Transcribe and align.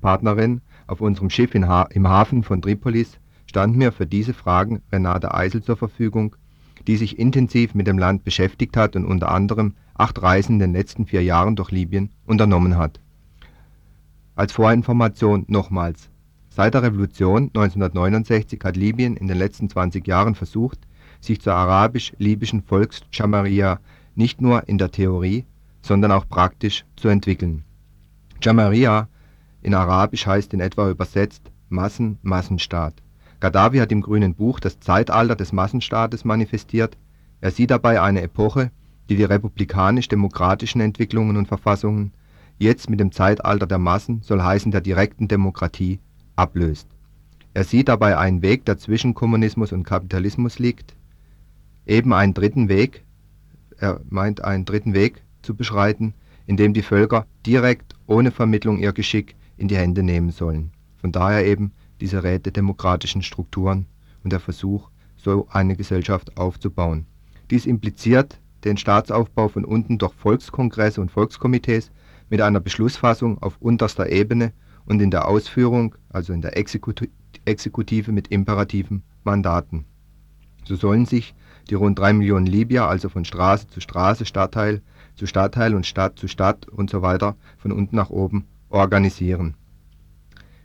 Partnerin 0.00 0.60
auf 0.86 1.00
unserem 1.00 1.28
Schiff 1.28 1.52
ha 1.54 1.82
im 1.90 2.06
Hafen 2.08 2.44
von 2.44 2.62
Tripolis 2.62 3.18
stand 3.46 3.76
mir 3.76 3.90
für 3.90 4.06
diese 4.06 4.32
Fragen 4.32 4.80
Renate 4.92 5.34
Eisel 5.34 5.62
zur 5.62 5.76
Verfügung, 5.76 6.36
die 6.86 6.96
sich 6.96 7.18
intensiv 7.18 7.74
mit 7.74 7.86
dem 7.86 7.98
Land 7.98 8.24
beschäftigt 8.24 8.76
hat 8.76 8.94
und 8.94 9.04
unter 9.04 9.30
anderem 9.30 9.74
acht 9.94 10.22
Reisen 10.22 10.54
in 10.54 10.58
den 10.60 10.72
letzten 10.72 11.06
vier 11.06 11.24
Jahren 11.24 11.56
durch 11.56 11.72
Libyen 11.72 12.10
unternommen 12.26 12.76
hat. 12.76 13.00
Als 14.36 14.52
Vorinformation 14.52 15.44
nochmals. 15.48 16.10
Seit 16.48 16.74
der 16.74 16.84
Revolution 16.84 17.50
1969 17.54 18.60
hat 18.62 18.76
Libyen 18.76 19.16
in 19.16 19.26
den 19.26 19.36
letzten 19.36 19.68
20 19.68 20.06
Jahren 20.06 20.36
versucht, 20.36 20.78
sich 21.20 21.40
zur 21.40 21.54
arabisch-libyschen 21.54 22.62
Volksjamaria 22.62 23.80
nicht 24.14 24.40
nur 24.40 24.68
in 24.68 24.78
der 24.78 24.92
Theorie, 24.92 25.44
sondern 25.82 26.12
auch 26.12 26.28
praktisch 26.28 26.84
zu 26.94 27.08
entwickeln. 27.08 27.64
Jamaria 28.40 29.08
in 29.62 29.74
Arabisch 29.74 30.26
heißt 30.26 30.54
in 30.54 30.60
etwa 30.60 30.90
übersetzt 30.90 31.50
Massen, 31.68 32.18
Massenstaat. 32.22 32.94
Gaddafi 33.40 33.78
hat 33.78 33.92
im 33.92 34.00
Grünen 34.00 34.34
Buch 34.34 34.60
das 34.60 34.80
Zeitalter 34.80 35.36
des 35.36 35.52
Massenstaates 35.52 36.24
manifestiert. 36.24 36.96
Er 37.40 37.50
sieht 37.50 37.70
dabei 37.70 38.00
eine 38.00 38.22
Epoche, 38.22 38.70
die 39.08 39.16
die 39.16 39.24
republikanisch-demokratischen 39.24 40.80
Entwicklungen 40.80 41.36
und 41.36 41.46
Verfassungen 41.46 42.12
jetzt 42.58 42.90
mit 42.90 43.00
dem 43.00 43.12
Zeitalter 43.12 43.66
der 43.66 43.78
Massen, 43.78 44.22
soll 44.22 44.42
heißen 44.42 44.72
der 44.72 44.80
direkten 44.80 45.28
Demokratie, 45.28 46.00
ablöst. 46.36 46.88
Er 47.54 47.64
sieht 47.64 47.88
dabei 47.88 48.18
einen 48.18 48.42
Weg, 48.42 48.64
der 48.64 48.78
zwischen 48.78 49.14
Kommunismus 49.14 49.72
und 49.72 49.84
Kapitalismus 49.84 50.58
liegt, 50.58 50.96
eben 51.86 52.12
einen 52.12 52.34
dritten 52.34 52.68
Weg, 52.68 53.04
er 53.78 54.00
meint 54.08 54.44
einen 54.44 54.64
dritten 54.64 54.94
Weg 54.94 55.22
zu 55.42 55.54
beschreiten, 55.54 56.14
in 56.46 56.56
dem 56.56 56.74
die 56.74 56.82
Völker 56.82 57.26
direkt 57.46 57.94
ohne 58.06 58.30
Vermittlung 58.30 58.78
ihr 58.78 58.92
Geschick 58.92 59.36
in 59.58 59.68
die 59.68 59.76
Hände 59.76 60.02
nehmen 60.02 60.30
sollen. 60.30 60.72
Von 60.96 61.12
daher 61.12 61.44
eben 61.44 61.72
diese 62.00 62.22
rätedemokratischen 62.22 63.22
Strukturen 63.22 63.86
und 64.24 64.32
der 64.32 64.40
Versuch, 64.40 64.88
so 65.16 65.48
eine 65.50 65.76
Gesellschaft 65.76 66.36
aufzubauen. 66.38 67.06
Dies 67.50 67.66
impliziert 67.66 68.40
den 68.64 68.76
Staatsaufbau 68.76 69.48
von 69.48 69.64
unten 69.64 69.98
durch 69.98 70.14
Volkskongresse 70.14 71.00
und 71.00 71.10
Volkskomitees 71.10 71.90
mit 72.30 72.40
einer 72.40 72.60
Beschlussfassung 72.60 73.42
auf 73.42 73.56
unterster 73.60 74.10
Ebene 74.10 74.52
und 74.84 75.00
in 75.00 75.10
der 75.10 75.28
Ausführung, 75.28 75.94
also 76.08 76.32
in 76.32 76.40
der 76.40 76.56
Exekutive 76.56 78.12
mit 78.12 78.28
imperativen 78.28 79.02
Mandaten. 79.24 79.84
So 80.64 80.76
sollen 80.76 81.06
sich 81.06 81.34
die 81.70 81.74
rund 81.74 81.98
drei 81.98 82.12
Millionen 82.12 82.46
Libyer 82.46 82.88
also 82.88 83.08
von 83.08 83.24
Straße 83.24 83.68
zu 83.68 83.80
Straße, 83.80 84.24
Stadtteil 84.24 84.82
zu 85.14 85.26
Stadtteil 85.26 85.74
und 85.74 85.86
Stadt 85.86 86.18
zu 86.18 86.28
Stadt 86.28 86.68
und 86.68 86.90
so 86.90 87.02
weiter 87.02 87.36
von 87.58 87.72
unten 87.72 87.96
nach 87.96 88.10
oben 88.10 88.46
organisieren. 88.70 89.54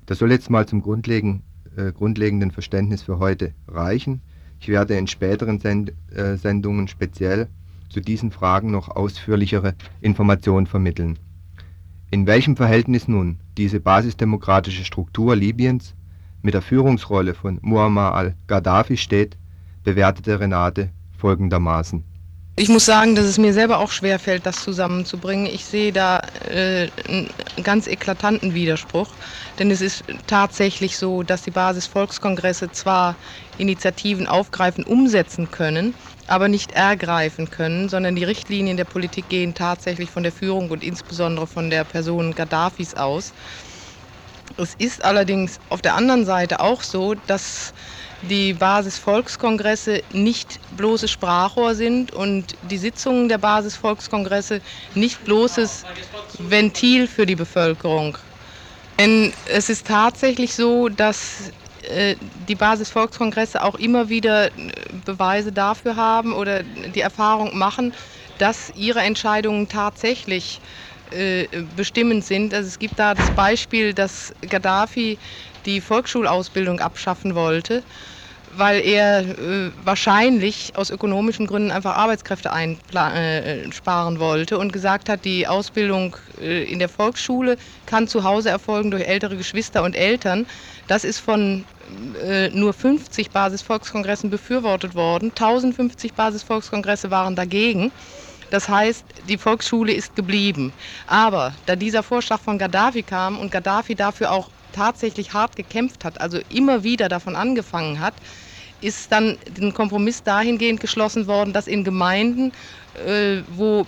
Das 0.06 0.20
soll 0.20 0.32
jetzt 0.32 0.50
mal 0.50 0.68
zum 0.68 0.82
grundlegenden, 0.82 1.44
äh, 1.76 1.92
grundlegenden 1.92 2.52
Verständnis 2.52 3.04
für 3.04 3.20
heute 3.20 3.54
reichen. 3.68 4.22
Ich 4.60 4.68
werde 4.68 4.96
in 4.96 5.08
späteren 5.08 5.60
Send 5.60 5.94
äh, 6.12 6.36
Sendungen 6.36 6.88
speziell 6.88 7.48
zu 7.90 8.02
diesen 8.02 8.32
Fragen 8.32 8.72
noch 8.72 8.90
ausführlichere 8.90 9.76
Informationen 10.02 10.68
vermitteln. 10.68 11.20
In 12.12 12.28
welchem 12.28 12.56
Verhältnis 12.56 13.08
nun 13.08 13.40
diese 13.58 13.80
basisdemokratische 13.80 14.84
Struktur 14.84 15.36
Libyens 15.36 15.96
mit 16.42 16.54
der 16.54 16.62
Führungsrolle 16.62 17.34
von 17.34 17.60
Muammar 17.62 18.14
al-Gaddafi 18.14 18.98
steht, 18.98 19.38
bewertete 19.84 20.40
Renate 20.40 20.90
folgendermaßen. 21.18 22.04
Ich 22.56 22.70
muss 22.70 22.86
sagen, 22.86 23.16
dass 23.16 23.26
es 23.26 23.40
mir 23.40 23.52
selber 23.52 23.80
auch 23.80 23.90
schwer 23.90 24.20
fällt, 24.20 24.46
das 24.46 24.62
zusammenzubringen. 24.62 25.48
Ich 25.48 25.66
sehe 25.66 25.92
da 25.92 26.20
äh, 26.46 26.92
einen 27.08 27.30
ganz 27.64 27.88
eklatanten 27.88 28.54
Widerspruch, 28.54 29.18
denn 29.58 29.72
es 29.72 29.82
ist 29.82 30.04
tatsächlich 30.28 30.98
so, 31.00 31.24
dass 31.24 31.42
die 31.42 31.50
Basisvolkskongresse 31.50 32.70
zwar 32.70 33.18
Initiativen 33.58 34.28
aufgreifen, 34.28 34.84
umsetzen 34.84 35.50
können, 35.50 35.98
aber 36.28 36.48
nicht 36.48 36.74
ergreifen 36.74 37.50
können, 37.50 37.90
sondern 37.90 38.16
die 38.16 38.24
Richtlinien 38.24 38.78
der 38.78 38.86
Politik 38.86 39.30
gehen 39.30 39.56
tatsächlich 39.56 40.12
von 40.12 40.22
der 40.22 40.32
Führung 40.32 40.70
und 40.70 40.84
insbesondere 40.84 41.48
von 41.48 41.72
der 41.72 41.86
Person 41.86 42.36
Gaddafis 42.36 42.94
aus. 42.94 43.34
Es 44.58 44.74
ist 44.76 45.04
allerdings 45.04 45.60
auf 45.70 45.82
der 45.82 45.96
anderen 45.96 46.26
Seite 46.26 46.60
auch 46.60 46.84
so, 46.84 47.16
dass 47.16 47.74
die 48.30 48.54
Basisvolkskongresse 48.54 50.02
nicht 50.14 50.60
bloßes 50.78 51.12
Sprachrohr 51.12 51.76
sind 51.76 52.14
und 52.14 52.56
die 52.70 52.78
Sitzungen 52.78 53.28
der 53.30 53.38
Basisvolkskongresse 53.38 54.62
nicht 54.96 55.24
bloßes 55.26 55.86
Ventil 56.40 57.08
für 57.08 57.26
die 57.26 57.36
Bevölkerung. 57.36 58.18
Denn 59.00 59.34
es 59.46 59.70
ist 59.70 59.88
tatsächlich 59.88 60.54
so, 60.54 60.88
dass 60.88 61.52
äh, 61.90 62.16
die 62.48 62.56
Basisvolkskongresse 62.56 63.62
auch 63.62 63.76
immer 63.76 64.08
wieder 64.08 64.48
äh, 64.48 64.52
Beweise 65.06 65.52
dafür 65.52 65.96
haben 65.96 66.34
oder 66.34 66.64
die 66.64 67.02
Erfahrung 67.02 67.58
machen, 67.58 67.94
dass 68.38 68.72
ihre 68.76 69.02
Entscheidungen 69.02 69.68
tatsächlich 69.68 70.62
äh, 71.12 71.48
bestimmend 71.76 72.24
sind. 72.24 72.54
Also 72.54 72.68
es 72.68 72.80
gibt 72.80 72.98
da 73.00 73.14
das 73.14 73.30
Beispiel, 73.32 73.94
dass 73.94 74.34
Gaddafi 74.50 75.18
die 75.66 75.82
Volksschulausbildung 75.82 76.80
abschaffen 76.80 77.36
wollte 77.36 77.84
weil 78.58 78.82
er 78.82 79.22
äh, 79.22 79.72
wahrscheinlich 79.84 80.74
aus 80.76 80.90
ökonomischen 80.90 81.48
Gründen 81.48 81.72
einfach 81.72 81.96
Arbeitskräfte 81.96 82.52
einsparen 82.52 84.16
äh, 84.16 84.20
wollte 84.20 84.58
und 84.58 84.74
gesagt 84.74 85.10
hat, 85.10 85.26
die 85.26 85.48
Ausbildung 85.48 86.16
äh, 86.42 86.64
in 86.64 86.80
der 86.80 86.90
Volksschule 86.90 87.58
kann 87.86 88.08
zu 88.08 88.24
Hause 88.24 88.50
erfolgen 88.50 88.92
durch 88.92 89.04
ältere 89.04 89.38
Geschwister 89.38 89.84
und 89.84 89.96
Eltern. 89.96 90.46
Das 90.88 91.04
ist 91.04 91.20
von 91.20 91.66
äh, 92.24 92.50
nur 92.50 92.74
50 92.74 93.32
Basisvolkskongressen 93.32 94.30
befürwortet 94.30 94.96
worden. 94.96 95.30
1050 95.30 96.14
Basisvolkskongresse 96.14 97.12
waren 97.12 97.36
dagegen. 97.36 97.92
Das 98.50 98.70
heißt, 98.70 99.04
die 99.28 99.38
Volksschule 99.38 99.94
ist 99.94 100.16
geblieben. 100.16 100.74
Aber 101.08 101.54
da 101.66 101.76
dieser 101.76 102.04
Vorschlag 102.04 102.40
von 102.40 102.60
Gaddafi 102.60 103.02
kam 103.02 103.40
und 103.40 103.52
Gaddafi 103.52 103.96
dafür 103.96 104.32
auch 104.32 104.50
tatsächlich 104.74 105.34
hart 105.34 105.56
gekämpft 105.56 106.04
hat, 106.04 106.20
also 106.20 106.40
immer 106.50 106.84
wieder 106.84 107.10
davon 107.10 107.36
angefangen 107.36 108.00
hat, 108.00 108.14
ist 108.84 109.12
dann 109.12 109.38
ein 109.60 109.74
Kompromiss 109.74 110.24
dahingehend 110.24 110.80
geschlossen 110.80 111.28
worden, 111.28 111.54
dass 111.54 111.68
in 111.68 111.84
Gemeinden, 111.84 112.52
äh, 112.94 113.42
wo 113.48 113.88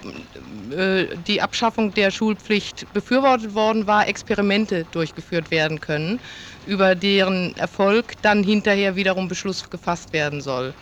äh, 0.71 1.07
die 1.17 1.41
Abschaffung 1.41 1.93
der 1.93 2.11
Schulpflicht 2.11 2.91
befürwortet 2.93 3.53
worden 3.53 3.87
war, 3.87 4.07
Experimente 4.07 4.85
durchgeführt 4.85 5.51
werden 5.51 5.79
können, 5.79 6.19
über 6.65 6.95
deren 6.95 7.55
Erfolg 7.57 8.13
dann 8.21 8.43
hinterher 8.43 8.95
wiederum 8.95 9.27
Beschluss 9.27 9.69
gefasst 9.69 10.13
werden 10.13 10.41
soll. 10.41 10.73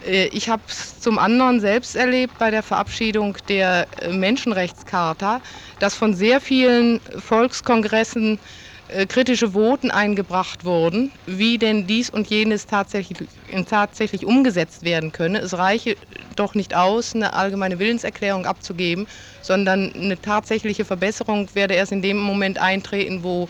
Äh, 0.00 0.26
ich 0.28 0.48
habe 0.48 0.62
es 0.68 0.98
zum 1.00 1.18
anderen 1.18 1.60
selbst 1.60 1.96
erlebt 1.96 2.38
bei 2.38 2.50
der 2.50 2.62
Verabschiedung 2.62 3.36
der 3.48 3.88
äh, 4.00 4.12
Menschenrechtscharta, 4.12 5.40
dass 5.78 5.94
von 5.94 6.14
sehr 6.14 6.40
vielen 6.40 7.00
Volkskongressen 7.18 8.40
kritische 9.08 9.52
Voten 9.52 9.90
eingebracht 9.90 10.64
wurden, 10.64 11.12
wie 11.26 11.58
denn 11.58 11.86
dies 11.86 12.08
und 12.08 12.28
jenes 12.28 12.66
tatsächlich, 12.66 13.28
tatsächlich 13.68 14.24
umgesetzt 14.24 14.82
werden 14.82 15.12
könne. 15.12 15.40
Es 15.40 15.56
reiche 15.56 15.96
doch 16.36 16.54
nicht 16.54 16.74
aus, 16.74 17.14
eine 17.14 17.34
allgemeine 17.34 17.78
Willenserklärung 17.78 18.46
abzugeben, 18.46 19.06
sondern 19.42 19.92
eine 19.94 20.20
tatsächliche 20.20 20.84
Verbesserung 20.86 21.48
werde 21.54 21.74
erst 21.74 21.92
in 21.92 22.00
dem 22.00 22.18
Moment 22.18 22.58
eintreten, 22.58 23.22
wo 23.22 23.48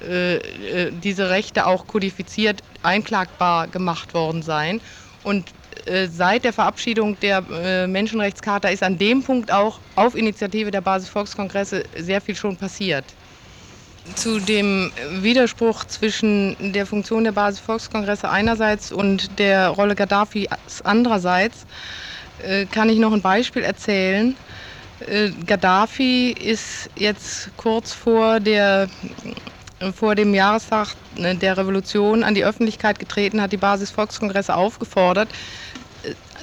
äh, 0.00 0.36
äh 0.36 0.92
diese 0.92 1.28
Rechte 1.28 1.66
auch 1.66 1.86
kodifiziert 1.88 2.62
einklagbar 2.82 3.66
gemacht 3.66 4.14
worden 4.14 4.42
seien. 4.42 4.80
Und 5.24 5.44
äh, 5.86 6.06
seit 6.06 6.44
der 6.44 6.52
Verabschiedung 6.52 7.18
der 7.20 7.42
äh, 7.50 7.86
Menschenrechtscharta 7.88 8.68
ist 8.68 8.84
an 8.84 8.96
dem 8.96 9.24
Punkt 9.24 9.50
auch 9.50 9.80
auf 9.96 10.14
Initiative 10.14 10.70
der 10.70 10.82
Basisvolkskongresse 10.82 11.82
sehr 11.96 12.20
viel 12.20 12.36
schon 12.36 12.56
passiert 12.56 13.04
zu 14.14 14.40
dem 14.40 14.90
Widerspruch 15.20 15.84
zwischen 15.84 16.56
der 16.72 16.86
Funktion 16.86 17.24
der 17.24 17.32
Basisvolkskongresse 17.32 18.28
einerseits 18.28 18.92
und 18.92 19.38
der 19.38 19.68
Rolle 19.68 19.94
Gaddafi 19.94 20.48
andererseits 20.84 21.66
äh, 22.42 22.66
kann 22.66 22.88
ich 22.88 22.98
noch 22.98 23.12
ein 23.12 23.22
Beispiel 23.22 23.62
erzählen. 23.62 24.36
Äh, 25.06 25.30
Gaddafi 25.46 26.32
ist 26.32 26.90
jetzt 26.96 27.50
kurz 27.56 27.92
vor, 27.92 28.40
der, 28.40 28.88
vor 29.94 30.14
dem 30.14 30.34
Jahrestag 30.34 30.88
ne, 31.16 31.34
der 31.34 31.56
Revolution 31.56 32.24
an 32.24 32.34
die 32.34 32.44
Öffentlichkeit 32.44 32.98
getreten, 32.98 33.40
hat 33.40 33.52
die 33.52 33.56
Basisvolkskongresse 33.56 34.54
aufgefordert, 34.54 35.28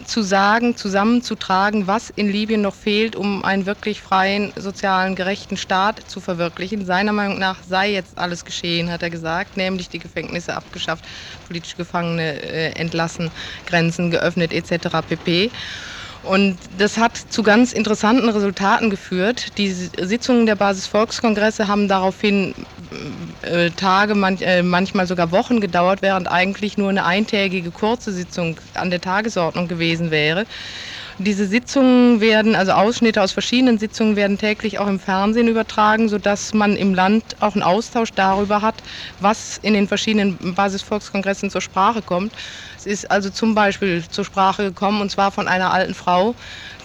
zu 0.04 0.22
sagen, 0.22 0.76
zusammenzutragen, 0.76 1.88
was 1.88 2.10
in 2.10 2.30
Libyen 2.30 2.62
noch 2.62 2.76
fehlt, 2.76 3.16
um 3.16 3.44
einen 3.46 3.66
wirklich 3.66 4.02
freien, 4.02 4.52
sozialen, 4.58 5.16
gerechten 5.16 5.58
Staat 5.58 6.02
zu 6.08 6.20
verwirklichen. 6.20 6.86
Seiner 6.86 7.14
Meinung 7.14 7.40
nach 7.40 7.64
sei 7.64 7.92
jetzt 7.92 8.18
alles 8.18 8.46
geschehen, 8.46 8.92
hat 8.92 9.04
er 9.04 9.10
gesagt, 9.10 9.58
nämlich 9.58 9.90
die 9.90 10.00
Gefängnisse 10.00 10.56
abgeschafft, 10.56 11.06
politische 11.44 11.78
Gefangene 11.78 12.42
äh, 12.42 12.72
entlassen, 12.74 13.32
Grenzen 13.66 14.12
geöffnet 14.12 14.54
etc. 14.54 14.88
pp. 15.06 15.52
Und 16.26 16.58
das 16.80 16.98
hat 16.98 17.18
zu 17.18 17.44
ganz 17.44 17.72
interessanten 17.72 18.28
Resultaten 18.30 18.90
geführt. 18.90 19.58
Die 19.58 19.70
Sitzungen 19.70 20.46
der 20.48 20.56
Basisvolkskongresse 20.56 21.68
haben 21.68 21.88
daraufhin 21.88 22.56
äh, 23.44 23.70
Tage, 23.72 24.16
manch, 24.16 24.42
äh, 24.42 24.64
manchmal 24.64 25.06
sogar 25.06 25.32
Wochen 25.32 25.60
gedauert, 25.62 26.02
während 26.02 26.28
eigentlich 26.28 26.78
nur 26.78 26.90
eine 26.90 27.06
eintägige 27.06 27.70
kurze 27.72 28.12
Sitzung 28.12 28.60
an 28.74 28.90
der 28.90 29.02
Tagesordnung 29.02 29.68
gewesen 29.68 30.10
wäre. 30.10 30.46
Diese 31.18 31.46
Sitzungen 31.46 32.20
werden, 32.20 32.56
also 32.56 32.74
Ausschnitte 32.74 33.22
aus 33.22 33.32
verschiedenen 33.32 33.78
Sitzungen 33.78 34.18
werden 34.18 34.38
täglich 34.38 34.80
auch 34.80 34.88
im 34.88 35.00
Fernsehen 35.00 35.48
übertragen, 35.48 36.10
sodass 36.10 36.54
man 36.54 36.76
im 36.76 36.94
Land 36.94 37.24
auch 37.40 37.54
einen 37.54 37.64
Austausch 37.64 38.12
darüber 38.14 38.62
hat, 38.62 38.76
was 39.22 39.58
in 39.62 39.74
den 39.76 39.88
verschiedenen 39.88 40.56
Basisvolkskongressen 40.56 41.50
zur 41.50 41.62
Sprache 41.62 42.02
kommt. 42.02 42.34
Es 42.86 43.04
ist 43.04 43.10
also 43.12 43.32
zum 43.32 43.56
Beispiel 43.56 44.08
zur 44.08 44.26
Sprache 44.26 44.64
gekommen, 44.64 45.02
und 45.02 45.10
zwar 45.10 45.32
von 45.32 45.48
einer 45.48 45.72
alten 45.74 45.96
Frau, 45.96 46.36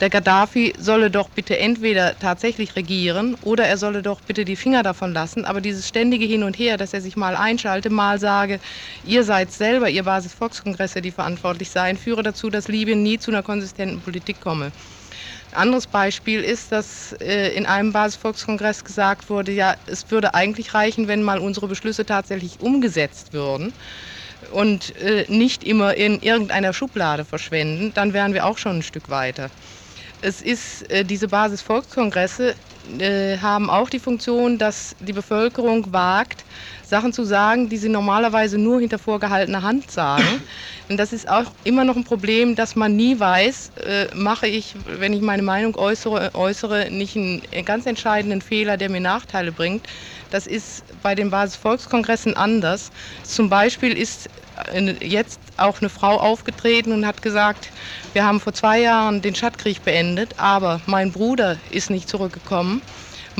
der 0.00 0.08
Gaddafi 0.08 0.73
solle 0.79 1.11
doch 1.11 1.29
bitte 1.29 1.58
entweder 1.58 2.19
tatsächlich 2.19 2.75
regieren 2.75 3.35
oder 3.43 3.67
er 3.67 3.76
solle 3.76 4.00
doch 4.00 4.23
bitte 4.23 4.47
die 4.47 4.56
Finger 4.56 4.82
davon 4.82 5.12
lassen. 5.12 5.44
Aber 5.44 5.61
dieses 5.61 5.87
ständige 5.87 6.25
Hin 6.25 6.43
und 6.43 6.58
Her, 6.58 6.79
dass 6.79 6.94
er 6.94 7.02
sich 7.02 7.17
mal 7.17 7.37
einschalte, 7.37 7.91
mal 7.91 8.19
sage, 8.19 8.61
ihr 9.02 9.25
seid 9.25 9.52
selber, 9.52 9.91
ihr 9.91 10.05
Basisvolkskongresse, 10.05 11.02
die 11.02 11.12
verantwortlich 11.12 11.70
seien, 11.70 11.99
führe 11.99 12.23
dazu, 12.23 12.49
dass 12.49 12.69
Libyen 12.69 13.02
nie 13.02 13.19
zu 13.19 13.31
einer 13.31 13.43
konsistenten 13.43 14.00
Politik 14.00 14.41
komme. 14.41 14.73
Ein 15.52 15.62
anderes 15.62 15.87
Beispiel 15.88 16.41
ist, 16.43 16.73
dass 16.73 17.12
äh, 17.20 17.49
in 17.55 17.67
einem 17.67 17.93
Basisvolkskongress 17.93 18.85
gesagt 18.85 19.29
wurde, 19.29 19.52
ja, 19.52 19.75
es 19.87 20.11
würde 20.11 20.35
eigentlich 20.35 20.75
reichen, 20.75 21.08
wenn 21.08 21.23
mal 21.23 21.41
unsere 21.41 21.69
Beschlüsse 21.69 22.06
tatsächlich 22.06 22.61
umgesetzt 22.61 23.32
würden 23.32 23.75
und 24.50 24.94
äh, 24.97 25.25
nicht 25.29 25.64
immer 25.64 25.94
in 25.94 26.20
irgendeiner 26.20 26.73
Schublade 26.73 27.25
verschwenden, 27.25 27.93
dann 27.94 28.12
wären 28.12 28.35
wir 28.35 28.47
auch 28.47 28.58
schon 28.58 28.79
ein 28.79 28.82
Stück 28.82 29.08
weiter. 29.08 29.50
Es 30.23 30.43
ist, 30.43 30.91
äh, 30.91 31.05
diese 31.05 31.29
Basisvolkskongresse 31.29 32.55
äh, 32.99 33.38
haben 33.38 33.69
auch 33.70 33.91
die 33.91 33.99
Funktion, 33.99 34.58
dass 34.58 34.97
die 35.00 35.12
Bevölkerung 35.12 35.93
wagt, 35.93 36.44
Sachen 36.82 37.12
zu 37.12 37.25
sagen, 37.25 37.69
die 37.69 37.76
sie 37.76 37.88
normalerweise 37.88 38.58
nur 38.58 38.81
hinter 38.81 38.99
vorgehaltener 38.99 39.62
Hand 39.62 39.91
sagen. 39.91 40.43
Und 40.88 40.97
das 40.97 41.12
ist 41.12 41.29
auch 41.29 41.55
immer 41.64 41.85
noch 41.85 41.97
ein 41.97 42.05
Problem, 42.05 42.56
dass 42.56 42.75
man 42.76 42.97
nie 42.97 43.19
weiß, 43.20 43.73
äh, 43.76 44.06
mache 44.14 44.47
ich, 44.47 44.75
wenn 44.87 45.12
ich 45.12 45.20
meine 45.20 45.43
Meinung 45.43 45.76
äußere, 45.76 46.35
äußere, 46.35 46.91
nicht 46.91 47.17
einen 47.17 47.43
ganz 47.64 47.87
entscheidenden 47.87 48.41
Fehler, 48.41 48.76
der 48.76 48.91
mir 48.91 49.00
Nachteile 49.00 49.52
bringt. 49.52 49.87
Das 50.31 50.47
ist 50.47 50.85
bei 51.03 51.15
den 51.17 51.31
Basisvolkskongressen 51.31 52.37
anders. 52.37 52.93
Zum 53.23 53.50
Beispiel 53.50 53.97
ist 53.97 54.31
jetzt 55.00 55.41
auch 55.56 55.81
eine 55.81 55.88
Frau 55.88 56.19
aufgetreten 56.19 56.93
und 56.93 57.06
hat 57.06 57.23
gesagt, 57.23 57.73
wir 58.12 58.25
haben 58.25 58.41
vor 58.41 58.53
zwei 58.53 58.81
Jahren 58.81 59.23
den 59.23 59.35
Schattkrieg 59.35 59.85
beendet, 59.85 60.38
aber 60.38 60.82
mein 60.87 61.12
Bruder 61.12 61.59
ist 61.69 61.91
nicht 61.91 62.09
zurückgekommen. 62.09 62.82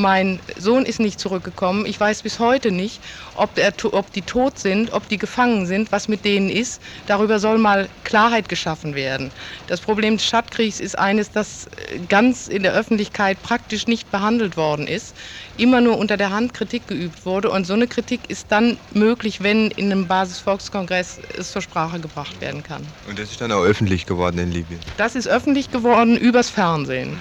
Mein 0.01 0.41
Sohn 0.57 0.87
ist 0.87 0.99
nicht 0.99 1.21
zurückgekommen. 1.21 1.85
Ich 1.85 2.01
weiß 2.01 2.23
bis 2.23 2.39
heute 2.39 2.71
nicht, 2.71 3.03
ob, 3.35 3.59
er, 3.59 3.75
ob, 3.93 4.13
die 4.13 4.23
tot 4.23 4.59
sind, 4.59 4.93
ob 4.93 5.09
die 5.09 5.19
gefangen 5.19 5.67
sind, 5.67 5.93
was 5.93 6.09
mit 6.09 6.25
denen 6.25 6.49
ist. 6.49 6.81
Darüber 7.05 7.39
soll 7.39 7.59
mal 7.59 7.91
Klarheit 8.03 8.49
geschaffen 8.49 8.95
werden. 8.95 9.31
Das 9.67 9.81
Problem 9.83 10.17
des 10.17 10.25
Schattenkriegs 10.25 10.81
ist 10.81 10.99
eines, 10.99 11.33
das 11.33 11.69
ganz 12.09 12.49
in 12.49 12.63
der 12.63 12.73
Öffentlichkeit 12.73 13.43
praktisch 13.43 13.87
nicht 13.87 14.11
behandelt 14.11 14.57
worden 14.57 14.87
ist, 14.87 15.15
immer 15.59 15.83
nur 15.83 15.99
unter 15.99 16.17
der 16.17 16.31
Hand 16.31 16.55
Kritik 16.55 16.89
geübt 16.89 17.27
wurde. 17.27 17.51
Und 17.51 17.67
so 17.67 17.75
eine 17.75 17.87
Kritik 17.87 18.31
ist 18.31 18.51
dann 18.51 18.79
möglich, 18.95 19.43
wenn 19.43 19.71
in 19.71 19.93
einem 19.93 20.09
Basisvolkskongress 20.09 21.21
es 21.37 21.53
zur 21.53 21.61
Sprache 21.61 22.01
gebracht 22.01 22.41
werden 22.41 22.63
kann. 22.63 22.95
Und 23.07 23.19
das 23.19 23.31
ist 23.31 23.41
dann 23.43 23.53
auch 23.53 23.63
öffentlich 23.63 24.07
geworden 24.07 24.39
in 24.39 24.51
Libyen? 24.51 24.81
Das 24.97 25.15
ist 25.15 25.29
öffentlich 25.29 25.71
geworden 25.71 26.17
übers 26.17 26.49
Fernsehen. 26.49 27.21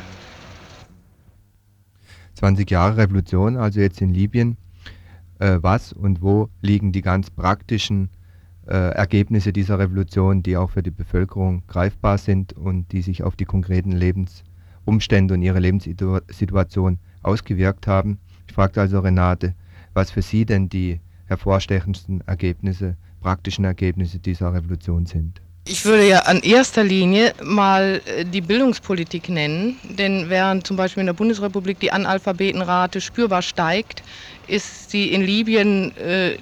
20 2.40 2.72
Jahre 2.72 2.96
Revolution, 2.96 3.58
also 3.58 3.82
jetzt 3.82 4.02
in 4.02 4.14
Libyen. 4.14 4.56
Äh, 5.40 5.58
was 5.62 5.92
und 5.92 6.22
wo 6.22 6.50
liegen 6.62 6.94
die 6.94 7.02
ganz 7.02 7.30
praktischen 7.30 8.10
äh, 8.66 8.92
Ergebnisse 8.92 9.52
dieser 9.52 9.78
Revolution, 9.78 10.42
die 10.42 10.56
auch 10.56 10.70
für 10.70 10.82
die 10.82 10.92
Bevölkerung 10.92 11.64
greifbar 11.68 12.18
sind 12.18 12.54
und 12.54 12.94
die 12.94 13.02
sich 13.02 13.24
auf 13.24 13.36
die 13.36 13.44
konkreten 13.44 13.92
Lebensumstände 13.92 15.34
und 15.34 15.42
ihre 15.42 15.60
Lebenssituation 15.60 17.00
ausgewirkt 17.24 17.88
haben. 17.88 18.20
Ich 18.48 18.54
fragte 18.54 18.80
also 18.80 19.02
Renate, 19.02 19.54
was 19.94 20.10
für 20.10 20.22
sie 20.22 20.46
denn 20.46 20.70
die 20.70 21.02
hervorstechendsten 21.26 22.22
Ergebnisse, 22.22 22.96
praktischen 23.20 23.66
Ergebnisse 23.66 24.20
dieser 24.20 24.54
Revolution 24.54 25.06
sind. 25.06 25.42
Ich 25.66 25.86
würde 25.86 26.08
ja 26.08 26.22
an 26.22 26.40
erster 26.40 26.84
Linie 26.84 27.34
mal 27.44 28.02
äh, 28.06 28.26
die 28.26 28.42
Bildungspolitik 28.42 29.30
nennen, 29.30 29.78
denn 29.84 30.30
während 30.30 30.66
zum 30.66 30.78
Beispiel 30.78 31.02
in 31.02 31.08
der 31.08 31.14
Bundesrepublik 31.14 31.80
die 31.80 31.92
Analphabetenrate 31.92 33.02
spürbar 33.02 33.42
steigt, 33.42 34.02
ist 34.48 34.90
sie 34.90 35.12
in 35.14 35.22
Libyen 35.22 35.96
äh, 35.98 36.38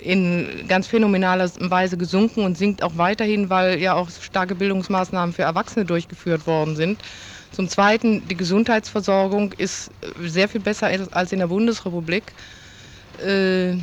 in 0.00 0.66
ganz 0.68 0.86
phänomenaler 0.86 1.50
Weise 1.60 1.98
gesunken 1.98 2.44
und 2.44 2.56
sinkt 2.56 2.82
auch 2.82 2.96
weiterhin, 2.96 3.50
weil 3.50 3.78
ja 3.78 3.94
auch 3.94 4.08
starke 4.10 4.54
Bildungsmaßnahmen 4.54 5.34
für 5.34 5.42
Erwachsene 5.42 5.84
durchgeführt 5.84 6.46
worden 6.46 6.76
sind. 6.76 7.02
Zum 7.50 7.68
Zweiten, 7.68 8.26
die 8.28 8.36
Gesundheitsversorgung 8.36 9.52
ist 9.52 9.90
äh, 10.00 10.28
sehr 10.28 10.48
viel 10.48 10.62
besser 10.62 10.88
als 11.10 11.32
in 11.32 11.40
der 11.40 11.48
Bundesrepublik. 11.48 12.32
Äh, 13.18 13.74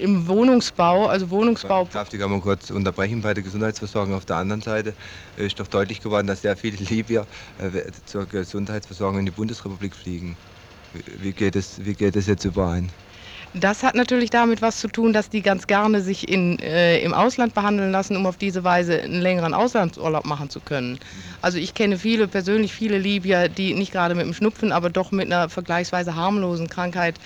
im 0.00 0.26
Wohnungsbau, 0.26 1.06
also 1.06 1.30
Wohnungsbau. 1.30 1.88
Darf 1.92 2.12
ich 2.12 2.20
mal 2.20 2.40
kurz 2.40 2.70
unterbrechen 2.70 3.22
bei 3.22 3.34
der 3.34 3.42
Gesundheitsversorgung? 3.42 4.14
Auf 4.14 4.24
der 4.24 4.36
anderen 4.36 4.62
Seite 4.62 4.94
ist 5.36 5.58
doch 5.58 5.66
deutlich 5.66 6.00
geworden, 6.00 6.26
dass 6.26 6.42
sehr 6.42 6.56
viele 6.56 6.76
Libyer 6.76 7.26
äh, 7.58 7.90
zur 8.06 8.26
Gesundheitsversorgung 8.26 9.20
in 9.20 9.26
die 9.26 9.32
Bundesrepublik 9.32 9.94
fliegen. 9.94 10.36
Wie 11.20 11.32
geht 11.32 11.56
es, 11.56 11.84
wie 11.84 11.94
geht 11.94 12.16
es 12.16 12.26
jetzt 12.26 12.44
überein? 12.44 12.90
Das 13.54 13.82
hat 13.82 13.94
natürlich 13.94 14.30
damit 14.30 14.62
was 14.62 14.80
zu 14.80 14.88
tun, 14.88 15.12
dass 15.12 15.28
die 15.28 15.42
ganz 15.42 15.66
gerne 15.66 16.00
sich 16.00 16.26
in, 16.26 16.58
äh, 16.60 17.00
im 17.00 17.12
Ausland 17.12 17.52
behandeln 17.52 17.92
lassen, 17.92 18.16
um 18.16 18.24
auf 18.24 18.38
diese 18.38 18.64
Weise 18.64 19.02
einen 19.02 19.20
längeren 19.20 19.52
Auslandsurlaub 19.52 20.24
machen 20.24 20.48
zu 20.48 20.60
können. 20.60 20.98
Also 21.42 21.58
ich 21.58 21.74
kenne 21.74 21.98
viele, 21.98 22.28
persönlich 22.28 22.72
viele 22.72 22.96
Libyer, 22.96 23.50
die 23.50 23.74
nicht 23.74 23.92
gerade 23.92 24.14
mit 24.14 24.24
dem 24.24 24.32
Schnupfen, 24.32 24.72
aber 24.72 24.88
doch 24.88 25.10
mit 25.12 25.26
einer 25.26 25.50
vergleichsweise 25.50 26.14
harmlosen 26.14 26.68
Krankheit 26.68 27.16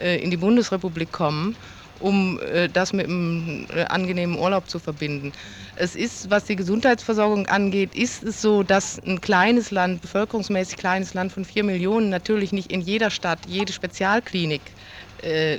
äh, 0.00 0.22
in 0.22 0.30
die 0.30 0.36
Bundesrepublik 0.36 1.10
kommen 1.10 1.56
um 2.02 2.40
äh, 2.40 2.68
das 2.68 2.92
mit 2.92 3.06
einem 3.06 3.66
äh, 3.72 3.84
angenehmen 3.84 4.38
Urlaub 4.38 4.68
zu 4.68 4.78
verbinden. 4.78 5.32
Es 5.76 5.94
ist, 5.94 6.30
was 6.30 6.44
die 6.44 6.56
Gesundheitsversorgung 6.56 7.46
angeht, 7.46 7.94
ist 7.94 8.22
es 8.22 8.42
so, 8.42 8.62
dass 8.62 8.98
ein 9.06 9.20
kleines 9.20 9.70
Land, 9.70 10.02
bevölkerungsmäßig 10.02 10.76
kleines 10.76 11.14
Land 11.14 11.32
von 11.32 11.44
vier 11.44 11.64
Millionen 11.64 12.10
natürlich 12.10 12.52
nicht 12.52 12.72
in 12.72 12.80
jeder 12.80 13.10
Stadt 13.10 13.46
jede 13.46 13.72
Spezialklinik 13.72 14.74
äh, 15.22 15.58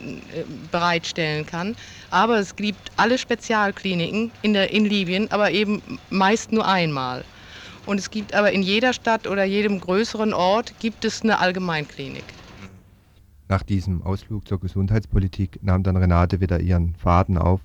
bereitstellen 0.72 1.46
kann. 1.46 1.76
Aber 2.10 2.38
es 2.38 2.56
gibt 2.56 2.92
alle 2.98 3.18
Spezialkliniken 3.18 4.32
in, 4.42 4.54
der, 4.54 4.72
in 4.72 4.86
Libyen, 4.86 5.32
aber 5.32 5.52
eben 5.52 5.82
meist 6.10 6.52
nur 6.52 6.68
einmal. 6.68 7.26
Und 7.86 8.00
es 8.00 8.10
gibt 8.12 8.34
aber 8.34 8.52
in 8.52 8.62
jeder 8.62 8.94
Stadt 8.94 9.28
oder 9.28 9.44
jedem 9.44 9.80
größeren 9.80 10.34
Ort 10.34 10.80
gibt 10.80 11.06
es 11.06 11.22
eine 11.22 11.40
Allgemeinklinik. 11.40 12.43
Nach 13.54 13.62
diesem 13.62 14.02
Ausflug 14.02 14.48
zur 14.48 14.60
Gesundheitspolitik 14.60 15.60
nahm 15.62 15.84
dann 15.84 15.96
Renate 15.96 16.42
wieder 16.42 16.60
ihren 16.60 16.96
Faden 16.96 17.38
auf, 17.38 17.62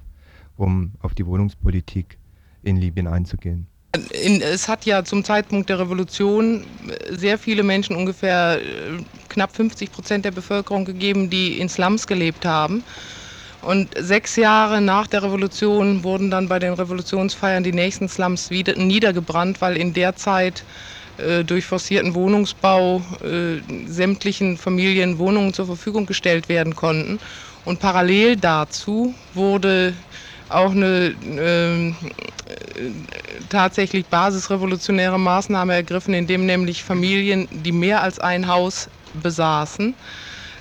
um 0.59 0.93
auf 1.01 1.15
die 1.15 1.25
Wohnungspolitik 1.25 2.19
in 2.63 2.77
Libyen 2.77 3.07
einzugehen. 3.07 3.67
es 4.13 4.69
hat 4.69 4.85
ja 4.85 5.03
zum 5.03 5.25
Zeitpunkt 5.25 5.71
der 5.71 5.79
Revolution 5.79 6.67
sehr 7.09 7.39
viele 7.39 7.63
Menschen, 7.63 7.97
ungefähr 7.97 8.61
äh, 8.61 9.03
knapp 9.31 9.57
50 9.57 9.91
Prozent 9.91 10.27
der 10.27 10.31
Bevölkerung 10.31 10.85
gegeben, 10.85 11.31
die 11.31 11.59
in 11.59 11.71
Slums 11.71 12.07
gelebt 12.07 12.45
haben. 12.45 12.85
Und 13.63 13.89
sechs 13.99 14.37
Jahre 14.37 14.83
nach 14.83 15.07
der 15.07 15.23
Revolution 15.23 16.05
wurden 16.05 16.31
dann 16.31 16.49
bei 16.49 16.59
den 16.59 16.75
Revolutionsfeiern 16.75 17.65
die 17.65 17.73
nächsten 17.73 18.11
Slums 18.11 18.51
wieder 18.51 18.77
niedergebrannt, 18.77 19.63
weil 19.63 19.79
in 19.79 19.95
der 19.95 20.17
Zeit 20.17 20.65
äh, 21.19 21.45
durch 21.45 21.67
forcierten 21.67 22.15
Wohnungsbau 22.15 23.03
äh, 23.23 23.61
sämtlichen 23.87 24.57
Familien 24.57 25.19
Wohnungen 25.19 25.53
zur 25.53 25.67
Verfügung 25.67 26.07
gestellt 26.07 26.49
werden 26.49 26.75
konnten. 26.75 27.19
Und 27.65 27.81
parallel 27.81 28.37
dazu 28.37 29.15
wurde 29.35 29.95
auch 30.49 30.71
eine 30.71 31.15
äh, 31.37 31.93
tatsächlich 33.49 34.07
basisrevolutionäre 34.07 35.19
Maßnahme 35.19 35.75
ergriffen, 35.75 36.15
indem 36.15 36.47
nämlich 36.47 36.83
Familien, 36.83 37.49
die 37.51 37.73
mehr 37.73 38.03
als 38.03 38.19
ein 38.19 38.47
Haus 38.49 38.89
besaßen, 39.13 39.95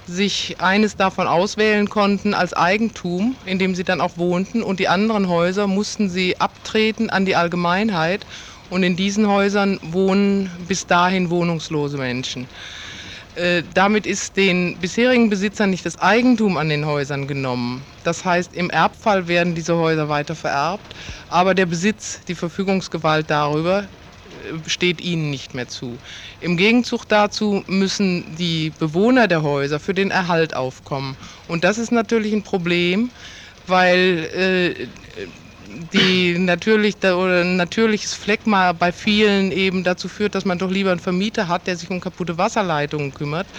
sich 0.05 0.55
eines 0.59 0.95
davon 0.95 1.27
auswählen 1.27 1.89
konnten 1.89 2.33
als 2.33 2.53
Eigentum, 2.53 3.35
in 3.45 3.59
dem 3.59 3.75
sie 3.75 3.83
dann 3.83 4.01
auch 4.01 4.17
wohnten, 4.17 4.63
und 4.63 4.79
die 4.79 4.87
anderen 4.87 5.27
Häuser 5.27 5.67
mussten 5.67 6.09
sie 6.09 6.39
abtreten 6.39 7.09
an 7.09 7.25
die 7.25 7.35
Allgemeinheit 7.35 8.25
und 8.69 8.83
in 8.83 8.95
diesen 8.95 9.27
Häusern 9.27 9.79
wohnen 9.81 10.49
bis 10.67 10.87
dahin 10.87 11.29
wohnungslose 11.29 11.97
Menschen. 11.97 12.47
Äh, 13.35 13.63
damit 13.73 14.07
ist 14.07 14.35
den 14.35 14.79
bisherigen 14.79 15.29
Besitzern 15.29 15.69
nicht 15.69 15.85
das 15.85 15.97
Eigentum 15.97 16.57
an 16.57 16.69
den 16.69 16.85
Häusern 16.85 17.27
genommen. 17.27 17.85
Das 18.03 18.25
heißt, 18.25 18.53
im 18.55 18.69
Erbfall 18.69 19.27
werden 19.27 19.53
diese 19.53 19.75
Häuser 19.75 20.09
weiter 20.09 20.35
vererbt, 20.35 20.95
aber 21.27 21.53
der 21.53 21.67
Besitz, 21.67 22.21
die 22.27 22.35
Verfügungsgewalt 22.35 23.29
darüber 23.29 23.89
steht 24.65 25.01
ihnen 25.01 25.29
nicht 25.29 25.53
mehr 25.53 25.67
zu. 25.67 25.99
Im 26.39 26.57
Gegenzug 26.57 27.07
dazu 27.07 27.63
müssen 27.67 28.35
die 28.35 28.71
Bewohner 28.71 29.27
der 29.27 29.43
Häuser 29.43 29.79
für 29.79 29.93
den 29.93 30.11
Erhalt 30.11 30.55
aufkommen. 30.55 31.17
Und 31.47 31.63
das 31.63 31.77
ist 31.77 31.91
natürlich 31.91 32.33
ein 32.33 32.43
Problem, 32.43 33.11
weil 33.65 34.29
äh, 34.33 34.87
die 35.77 36.37
natürlich 36.39 36.97
oder 37.03 37.41
ein 37.41 37.55
natürliches 37.57 38.13
Fleckma 38.13 38.73
bei 38.73 38.91
vielen 38.91 39.51
eben 39.51 39.83
dazu 39.83 40.09
führt, 40.09 40.35
dass 40.35 40.45
man 40.45 40.57
doch 40.59 40.71
lieber 40.71 40.91
einen 40.91 40.99
Vermieter 40.99 41.47
hat, 41.47 41.67
der 41.67 41.77
sich 41.77 41.89
um 41.89 41.99
kaputte 41.99 42.37
Wasserleitungen 42.37 43.13
kümmert, 43.13 43.51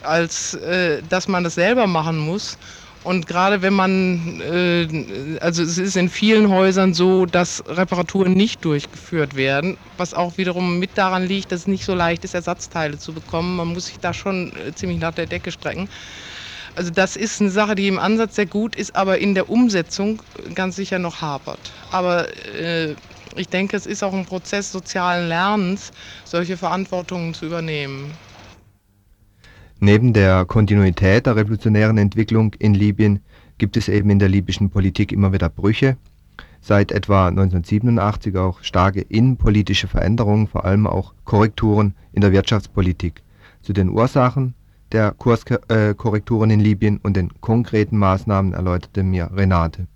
als 0.00 0.54
äh, 0.54 1.02
dass 1.02 1.28
man 1.28 1.44
das 1.44 1.54
selber 1.54 1.86
machen 1.86 2.18
muss. 2.18 2.58
Und 3.02 3.26
gerade 3.26 3.62
wenn 3.62 3.72
man, 3.74 4.40
äh, 4.40 5.38
also 5.40 5.62
es 5.62 5.78
ist 5.78 5.96
in 5.96 6.08
vielen 6.08 6.48
Häusern 6.50 6.92
so, 6.92 7.24
dass 7.24 7.62
Reparaturen 7.66 8.32
nicht 8.32 8.64
durchgeführt 8.64 9.36
werden, 9.36 9.78
was 9.96 10.12
auch 10.12 10.38
wiederum 10.38 10.80
mit 10.80 10.98
daran 10.98 11.24
liegt, 11.24 11.52
dass 11.52 11.60
es 11.60 11.66
nicht 11.68 11.84
so 11.84 11.94
leicht 11.94 12.24
ist, 12.24 12.34
Ersatzteile 12.34 12.98
zu 12.98 13.14
bekommen. 13.14 13.56
Man 13.56 13.68
muss 13.68 13.86
sich 13.86 14.00
da 14.00 14.12
schon 14.12 14.52
äh, 14.56 14.74
ziemlich 14.74 14.98
nach 14.98 15.12
der 15.12 15.26
Decke 15.26 15.52
strecken. 15.52 15.88
Also 16.76 16.90
das 16.90 17.16
ist 17.16 17.40
eine 17.40 17.50
Sache, 17.50 17.74
die 17.74 17.88
im 17.88 17.98
Ansatz 17.98 18.36
sehr 18.36 18.44
gut 18.44 18.76
ist, 18.76 18.94
aber 18.94 19.18
in 19.18 19.34
der 19.34 19.48
Umsetzung 19.48 20.22
ganz 20.54 20.76
sicher 20.76 20.98
noch 20.98 21.22
hapert. 21.22 21.58
Aber 21.90 22.28
äh, 22.54 22.94
ich 23.34 23.48
denke, 23.48 23.78
es 23.78 23.86
ist 23.86 24.02
auch 24.02 24.12
ein 24.12 24.26
Prozess 24.26 24.72
sozialen 24.72 25.28
Lernens, 25.28 25.90
solche 26.24 26.58
Verantwortungen 26.58 27.32
zu 27.32 27.46
übernehmen. 27.46 28.12
Neben 29.80 30.12
der 30.12 30.44
Kontinuität 30.44 31.24
der 31.24 31.36
revolutionären 31.36 31.96
Entwicklung 31.96 32.52
in 32.58 32.74
Libyen 32.74 33.20
gibt 33.56 33.78
es 33.78 33.88
eben 33.88 34.10
in 34.10 34.18
der 34.18 34.28
libyschen 34.28 34.68
Politik 34.68 35.12
immer 35.12 35.32
wieder 35.32 35.48
Brüche, 35.48 35.96
seit 36.60 36.92
etwa 36.92 37.28
1987 37.28 38.36
auch 38.36 38.62
starke 38.62 39.00
innenpolitische 39.00 39.88
Veränderungen, 39.88 40.46
vor 40.46 40.66
allem 40.66 40.86
auch 40.86 41.14
Korrekturen 41.24 41.94
in 42.12 42.20
der 42.20 42.32
Wirtschaftspolitik. 42.32 43.22
Zu 43.62 43.72
den 43.72 43.88
Ursachen 43.88 44.54
der 44.96 45.12
Kurskorrekturen 45.12 46.48
in 46.48 46.60
Libyen 46.60 46.98
und 47.02 47.18
den 47.18 47.30
konkreten 47.42 47.98
Maßnahmen 47.98 48.54
erläuterte 48.54 49.02
mir 49.02 49.30
Renate 49.36 49.86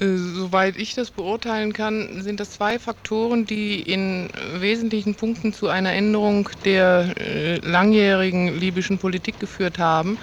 äh, 0.00 0.16
soweit 0.16 0.76
ich 0.76 0.94
das 0.94 1.10
beurteilen 1.10 1.72
kann, 1.72 2.22
sind 2.22 2.38
das 2.38 2.52
zwei 2.52 2.78
Faktoren, 2.78 3.46
die 3.46 3.80
in 3.80 4.28
wesentlichen 4.60 5.16
Punkten 5.16 5.52
zu 5.52 5.66
einer 5.66 5.92
Änderung 5.92 6.48
der 6.64 7.16
äh, 7.16 7.56
langjährigen 7.56 8.60
libyschen 8.60 8.98
Politik 8.98 9.40
geführt 9.40 9.80
haben. 9.80 10.18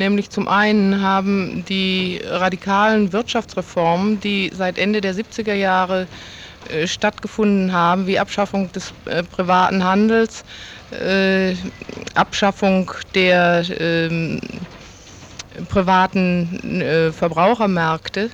Nämlich 0.00 0.30
zum 0.30 0.48
einen 0.48 1.00
haben 1.00 1.64
die 1.68 2.20
radikalen 2.24 3.12
Wirtschaftsreformen, 3.12 4.18
die 4.18 4.50
seit 4.52 4.78
Ende 4.78 5.00
der 5.00 5.14
70er 5.14 5.54
Jahre 5.54 6.02
äh, 6.02 6.39
stattgefunden 6.86 7.72
haben, 7.72 8.06
wie 8.06 8.18
Abschaffung 8.18 8.70
des 8.72 8.92
privaten 9.30 9.82
Handels, 9.82 10.44
Abschaffung 12.14 12.90
der 13.14 13.64
ähm, 13.78 14.40
privaten 15.68 17.12
Verbrauchermärkte, 17.12 18.30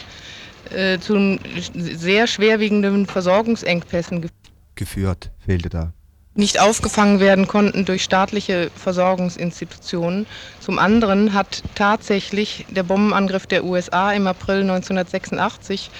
äh, 0.71 0.99
zu 0.99 1.39
sehr 1.75 2.27
schwerwiegenden 2.27 3.07
Versorgungsengpässen 3.07 4.29
geführt, 4.75 5.31
fehlte 5.45 5.69
da. 5.69 5.93
Nicht 6.35 6.61
aufgefangen 6.61 7.19
werden 7.19 7.47
konnten 7.49 7.87
durch 7.87 8.05
staatliche 8.05 8.71
Versorgungsinstitutionen. 8.75 10.27
Zum 10.61 10.79
anderen 10.79 11.33
hat 11.33 11.63
tatsächlich 11.75 12.67
der 12.69 12.83
Bombenangriff 12.83 13.47
der 13.47 13.65
USA 13.65 14.13
im 14.13 14.27
April 14.27 14.61
1986 14.61 15.91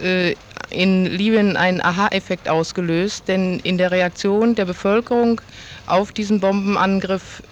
äh, 0.00 0.36
in 0.70 1.04
Libyen 1.06 1.56
einen 1.56 1.80
Aha-Effekt 1.80 2.48
ausgelöst, 2.48 3.26
denn 3.28 3.58
in 3.60 3.76
der 3.76 3.90
Reaktion 3.90 4.54
der 4.54 4.64
Bevölkerung 4.64 5.40
auf 5.86 6.12
diesen 6.12 6.40
Bombenangriff 6.40 7.42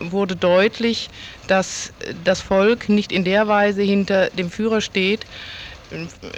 wurde 0.00 0.36
deutlich, 0.36 1.08
dass 1.46 1.92
das 2.24 2.40
Volk 2.40 2.88
nicht 2.88 3.12
in 3.12 3.24
der 3.24 3.48
Weise 3.48 3.82
hinter 3.82 4.30
dem 4.30 4.50
Führer 4.50 4.80
steht, 4.80 5.26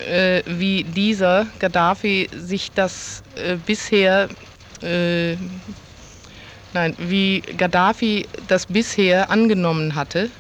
äh, 0.07 0.43
wie 0.47 0.85
dieser 0.85 1.47
Gaddafi 1.59 2.29
sich 2.33 2.73
das 2.73 3.23
äh, 3.35 3.57
bisher, 3.57 4.29
äh, 4.83 5.37
nein, 6.73 6.95
wie 6.99 7.41
Gaddafi 7.41 8.29
das 8.47 8.67
bisher 8.67 9.31
angenommen 9.31 9.95
hatte, 9.95 10.31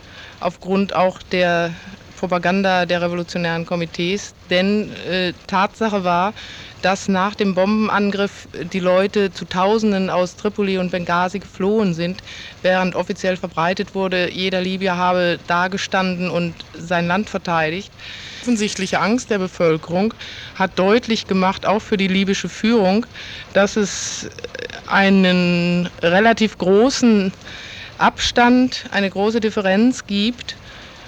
aufgrund 0.40 0.94
auch 0.94 1.22
der 1.22 1.75
Propaganda 2.20 2.86
der 2.86 3.00
revolutionären 3.02 3.66
Komitees. 3.66 4.34
Denn 4.50 4.92
äh, 5.08 5.32
Tatsache 5.46 6.04
war, 6.04 6.34
dass 6.82 7.08
nach 7.08 7.34
dem 7.34 7.54
Bombenangriff 7.54 8.46
die 8.72 8.80
Leute 8.80 9.32
zu 9.32 9.46
Tausenden 9.46 10.10
aus 10.10 10.36
Tripoli 10.36 10.78
und 10.78 10.90
Benghazi 10.90 11.38
geflohen 11.40 11.94
sind, 11.94 12.22
während 12.62 12.94
offiziell 12.94 13.36
verbreitet 13.36 13.94
wurde, 13.94 14.30
jeder 14.30 14.60
Libyer 14.60 14.96
habe 14.96 15.38
dagestanden 15.46 16.30
und 16.30 16.54
sein 16.74 17.06
Land 17.06 17.30
verteidigt 17.30 17.92
offensichtliche 18.42 19.00
Angst 19.00 19.30
der 19.30 19.38
Bevölkerung 19.38 20.14
hat 20.54 20.78
deutlich 20.78 21.26
gemacht, 21.26 21.66
auch 21.66 21.80
für 21.80 21.96
die 21.96 22.08
libysche 22.08 22.48
Führung, 22.48 23.06
dass 23.52 23.76
es 23.76 24.28
einen 24.86 25.88
relativ 26.02 26.56
großen 26.58 27.32
Abstand, 27.98 28.86
eine 28.90 29.10
große 29.10 29.40
Differenz 29.40 30.06
gibt 30.06 30.56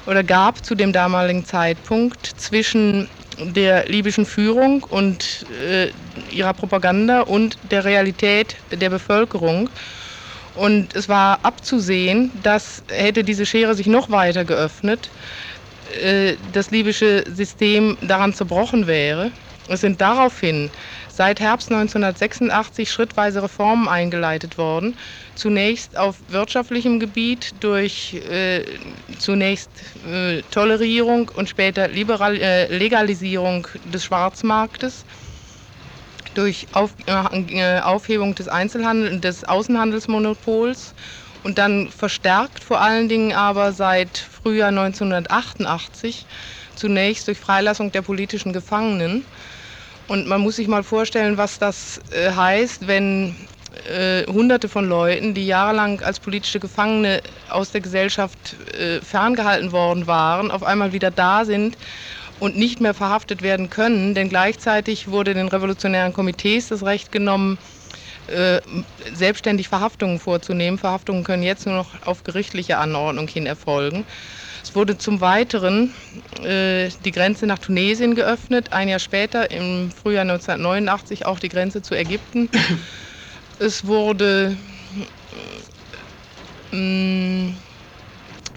oder 0.06 0.24
gab 0.24 0.64
zu 0.64 0.74
dem 0.74 0.92
damaligen 0.92 1.44
Zeitpunkt 1.44 2.26
zwischen 2.36 3.08
der 3.38 3.86
libyschen 3.86 4.26
Führung 4.26 4.84
und 4.84 5.46
äh, 5.48 5.92
ihrer 6.30 6.54
Propaganda 6.54 7.22
und 7.22 7.58
der 7.62 7.84
Realität 7.84 8.56
der 8.70 8.90
Bevölkerung. 8.90 9.70
Und 10.54 10.94
es 10.94 11.08
war 11.08 11.44
abzusehen, 11.44 12.30
dass 12.34 12.82
hätte 12.90 13.24
diese 13.24 13.46
Schere 13.46 13.74
sich 13.74 13.86
noch 13.86 14.10
weiter 14.10 14.44
geöffnet, 14.44 15.10
äh, 16.02 16.36
das 16.40 16.70
libysche 16.70 17.24
System 17.26 17.96
daran 18.02 18.34
zerbrochen 18.34 18.86
wäre. 18.86 19.32
Es 19.68 19.80
sind 19.80 20.00
daraufhin 20.00 20.72
seit 21.14 21.40
Herbst 21.40 21.70
1986 21.70 22.90
schrittweise 22.90 23.42
Reformen 23.42 23.86
eingeleitet 23.88 24.56
worden. 24.56 24.96
Zunächst 25.34 25.96
auf 25.96 26.16
wirtschaftlichem 26.28 27.00
Gebiet 27.00 27.54
durch 27.60 28.14
äh, 28.14 28.64
zunächst 29.18 29.70
äh, 30.10 30.40
Tolerierung 30.50 31.30
und 31.36 31.48
später 31.48 31.88
Liberal 31.88 32.36
äh, 32.36 32.66
Legalisierung 32.74 33.66
des 33.92 34.04
Schwarzmarktes, 34.04 35.04
durch 36.34 36.66
auf, 36.72 36.94
äh, 37.06 37.80
Aufhebung 37.80 38.34
des 38.34 38.48
Einzelhandels 38.48 39.20
des 39.20 39.44
Außenhandelsmonopols 39.44 40.94
und 41.44 41.58
dann 41.58 41.88
verstärkt 41.90 42.64
vor 42.64 42.80
allen 42.80 43.08
Dingen 43.08 43.32
aber 43.34 43.72
seit 43.72 44.16
Frühjahr 44.16 44.68
1988 44.68 46.24
zunächst 46.74 47.28
durch 47.28 47.38
Freilassung 47.38 47.92
der 47.92 48.02
politischen 48.02 48.52
Gefangenen. 48.54 49.24
Und 50.08 50.26
man 50.26 50.40
muss 50.40 50.56
sich 50.56 50.68
mal 50.68 50.82
vorstellen, 50.82 51.38
was 51.38 51.58
das 51.58 52.00
äh, 52.10 52.32
heißt, 52.32 52.86
wenn 52.86 53.34
äh, 53.88 54.24
Hunderte 54.26 54.68
von 54.68 54.88
Leuten, 54.88 55.34
die 55.34 55.46
jahrelang 55.46 56.00
als 56.02 56.20
politische 56.20 56.60
Gefangene 56.60 57.22
aus 57.48 57.70
der 57.70 57.80
Gesellschaft 57.80 58.56
äh, 58.78 59.00
ferngehalten 59.00 59.72
worden 59.72 60.06
waren, 60.06 60.50
auf 60.50 60.62
einmal 60.62 60.92
wieder 60.92 61.10
da 61.10 61.44
sind 61.44 61.76
und 62.40 62.56
nicht 62.56 62.80
mehr 62.80 62.94
verhaftet 62.94 63.42
werden 63.42 63.70
können. 63.70 64.14
Denn 64.14 64.28
gleichzeitig 64.28 65.08
wurde 65.08 65.34
den 65.34 65.48
revolutionären 65.48 66.12
Komitees 66.12 66.68
das 66.68 66.84
Recht 66.84 67.12
genommen, 67.12 67.58
äh, 68.28 68.60
selbstständig 69.14 69.68
Verhaftungen 69.68 70.18
vorzunehmen. 70.18 70.78
Verhaftungen 70.78 71.24
können 71.24 71.42
jetzt 71.42 71.66
nur 71.66 71.76
noch 71.76 71.88
auf 72.04 72.24
gerichtliche 72.24 72.78
Anordnung 72.78 73.28
hin 73.28 73.46
erfolgen. 73.46 74.04
Es 74.72 74.76
wurde 74.76 74.96
zum 74.96 75.20
Weiteren 75.20 75.92
äh, 76.42 76.88
die 77.04 77.12
Grenze 77.12 77.46
nach 77.46 77.58
Tunesien 77.58 78.14
geöffnet, 78.14 78.72
ein 78.72 78.88
Jahr 78.88 79.00
später, 79.00 79.50
im 79.50 79.90
Frühjahr 79.90 80.22
1989, 80.22 81.26
auch 81.26 81.38
die 81.38 81.50
Grenze 81.50 81.82
zu 81.82 81.94
Ägypten. 81.94 82.48
Es 83.58 83.84
wurde 83.84 84.56
äh, 86.72 87.50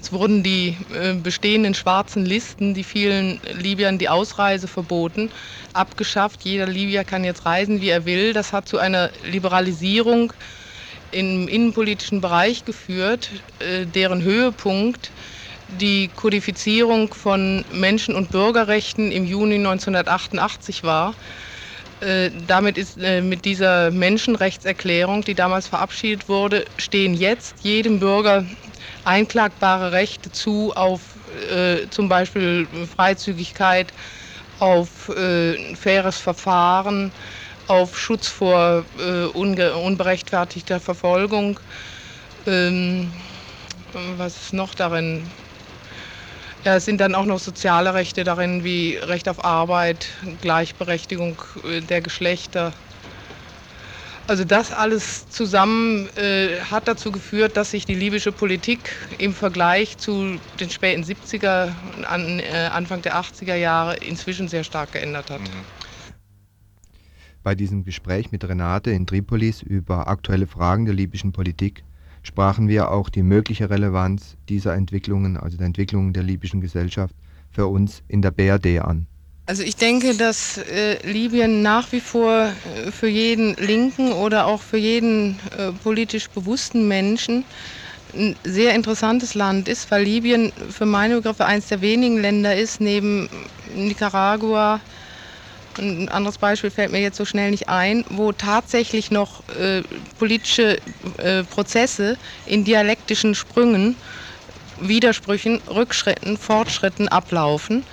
es 0.02 0.14
wurden 0.14 0.42
die 0.42 0.78
äh, 0.94 1.16
bestehenden 1.16 1.74
schwarzen 1.74 2.26
Listen, 2.26 2.74
die 2.74 2.86
vielen 2.86 3.42
Libyern 3.60 3.98
die 3.98 4.08
Ausreise 4.08 4.70
verboten, 4.70 5.32
abgeschafft. 5.74 6.46
Jeder 6.46 6.66
Libyer 6.68 7.04
kann 7.04 7.26
jetzt 7.26 7.46
reisen, 7.46 7.82
wie 7.82 7.90
er 7.90 8.06
will. 8.06 8.32
Das 8.32 8.54
hat 8.54 8.70
zu 8.70 8.78
einer 8.78 9.12
Liberalisierung 9.30 10.32
im 11.12 11.50
innenpolitischen 11.50 12.22
Bereich 12.22 12.64
geführt, 12.64 13.32
äh, 13.60 13.86
deren 13.86 14.22
Höhepunkt 14.22 15.12
die 15.68 16.10
Kodifizierung 16.10 17.14
von 17.14 17.66
Menschen- 17.72 18.16
und 18.16 18.32
Bürgerrechten 18.32 19.12
im 19.12 19.26
Juni 19.26 19.56
1988 19.56 20.84
war. 20.84 21.16
Äh, 22.02 22.30
damit 22.48 22.78
ist 22.78 22.98
äh, 22.98 23.22
mit 23.22 23.46
dieser 23.46 23.90
Menschenrechtserklärung, 23.90 25.24
die 25.24 25.34
damals 25.34 25.68
verabschiedet 25.68 26.28
wurde, 26.28 26.66
stehen 26.78 27.14
jetzt 27.14 27.56
jedem 27.64 28.00
Bürger 28.00 28.46
einklagbare 29.06 29.92
Rechte 29.92 30.32
zu 30.32 30.74
auf 30.76 31.02
äh, 31.50 31.88
zum 31.90 32.10
Beispiel 32.10 32.68
Freizügigkeit, 32.96 33.94
auf 34.60 35.10
äh, 35.10 35.76
faires 35.76 36.18
Verfahren, 36.18 37.12
auf 37.68 37.98
Schutz 37.98 38.28
vor 38.28 38.86
unberechtfertigter 39.34 40.80
Verfolgung. 40.80 41.60
Ähm, 42.46 43.12
was 44.18 44.36
ist 44.36 44.54
noch 44.54 44.76
darin? 44.76 45.32
Es 46.68 46.86
sind 46.86 47.00
dann 47.00 47.14
auch 47.14 47.26
noch 47.26 47.38
soziale 47.38 47.94
Rechte 47.94 48.24
darin, 48.24 48.64
wie 48.64 48.96
Recht 48.96 49.30
auf 49.30 49.46
Arbeit, 49.46 50.08
Gleichberechtigung 50.42 51.38
äh, 51.64 51.82
der 51.82 52.02
Geschlechter. 52.02 52.74
Also 54.26 54.44
das 54.44 54.72
alles 54.72 55.30
zusammen 55.30 56.10
äh, 56.18 56.60
hat 56.72 56.88
dazu 56.88 57.12
geführt, 57.12 57.56
dass 57.56 57.70
sich 57.70 57.86
die 57.86 57.94
libysche 57.94 58.32
Politik 58.32 58.80
im 59.20 59.34
Vergleich 59.34 60.00
zu 60.00 60.40
den 60.60 60.72
späten 60.72 61.04
70er, 61.04 61.72
an, 62.08 62.40
äh, 62.40 62.70
Anfang 62.74 63.04
der 63.04 63.16
80er 63.16 63.54
Jahre 63.54 63.98
inzwischen 63.98 64.48
sehr 64.48 64.64
stark 64.64 64.94
geändert 64.94 65.30
hat. 65.30 65.42
Mhm. 65.42 65.66
Bei 67.44 67.54
diesem 67.54 67.86
Gespräch 67.86 68.32
mit 68.32 68.44
Renate 68.44 68.90
in 68.90 69.06
Tripolis 69.06 69.62
über 69.62 70.08
aktuelle 70.08 70.48
Fragen 70.48 70.86
der 70.86 70.96
libyschen 70.96 71.32
Politik 71.32 71.84
sprachen 72.26 72.68
wir 72.68 72.92
auch 72.92 73.10
die 73.10 73.24
mögliche 73.24 73.70
Relevanz 73.70 74.36
dieser 74.50 74.76
Entwicklungen, 74.76 75.38
also 75.38 75.58
der 75.58 75.68
Entwicklungen 75.68 76.12
der 76.14 76.24
libyschen 76.24 76.60
Gesellschaft, 76.60 77.16
für 77.52 77.68
uns 77.68 78.02
in 78.08 78.22
der 78.22 78.32
BRD 78.32 78.80
an. 78.80 79.08
Also 79.48 79.62
ich 79.62 79.76
denke, 79.76 80.16
dass 80.16 80.58
äh, 80.58 80.98
Libyen 81.08 81.62
nach 81.62 81.92
wie 81.92 82.00
vor 82.00 82.52
äh, 82.86 82.92
für 82.92 83.08
jeden 83.08 83.56
linken 83.56 84.12
oder 84.12 84.48
auch 84.48 84.62
für 84.62 84.78
jeden 84.78 85.38
äh, 85.56 85.72
politisch 85.84 86.30
bewussten 86.30 86.88
Menschen 86.88 87.46
ein 88.16 88.36
sehr 88.44 88.74
interessantes 88.74 89.36
Land 89.36 89.68
ist, 89.68 89.92
weil 89.92 90.04
Libyen 90.04 90.52
für 90.70 90.86
meine 90.88 91.18
Begriffe 91.18 91.46
eines 91.46 91.68
der 91.68 91.82
wenigen 91.82 92.20
Länder 92.20 92.56
ist, 92.56 92.82
neben 92.82 93.30
Nicaragua, 93.76 94.80
ein 95.78 96.10
anderes 96.10 96.38
Beispiel 96.38 96.72
fällt 96.72 96.92
mir 96.92 97.02
jetzt 97.02 97.18
so 97.18 97.26
schnell 97.26 97.52
nicht 97.52 97.70
ein, 97.70 98.06
wo 98.10 98.32
tatsächlich 98.32 99.12
noch 99.12 99.48
äh, 99.50 99.82
politische 100.18 100.78
äh, 101.18 101.44
Prozesse 101.44 102.18
in 102.46 102.64
dialektischen 102.64 103.36
Sprüngen, 103.36 103.96
Widersprüchen, 104.80 105.62
Rückschritten, 105.68 106.38
Fortschritten 106.38 107.08
ablaufen. 107.08 107.86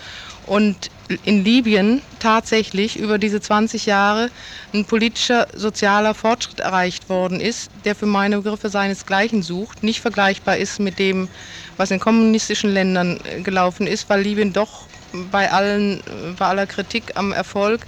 Und 0.46 0.90
in 1.24 1.44
Libyen 1.44 2.02
tatsächlich 2.18 2.98
über 2.98 3.18
diese 3.18 3.40
20 3.40 3.86
Jahre 3.86 4.30
ein 4.72 4.84
politischer, 4.84 5.46
sozialer 5.54 6.14
Fortschritt 6.14 6.60
erreicht 6.60 7.08
worden 7.08 7.40
ist, 7.40 7.70
der 7.84 7.94
für 7.94 8.06
meine 8.06 8.38
Begriffe 8.38 8.68
seinesgleichen 8.68 9.42
sucht, 9.42 9.82
nicht 9.82 10.00
vergleichbar 10.00 10.56
ist 10.56 10.80
mit 10.80 10.98
dem, 10.98 11.28
was 11.76 11.90
in 11.90 12.00
kommunistischen 12.00 12.70
Ländern 12.70 13.20
äh, 13.24 13.40
gelaufen 13.42 13.86
ist, 13.86 14.08
weil 14.08 14.22
Libyen 14.22 14.52
doch 14.52 14.88
bei, 15.30 15.50
allen, 15.50 16.02
bei 16.38 16.46
aller 16.46 16.66
Kritik 16.66 17.12
am 17.14 17.32
Erfolg 17.32 17.86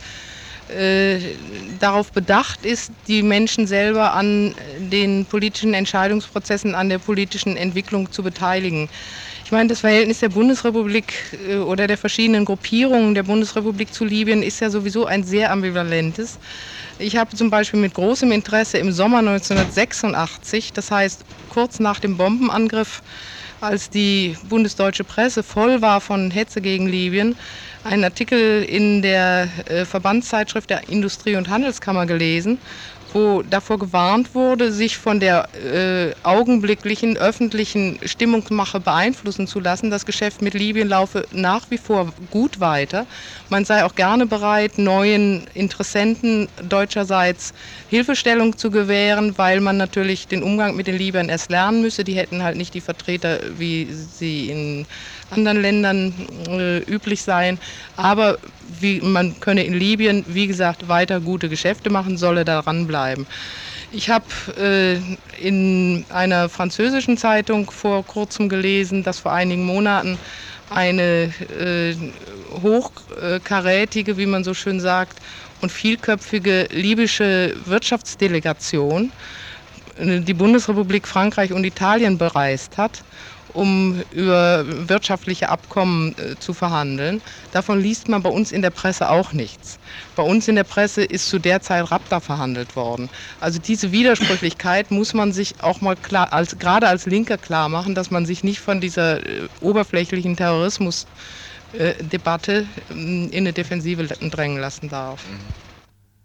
äh, 0.69 1.19
darauf 1.79 2.11
bedacht 2.13 2.65
ist, 2.65 2.91
die 3.07 3.23
Menschen 3.23 3.67
selber 3.67 4.15
an 4.15 4.55
den 4.79 5.27
politischen 5.27 5.75
Entscheidungsprozessen, 5.75 6.75
an 6.75 6.89
der 6.89 6.99
politischen 6.99 7.57
Entwicklung 7.57 8.11
zu 8.11 8.23
beteiligen. 8.23 8.89
Ich 9.45 9.53
meine, 9.53 9.69
das 9.69 9.81
Verhältnis 9.81 10.21
der 10.21 10.31
Bundesrepublik 10.31 11.13
äh, 11.47 11.57
oder 11.57 11.87
der 11.87 11.99
verschiedenen 11.99 12.47
Gruppierungen 12.47 13.15
der 13.15 13.25
Bundesrepublik 13.25 13.93
zu 13.93 14.07
Libyen 14.07 14.43
ist 14.43 14.61
ja 14.61 14.71
sowieso 14.71 15.05
ein 15.05 15.23
sehr 15.23 15.53
ambivalentes. 15.53 16.39
Ich 16.99 17.17
habe 17.17 17.37
zum 17.37 17.51
Beispiel 17.51 17.81
mit 17.81 17.93
großem 17.93 18.33
Interesse 18.33 18.79
im 18.79 18.91
Sommer 18.91 19.19
1986, 19.19 20.73
das 20.73 20.91
heißt 20.91 21.25
kurz 21.51 21.79
nach 21.79 22.01
dem 22.01 22.17
Bombenangriff, 22.17 23.03
als 23.65 23.91
die 23.91 24.37
bundesdeutsche 24.49 25.05
Presse 25.05 25.43
voll 25.43 25.83
war 25.83 26.01
von 26.01 26.31
Hetze 26.31 26.61
gegen 26.61 26.87
Libyen, 26.87 27.37
einen 27.83 28.05
Artikel 28.05 28.63
in 28.63 29.03
der 29.03 29.49
äh, 29.67 29.85
Verbandszeitschrift 29.85 30.71
der 30.71 30.89
Industrie- 30.89 31.37
und 31.37 31.49
Handelskammer 31.49 32.07
gelesen, 32.07 32.59
wo 33.15 33.43
davor 33.43 33.79
gewarnt 33.79 34.35
wurde, 34.35 34.73
sich 34.73 34.99
von 34.99 35.21
der 35.21 35.49
äh, 35.55 36.13
augenblicklichen 36.25 37.17
öffentlichen 37.17 37.99
Stimmungsmache 38.05 38.81
beeinflussen 38.81 39.47
zu 39.47 39.61
lassen. 39.61 39.91
Das 39.91 40.05
Geschäft 40.05 40.43
mit 40.43 40.55
Libyen 40.55 40.89
laufe 40.89 41.25
nach 41.31 41.71
wie 41.71 41.79
vor 41.79 42.13
gut 42.31 42.59
weiter. 42.59 43.07
Man 43.49 43.65
sei 43.65 43.85
auch 43.85 43.95
gerne 43.95 44.27
bereit, 44.27 44.79
neuen 44.79 45.47
Interessenten 45.55 46.49
deutscherseits 46.61 47.53
Hilfestellung 47.87 48.59
zu 48.59 48.71
gewähren, 48.71 49.39
weil 49.39 49.61
man 49.61 49.77
natürlich 49.77 50.27
den 50.27 50.43
Umgang 50.43 50.75
mit 50.75 50.89
den 50.89 50.99
Libyern 50.99 51.29
erst 51.29 51.51
lernen 51.51 51.83
müsse. 51.83 52.03
Die 52.03 52.15
hätten 52.15 52.43
halt 52.43 52.57
nicht 52.57 52.75
die 52.75 52.81
Vertreter, 52.81 53.39
wie 53.57 53.87
sie 53.93 54.49
in 54.51 54.87
anderen 55.35 55.61
Ländern 55.61 56.13
äh, 56.49 56.79
üblich 56.79 57.23
seien. 57.23 57.59
Aber 57.97 58.39
wie, 58.81 59.01
man 59.01 59.39
könne 59.41 59.65
in 59.65 59.75
Libyen, 59.75 60.25
wie 60.29 60.47
gesagt, 60.47 60.89
weiter 60.89 61.21
gute 61.21 61.49
Geschäfte 61.49 61.91
machen, 61.91 62.17
solle 62.17 62.45
daran 62.45 62.87
bleiben. 62.87 63.27
Ich 63.93 64.11
habe 64.11 64.25
äh, 64.59 64.97
in 65.41 66.05
einer 66.09 66.49
französischen 66.49 67.17
Zeitung 67.17 67.71
vor 67.71 68.05
kurzem 68.05 68.49
gelesen, 68.49 69.03
dass 69.03 69.21
vor 69.21 69.33
einigen 69.33 69.65
Monaten 69.65 70.19
eine 70.71 71.33
äh, 71.61 71.95
hochkarätige, 72.63 74.17
wie 74.17 74.27
man 74.27 74.45
so 74.45 74.55
schön 74.55 74.81
sagt, 74.81 75.21
und 75.61 75.71
vielköpfige 75.71 76.69
libysche 76.73 77.55
Wirtschaftsdelegation 77.67 79.13
äh, 79.99 80.21
die 80.21 80.35
Bundesrepublik 80.35 81.07
Frankreich 81.07 81.53
und 81.53 81.65
Italien 81.65 82.19
bereist 82.19 82.77
hat 82.79 83.03
um 83.55 84.03
über 84.13 84.65
wirtschaftliche 84.89 85.49
Abkommen 85.49 86.15
äh, 86.19 86.37
zu 86.39 86.53
verhandeln. 86.53 87.23
Davon 87.53 87.81
liest 87.81 88.09
man 88.09 88.23
bei 88.23 88.31
uns 88.31 88.53
in 88.53 88.63
der 88.63 88.71
Presse 88.71 89.09
auch 89.09 89.33
nichts. 89.33 89.79
Bei 90.17 90.23
uns 90.23 90.49
in 90.49 90.57
der 90.57 90.65
Presse 90.65 91.05
ist 91.05 91.29
zu 91.29 91.39
der 91.39 91.63
Zeit 91.63 91.91
Rapta 91.91 92.21
verhandelt 92.21 92.77
worden. 92.77 93.09
Also 93.41 93.59
diese 93.59 93.93
Widersprüchlichkeit 93.93 94.91
muss 94.91 95.15
man 95.15 95.33
sich 95.33 95.55
auch 95.63 95.81
mal 95.81 95.97
klar, 95.97 96.31
als, 96.33 96.59
gerade 96.59 96.89
als 96.89 97.07
Linker 97.07 97.39
klar 97.39 97.69
machen, 97.69 97.95
dass 97.95 98.11
man 98.11 98.27
sich 98.27 98.43
nicht 98.45 98.61
von 98.61 98.81
dieser 98.81 99.25
äh, 99.25 99.49
oberflächlichen 99.61 100.37
Terrorismusdebatte 100.37 102.67
äh, 102.91 102.95
in 102.95 103.31
eine 103.35 103.53
Defensive 103.53 104.05
drängen 104.05 104.59
lassen 104.59 104.89
darf. 104.89 105.25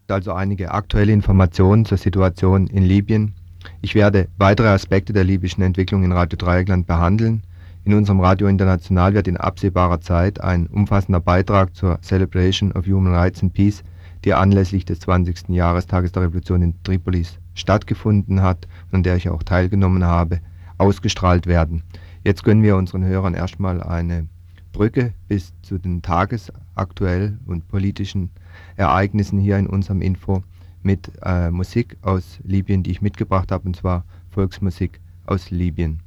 Also 0.08 0.34
einige 0.34 0.72
aktuelle 0.72 1.14
Informationen 1.14 1.86
zur 1.86 2.00
Situation 2.00 2.66
in 2.68 2.84
Libyen 2.84 3.36
ich 3.82 3.96
werde 3.96 4.28
weitere 4.38 4.68
Aspekte 4.68 5.14
der 5.14 5.24
libyschen 5.24 5.64
Entwicklung 5.64 6.04
in 6.04 6.12
Radio 6.12 6.38
Dreieckland 6.38 6.88
behandeln. 6.88 7.44
In 7.86 7.94
unserem 7.94 8.20
Radio 8.20 8.48
International 8.48 9.14
wird 9.14 9.28
in 9.28 9.38
absehbarer 9.38 10.02
Zeit 10.02 10.42
ein 10.42 10.68
umfassender 10.68 11.20
Beitrag 11.20 11.76
zur 11.76 12.00
Celebration 12.02 12.72
of 12.74 12.86
Human 12.86 13.14
Rights 13.14 13.42
and 13.42 13.54
Peace, 13.54 13.84
die 14.26 14.34
anlässlich 14.34 14.86
des 14.86 15.00
20. 15.00 15.50
Jahrestages 15.50 16.12
der 16.12 16.24
Revolution 16.24 16.62
in 16.62 16.84
Tripolis 16.84 17.40
stattgefunden 17.54 18.42
hat 18.42 18.68
und 18.92 18.98
an 18.98 19.04
der 19.04 19.16
ich 19.16 19.30
auch 19.30 19.44
teilgenommen 19.44 20.04
habe, 20.04 20.40
ausgestrahlt 20.78 21.48
werden. 21.48 21.84
Jetzt 22.24 22.44
gönnen 22.44 22.64
wir 22.64 22.76
unseren 22.76 23.06
Hörern 23.06 23.34
erstmal 23.34 23.82
eine 23.82 24.28
Brücke 24.72 25.14
bis 25.28 25.54
zu 25.62 25.78
den 25.78 26.02
tagesaktuellen 26.02 27.40
und 27.46 27.68
politischen 27.68 28.30
Ereignissen 28.76 29.40
hier 29.40 29.58
in 29.58 29.68
unserem 29.68 30.02
Info 30.02 30.44
mit 30.84 31.12
äh, 31.24 31.52
Musik 31.52 31.98
aus 32.02 32.40
Libyen, 32.44 32.84
die 32.84 32.92
ich 32.92 33.02
mitgebracht 33.02 33.52
habe, 33.52 33.68
und 33.68 33.76
zwar 33.76 34.06
Volksmusik 34.30 35.00
aus 35.26 35.52
Libyen. 35.52 36.02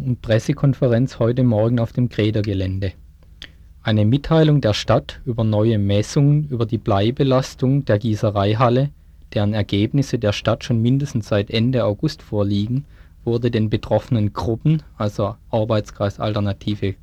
Bleiplenum 0.00 0.02
und 0.02 0.22
Pressekonferenz 0.22 1.18
heute 1.18 1.42
Morgen 1.42 1.78
auf 1.78 1.92
dem 1.92 2.08
Gredergelände. 2.08 2.92
Eine 3.82 4.04
Mitteilung 4.04 4.60
der 4.60 4.74
Stadt 4.74 5.20
über 5.24 5.44
neue 5.44 5.78
Messungen 5.78 6.48
über 6.48 6.66
die 6.66 6.78
Bleibelastung 6.78 7.84
der 7.84 7.98
Gießereihalle, 7.98 8.90
deren 9.32 9.54
Ergebnisse 9.54 10.18
der 10.18 10.32
Stadt 10.32 10.64
schon 10.64 10.82
mindestens 10.82 11.28
seit 11.28 11.50
Ende 11.50 11.84
August 11.84 12.22
vorliegen, 12.22 12.84
wurde 13.24 13.50
den 13.50 13.70
betroffenen 13.70 14.32
Gruppen, 14.32 14.82
also 14.96 15.36
Arbeitskreis 15.50 16.18
Alternative 16.18 16.94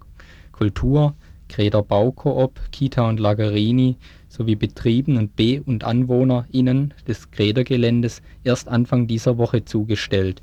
Kultur, 0.51 1.13
Greder 1.49 1.83
Baukoop, 1.83 2.59
Kita 2.71 3.07
und 3.07 3.19
Lagerini 3.19 3.95
sowie 4.27 4.55
Betrieben 4.55 5.17
und 5.17 5.35
Be 5.35 5.61
und 5.65 5.83
AnwohnerInnen 5.83 6.93
des 7.07 7.31
Gredergeländes 7.31 8.21
erst 8.43 8.67
Anfang 8.67 9.07
dieser 9.07 9.37
Woche 9.37 9.63
zugestellt 9.63 10.41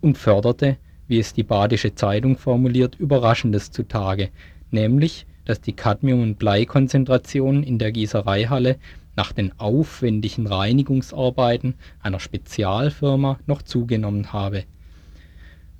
und 0.00 0.16
förderte, 0.16 0.76
wie 1.08 1.18
es 1.18 1.32
die 1.32 1.42
Badische 1.42 1.94
Zeitung 1.94 2.36
formuliert, 2.36 2.96
Überraschendes 2.98 3.70
zutage, 3.70 4.30
nämlich, 4.70 5.26
dass 5.44 5.60
die 5.60 5.74
Cadmium 5.74 6.22
und 6.22 6.38
Bleikonzentration 6.38 7.62
in 7.62 7.78
der 7.78 7.92
Gießereihalle 7.92 8.76
nach 9.16 9.32
den 9.32 9.58
aufwendigen 9.58 10.46
Reinigungsarbeiten 10.46 11.74
einer 12.00 12.20
Spezialfirma 12.20 13.38
noch 13.46 13.62
zugenommen 13.62 14.32
habe. 14.32 14.64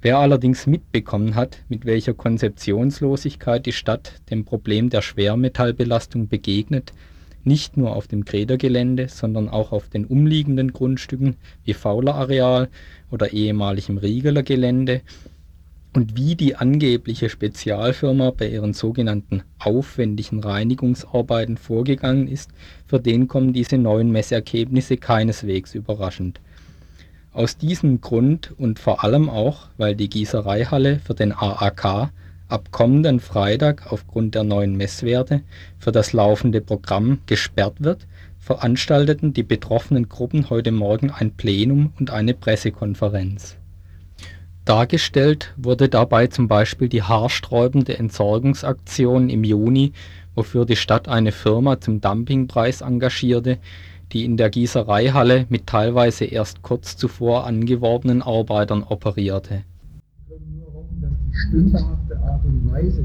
Wer 0.02 0.18
allerdings 0.18 0.66
mitbekommen 0.66 1.34
hat, 1.34 1.58
mit 1.68 1.87
welcher 1.87 2.12
Konzeptionslosigkeit 2.12 3.64
die 3.64 3.72
Stadt 3.72 4.20
dem 4.30 4.44
Problem 4.44 4.90
der 4.90 5.00
Schwermetallbelastung 5.00 6.28
begegnet 6.28 6.92
nicht 7.44 7.76
nur 7.76 7.94
auf 7.94 8.08
dem 8.08 8.24
Gredergelände, 8.24 9.08
sondern 9.08 9.48
auch 9.48 9.72
auf 9.72 9.88
den 9.88 10.06
umliegenden 10.06 10.72
Grundstücken 10.72 11.37
wie 11.64 11.74
Fauler-Areal 11.74 12.68
oder 13.14 13.33
ehemaligem 13.33 13.96
Riegeler 13.96 14.42
Gelände 14.42 15.00
und 15.94 16.16
wie 16.16 16.35
die 16.35 16.57
angebliche 16.57 17.29
Spezialfirma 17.29 18.33
bei 18.33 18.48
ihren 18.48 18.72
sogenannten 18.72 19.44
aufwendigen 19.61 20.40
Reinigungsarbeiten 20.40 21.57
vorgegangen 21.57 22.27
ist, 22.27 22.50
für 22.87 22.98
den 22.98 23.29
kommen 23.29 23.53
diese 23.53 23.79
neuen 23.79 24.11
Messergebnisse 24.11 24.96
keineswegs 24.96 25.77
überraschend. 25.77 26.40
Aus 27.33 27.57
diesem 27.57 28.00
Grund 28.00 28.53
und 28.59 28.81
vor 28.81 29.05
allem 29.05 29.31
auch, 29.31 29.68
weil 29.77 29.94
die 29.94 30.11
Gießereihalle 30.11 30.98
für 30.98 31.14
den 31.14 31.33
AAK 31.33 32.11
ab 32.48 32.70
kommenden 32.72 33.20
Freitag 33.20 33.90
aufgrund 33.92 34.35
der 34.35 34.44
neuen 34.44 34.77
Messwerte 34.77 35.42
für 35.79 35.92
das 35.92 36.12
laufende 36.12 36.61
Programm 36.61 37.18
gesperrt 37.27 37.77
wird, 37.79 38.07
veranstalteten 38.44 39.33
die 39.33 39.42
betroffenen 39.42 40.09
Gruppen 40.09 40.50
heute 40.50 40.70
Morgen 40.70 41.11
ein 41.11 41.33
Plenum 41.33 41.94
und 41.98 42.11
eine 42.11 42.35
Pressekonferenz. 42.35 43.57
Dargestellt 44.66 45.54
wurde 45.57 45.88
dabei 45.88 46.26
zum 46.26 46.46
Beispiel 46.46 46.88
die 46.88 47.02
haarsträubende 47.02 47.98
Entsorgungsaktion 47.98 49.30
im 49.30 49.44
Juni, 49.44 49.92
wofür 50.35 50.66
die 50.66 50.76
Stadt 50.76 51.09
eine 51.09 51.33
Firma 51.33 51.80
zum 51.80 52.02
Dumpingpreis 52.02 52.83
engagierte, 52.83 53.59
die 54.12 54.24
in 54.26 54.37
der 54.37 54.50
Gießereihalle 54.50 55.46
mit 55.48 55.66
teilweise 55.66 56.26
erst 56.26 56.61
kurz 56.61 56.98
zuvor 56.98 57.46
angeworbenen 57.46 58.20
Arbeitern 58.20 58.83
operierte 58.83 59.64
stümperhafte 61.35 62.16
Art 62.18 62.44
und 62.44 62.70
Weise, 62.72 63.04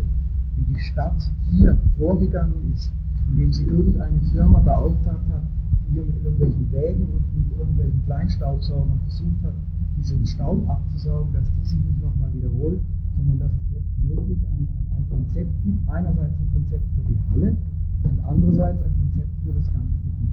wie 0.55 0.73
die 0.73 0.79
Stadt 0.79 1.31
hier 1.51 1.77
vorgegangen 1.97 2.73
ist, 2.75 2.91
indem 3.31 3.53
sie 3.53 3.65
irgendeine 3.65 4.19
Firma 4.31 4.59
beauftragt 4.59 5.25
hat, 5.31 5.43
die 5.87 5.93
hier 5.93 6.03
mit 6.03 6.23
irgendwelchen 6.23 6.71
Wägen 6.71 7.07
und 7.13 7.23
mit 7.35 7.57
irgendwelchen 7.57 8.05
Kleinstaubsaugern 8.05 8.99
versucht 9.07 9.43
hat, 9.43 9.53
diesen 9.97 10.25
Staub 10.25 10.69
abzusaugen, 10.69 11.33
dass 11.33 11.43
die 11.59 11.65
sich 11.65 11.79
nicht 11.79 12.01
nochmal 12.01 12.33
wiederholt, 12.33 12.79
sondern 13.17 13.39
dass 13.39 13.51
es 13.51 13.75
jetzt 13.75 14.09
wirklich 14.09 14.37
ein, 14.37 14.67
ein, 14.67 14.97
ein 14.97 15.09
Konzept 15.09 15.51
gibt, 15.63 15.89
einerseits 15.89 16.33
ein 16.39 16.49
Konzept 16.53 16.83
für 16.95 17.03
die 17.11 17.19
Halle 17.31 17.57
und 18.03 18.19
andererseits 18.25 18.81
ein 18.81 18.95
Konzept 19.01 19.29
für 19.43 19.53
das 19.53 19.65
ganze 19.65 19.97
Gebiet. 20.03 20.29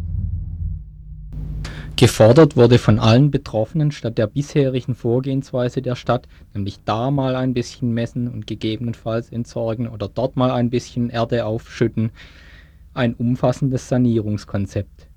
Gefordert 1.97 2.57
wurde 2.57 2.79
von 2.79 2.99
allen 2.99 3.31
Betroffenen 3.31 3.91
statt 3.91 4.19
der 4.19 4.27
bisherigen 4.27 4.95
Vorgehensweise 4.95 5.81
der 5.81 5.97
Stadt, 5.97 6.29
nämlich 6.55 6.81
da 6.85 7.11
mal 7.11 7.35
ein 7.37 7.55
bisschen 7.55 7.93
messen 7.93 8.29
und 8.29 8.47
gegebenenfalls 8.47 9.31
entsorgen 9.31 9.89
oder 9.89 10.09
dort 10.09 10.37
mal 10.37 10.51
ein 10.51 10.71
bisschen 10.71 11.09
Erde 11.09 11.47
aufschütten, 11.47 12.11
ein 12.97 13.15
umfassendes 13.15 13.89
Sanierungskonzept. 13.89 15.09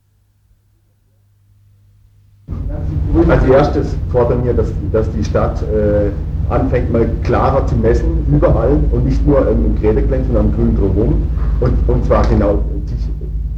Als 3.27 3.43
erstes 3.45 3.95
fordern 4.11 4.43
wir, 4.43 4.53
dass, 4.53 4.71
dass 4.91 5.11
die 5.11 5.23
Stadt 5.23 5.61
äh, 5.63 6.09
anfängt 6.49 6.91
mal 6.91 7.07
klarer 7.23 7.65
zu 7.67 7.75
messen, 7.75 8.25
überall 8.31 8.79
und 8.91 9.05
nicht 9.05 9.25
nur 9.25 9.47
ähm, 9.47 9.65
im 9.65 9.75
Gräderglen, 9.79 10.25
sondern 10.25 10.47
am 10.47 10.55
Grün 10.55 10.75
drumherum 10.75 11.27
und, 11.59 11.89
und 11.89 12.05
zwar 12.05 12.25
genau 12.27 12.63
sich 12.85 13.09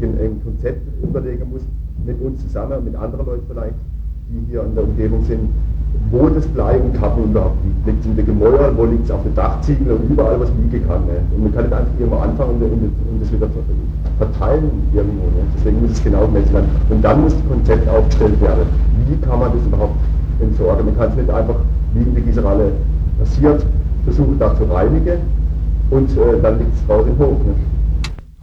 ein 0.02 0.42
Konzept 0.44 0.82
überlegen 1.04 1.50
muss, 1.50 1.62
mit 2.06 2.20
uns 2.22 2.42
zusammen, 2.42 2.84
mit 2.84 2.96
anderen 2.96 3.26
Leuten 3.26 3.46
vielleicht, 3.48 3.76
die 4.32 4.52
hier 4.52 4.64
in 4.64 4.76
der 4.76 4.84
Umgebung 4.84 5.24
sind, 5.26 5.50
wo 6.10 6.30
das 6.30 6.48
Blei 6.48 6.80
und 6.80 6.94
Cadmium 6.94 7.32
überhaupt 7.32 7.58
liegt. 7.66 7.86
Liegt 7.86 8.00
es 8.00 8.06
in 8.06 8.16
den 8.16 8.26
Gemäuern, 8.26 8.78
wo 8.78 8.86
liegt 8.86 9.06
es 9.06 9.12
auf 9.12 9.24
den 9.24 9.36
Dachziegeln 9.36 9.92
und 9.92 10.10
überall, 10.10 10.40
was 10.40 10.50
liegen 10.56 10.88
kann. 10.88 11.06
Ne? 11.06 11.20
Und 11.36 11.44
man 11.44 11.54
kann 11.54 11.64
nicht 11.66 11.74
einfach 11.74 12.00
immer 12.00 12.22
anfangen 12.22 12.56
und, 12.56 12.64
und, 12.64 12.96
und 13.12 13.22
das 13.22 13.32
wieder 13.32 13.48
verteilen 14.18 14.72
irgendwo. 14.94 15.26
Ne? 15.36 15.44
Deswegen 15.58 15.82
muss 15.82 15.92
es 15.92 16.04
genau 16.04 16.26
gemessen 16.28 16.54
werden. 16.54 16.70
Und 16.90 17.04
dann 17.04 17.22
muss 17.22 17.34
das 17.34 17.48
Konzept 17.48 17.90
aufgestellt 17.90 18.40
werden. 18.42 18.64
Wie 19.08 19.18
kann 19.18 19.40
man 19.40 19.52
das 19.52 19.66
überhaupt 19.66 19.96
entsorgen? 20.40 20.86
Man 20.86 20.98
kann 20.98 21.10
es 21.10 21.16
nicht 21.16 21.30
einfach, 21.30 21.56
wie 21.94 22.04
in 22.04 22.14
der 22.16 22.24
Gießerei 22.24 22.72
passiert, 23.20 23.66
versuchen 24.06 24.40
da 24.40 24.56
zu 24.56 24.64
reinigen 24.64 25.20
und 25.90 26.10
äh, 26.18 26.40
dann 26.42 26.58
liegt 26.60 26.72
es 26.74 26.90
raus 26.90 27.06
im 27.06 27.20
Hof. 27.20 27.38
Ne? 27.44 27.54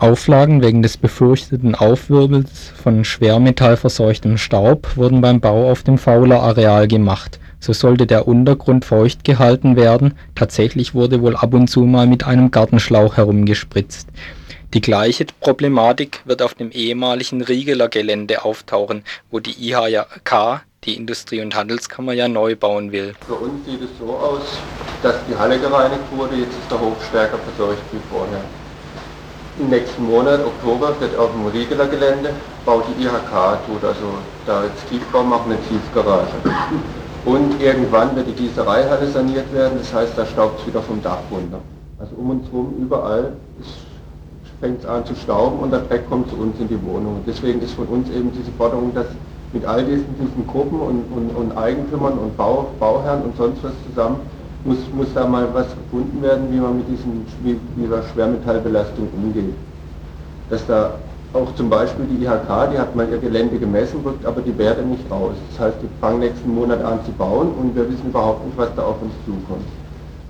Auflagen 0.00 0.62
wegen 0.62 0.80
des 0.80 0.96
befürchteten 0.96 1.74
Aufwirbels 1.74 2.72
von 2.80 3.04
schwermetallverseuchtem 3.04 4.38
Staub 4.38 4.96
wurden 4.96 5.20
beim 5.20 5.40
Bau 5.40 5.68
auf 5.72 5.82
dem 5.82 5.98
Fauler-Areal 5.98 6.86
gemacht, 6.86 7.40
so 7.58 7.72
sollte 7.72 8.06
der 8.06 8.28
Untergrund 8.28 8.84
feucht 8.84 9.24
gehalten 9.24 9.74
werden, 9.74 10.14
tatsächlich 10.36 10.94
wurde 10.94 11.20
wohl 11.20 11.34
ab 11.34 11.52
und 11.52 11.66
zu 11.66 11.80
mal 11.80 12.06
mit 12.06 12.24
einem 12.24 12.52
Gartenschlauch 12.52 13.16
herumgespritzt. 13.16 14.08
Die 14.72 14.80
gleiche 14.80 15.26
Problematik 15.40 16.20
wird 16.26 16.42
auf 16.42 16.54
dem 16.54 16.70
ehemaligen 16.70 17.42
Riegeler 17.42 17.88
Gelände 17.88 18.44
auftauchen, 18.44 19.02
wo 19.32 19.40
die 19.40 19.68
IHK, 19.68 20.60
die 20.84 20.94
Industrie- 20.94 21.40
und 21.40 21.56
Handelskammer, 21.56 22.12
ja 22.12 22.28
neu 22.28 22.54
bauen 22.54 22.92
will. 22.92 23.14
Für 23.26 23.34
uns 23.34 23.66
sieht 23.66 23.82
es 23.82 23.90
so 23.98 24.12
aus, 24.12 24.42
dass 25.02 25.16
die 25.28 25.34
Halle 25.34 25.58
gereinigt 25.58 26.04
wurde, 26.14 26.36
jetzt 26.36 26.52
ist 26.52 26.70
der 26.70 26.78
Hof 26.78 27.04
stärker 27.08 27.38
verseucht 27.38 27.82
wie 27.90 27.98
vorher. 28.08 28.44
Im 29.60 29.70
nächsten 29.70 30.04
Monat, 30.06 30.38
Oktober, 30.44 30.94
wird 31.00 31.18
auf 31.18 31.32
dem 31.32 31.46
Riegeler 31.46 31.86
Gelände, 31.86 32.30
baut 32.64 32.84
die 32.86 33.02
IHK, 33.02 33.58
tut 33.66 33.82
also 33.82 34.06
da 34.46 34.62
jetzt 34.62 34.88
Tiefbau 34.88 35.24
machen, 35.24 35.50
eine 35.50 35.60
Tiefgarage. 35.62 36.34
Und 37.24 37.60
irgendwann 37.60 38.14
wird 38.14 38.28
die 38.28 38.34
Gießereihalle 38.34 39.08
saniert 39.08 39.52
werden, 39.52 39.78
das 39.78 39.92
heißt, 39.92 40.12
da 40.16 40.24
staubt 40.26 40.60
es 40.60 40.66
wieder 40.68 40.80
vom 40.80 41.02
Dach 41.02 41.18
runter. 41.32 41.58
Also 41.98 42.14
um 42.16 42.30
uns 42.30 42.46
herum, 42.52 42.72
überall 42.78 43.32
fängt 44.60 44.78
es 44.78 44.86
an 44.86 45.04
zu 45.04 45.16
stauben 45.16 45.58
und 45.58 45.72
der 45.72 45.80
Dreck 45.80 46.08
kommt 46.08 46.30
zu 46.30 46.36
uns 46.36 46.58
in 46.60 46.68
die 46.68 46.80
Wohnung. 46.84 47.24
Deswegen 47.26 47.60
ist 47.60 47.74
von 47.74 47.86
uns 47.88 48.08
eben 48.10 48.30
diese 48.32 48.52
Forderung, 48.52 48.94
dass 48.94 49.06
mit 49.52 49.64
all 49.64 49.84
diesen, 49.84 50.06
diesen 50.20 50.46
Gruppen 50.46 50.78
und, 50.78 51.04
und, 51.10 51.30
und 51.30 51.58
Eigentümern 51.58 52.16
und 52.16 52.36
Bau, 52.36 52.68
Bauherren 52.78 53.22
und 53.22 53.36
sonst 53.36 53.64
was 53.64 53.72
zusammen 53.88 54.20
muss, 54.64 54.78
muss 54.92 55.08
da 55.14 55.26
mal 55.26 55.48
was 55.52 55.66
gefunden 55.68 56.22
werden, 56.22 56.48
wie 56.50 56.58
man 56.58 56.76
mit 56.76 56.88
diesem, 56.88 57.24
dieser 57.76 58.02
Schwermetallbelastung 58.12 59.08
umgeht. 59.14 59.54
Dass 60.50 60.66
da 60.66 60.94
auch 61.32 61.54
zum 61.54 61.68
Beispiel 61.68 62.06
die 62.06 62.24
IHK, 62.24 62.72
die 62.72 62.78
hat 62.78 62.96
mal 62.96 63.08
ihr 63.08 63.18
Gelände 63.18 63.58
gemessen, 63.58 64.00
rückt 64.04 64.24
aber 64.24 64.40
die 64.40 64.56
Werte 64.56 64.82
nicht 64.82 65.10
raus. 65.10 65.34
Das 65.50 65.66
heißt, 65.66 65.76
die 65.82 65.88
fangen 66.00 66.20
nächsten 66.20 66.54
Monat 66.54 66.82
an 66.82 67.00
zu 67.04 67.12
bauen 67.12 67.52
und 67.60 67.76
wir 67.76 67.88
wissen 67.88 68.08
überhaupt 68.08 68.46
nicht, 68.46 68.56
was 68.56 68.74
da 68.74 68.82
auf 68.82 69.00
uns 69.02 69.12
zukommt. 69.26 69.66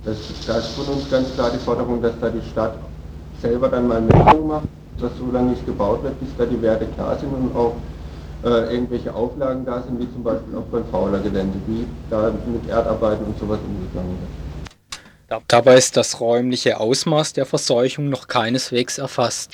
Das, 0.03 0.17
da 0.45 0.57
ist 0.57 0.67
von 0.69 0.93
uns 0.93 1.09
ganz 1.09 1.33
klar 1.33 1.49
die 1.53 1.57
Forderung, 1.57 2.01
dass 2.01 2.13
da 2.19 2.29
die 2.29 2.41
Stadt 2.49 2.73
selber 3.41 3.69
dann 3.69 3.87
mal 3.87 4.01
Messungen 4.01 4.47
macht, 4.47 4.67
dass 4.99 5.11
so 5.17 5.31
lange 5.31 5.51
nicht 5.51 5.65
gebaut 5.65 6.03
wird, 6.03 6.19
bis 6.19 6.29
da 6.37 6.45
die 6.45 6.61
Werte 6.61 6.85
klar 6.87 7.17
sind 7.17 7.33
und 7.33 7.55
auch 7.55 7.73
äh, 8.43 8.73
irgendwelche 8.73 9.13
Auflagen 9.13 9.65
da 9.65 9.81
sind, 9.81 9.99
wie 9.99 10.11
zum 10.13 10.23
Beispiel 10.23 10.55
auch 10.57 10.63
beim 10.71 10.85
Fauler 10.85 11.19
Gelände, 11.19 11.57
wie 11.67 11.85
da 12.09 12.31
mit 12.45 12.69
Erdarbeiten 12.69 13.25
und 13.25 13.37
sowas 13.39 13.59
umgegangen 13.65 14.17
wird. 14.19 15.43
Dabei 15.47 15.77
ist 15.77 15.95
das 15.95 16.19
räumliche 16.19 16.79
Ausmaß 16.79 17.33
der 17.33 17.45
Verseuchung 17.45 18.09
noch 18.09 18.27
keineswegs 18.27 18.97
erfasst. 18.97 19.51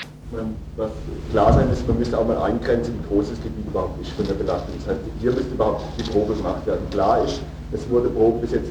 Was 0.77 0.89
klar 1.31 1.53
sein 1.53 1.69
ist, 1.71 1.87
man 1.87 1.99
müsste 1.99 2.17
auch 2.17 2.25
mal 2.25 2.37
eingrenzen, 2.37 2.93
wie 2.99 3.07
groß 3.07 3.29
das 3.29 3.41
Gebiet 3.41 3.67
überhaupt 3.67 4.01
ist 4.01 4.11
von 4.11 4.25
der 4.25 4.33
Belastung. 4.35 4.73
Das 4.79 4.95
heißt, 4.95 4.99
hier 5.19 5.31
müsste 5.31 5.53
überhaupt 5.53 5.83
die 5.97 6.03
Probe 6.03 6.33
gemacht 6.33 6.65
werden. 6.65 6.89
Klar 6.91 7.23
ist, 7.25 7.41
es 7.71 7.89
wurde 7.89 8.09
Probe 8.09 8.39
bis 8.39 8.51
jetzt 8.51 8.69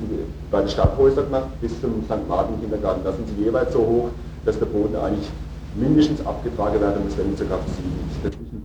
bei 0.51 0.61
den 0.61 0.69
Stadthäusern 0.69 1.27
gemacht, 1.27 1.49
bis 1.61 1.79
zum 1.81 2.05
St. 2.05 2.29
Martin 2.29 2.61
Kindergarten. 2.61 3.03
Da 3.05 3.13
sind 3.13 3.29
sie 3.29 3.45
jeweils 3.45 3.73
so 3.73 3.81
hoch, 3.81 4.09
dass 4.45 4.59
der 4.59 4.67
Boden 4.67 4.97
eigentlich 4.97 5.29
mindestens 5.77 6.25
abgetragen 6.27 6.81
werden 6.81 7.05
muss, 7.05 7.17
wenn 7.19 7.29
nicht 7.29 7.39
sogar 7.39 7.59
versiegelt 7.59 8.25
ist. 8.25 8.64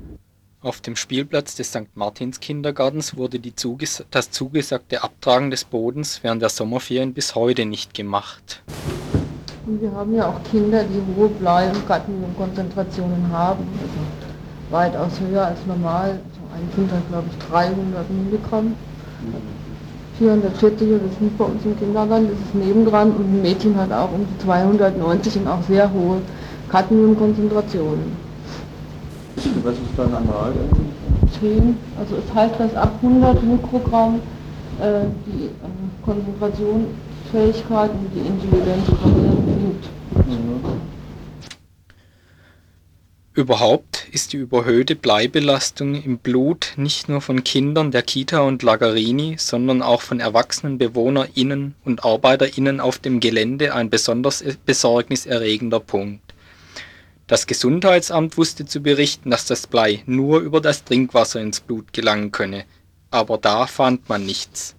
Auf 0.62 0.82
dem 0.82 0.98
Spielplatz 0.98 1.56
des 1.56 1.70
St. 1.70 1.96
Martins 1.96 2.42
Kindergartens 2.42 3.16
wurde 3.16 3.40
das 3.40 4.32
zugesagte 4.32 5.02
Abtragen 5.02 5.52
des 5.52 5.64
Bodens 5.64 6.20
während 6.22 6.42
der 6.42 6.50
Sommerferien 6.50 7.14
bis 7.14 7.34
heute 7.34 7.66
nicht 7.66 7.94
gemacht. 7.94 8.62
Wir 9.66 9.90
haben 9.94 10.14
ja 10.14 10.28
auch 10.28 10.44
Kinder, 10.52 10.84
die 10.84 11.02
hohe 11.16 11.30
Blei- 11.30 11.70
und 11.70 11.88
Cadmiumkonzentrationen 11.88 13.32
haben, 13.32 13.66
also 13.80 14.70
weitaus 14.70 15.18
höher 15.22 15.46
als 15.46 15.60
normal. 15.66 16.10
Also 16.10 16.42
ein 16.54 16.70
Kind 16.76 16.92
hat, 16.92 17.08
glaube 17.08 17.30
ich, 17.32 17.48
300 17.48 18.10
Milligramm. 18.10 18.76
440 20.18 20.90
oder 20.90 20.98
das 20.98 21.22
nicht 21.22 21.38
bei 21.38 21.46
uns 21.46 21.64
im 21.64 21.80
Kindergarten, 21.80 22.28
das 22.32 22.38
ist 22.38 22.56
nebendran 22.56 23.12
und 23.12 23.34
ein 23.34 23.42
Mädchen 23.42 23.78
hat 23.78 23.94
auch 23.94 24.12
um 24.12 24.28
die 24.28 24.44
290 24.44 25.38
und 25.38 25.48
auch 25.48 25.64
sehr 25.64 25.90
hohe 25.94 26.22
Cadmiumkonzentrationen. 26.70 28.29
Was 29.64 29.74
ist 29.74 29.84
da 29.96 30.04
normal? 30.06 30.54
10, 31.40 31.78
also 31.98 32.16
es 32.16 32.34
heißt, 32.34 32.60
dass 32.60 32.76
ab 32.76 32.94
100 33.02 33.44
Mikrogramm 33.44 34.22
äh, 34.82 35.06
die 35.26 35.46
äh, 35.46 36.04
Konzentrationsfähigkeit 36.04 37.92
und 37.92 38.10
die 38.14 38.28
Intelligenz 38.28 38.86
sinkt. 38.88 39.86
Mhm. 40.28 40.80
Überhaupt 43.34 44.08
ist 44.12 44.34
die 44.34 44.38
überhöhte 44.38 44.96
Bleibelastung 44.98 45.96
im 45.96 46.18
Blut 46.18 46.74
nicht 46.76 47.08
nur 47.08 47.22
von 47.22 47.44
Kindern 47.44 47.92
der 47.92 48.02
Kita 48.02 48.42
und 48.42 48.64
Lagarini, 48.64 49.36
sondern 49.38 49.82
auch 49.82 50.02
von 50.02 50.20
erwachsenen 50.20 50.78
BewohnerInnen 50.78 51.76
und 51.86 52.04
ArbeiterInnen 52.04 52.82
auf 52.82 52.98
dem 52.98 53.22
Gelände 53.22 53.74
ein 53.74 53.90
besonders 53.90 54.44
besorgniserregender 54.66 55.80
Punkt. 55.80 56.34
Das 57.30 57.46
Gesundheitsamt 57.46 58.40
wusste 58.40 58.66
zu 58.66 58.82
berichten, 58.82 59.30
dass 59.30 59.46
das 59.46 59.68
Blei 59.68 60.02
nur 60.08 60.40
über 60.40 60.62
das 60.62 60.84
Trinkwasser 60.84 61.40
ins 61.40 61.60
Blut 61.60 61.94
gelangen 61.94 62.32
könne, 62.32 62.64
aber 63.12 63.38
da 63.38 63.68
fand 63.68 64.10
man 64.10 64.26
nichts. 64.26 64.74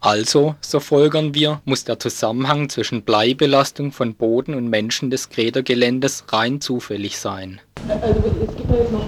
Also, 0.00 0.56
so 0.60 0.80
folgern 0.80 1.36
wir, 1.36 1.60
muss 1.64 1.84
der 1.84 2.00
Zusammenhang 2.00 2.68
zwischen 2.68 3.02
Bleibelastung 3.02 3.92
von 3.92 4.16
Boden 4.16 4.56
und 4.56 4.70
Menschen 4.70 5.10
des 5.10 5.30
Gredergeländes 5.30 6.24
rein 6.30 6.60
zufällig 6.60 7.16
sein. 7.20 7.60
Also 7.88 8.24
es 8.42 8.56
gibt 8.56 8.68
ja 8.68 8.78
jetzt 8.78 8.90
noch 8.90 9.06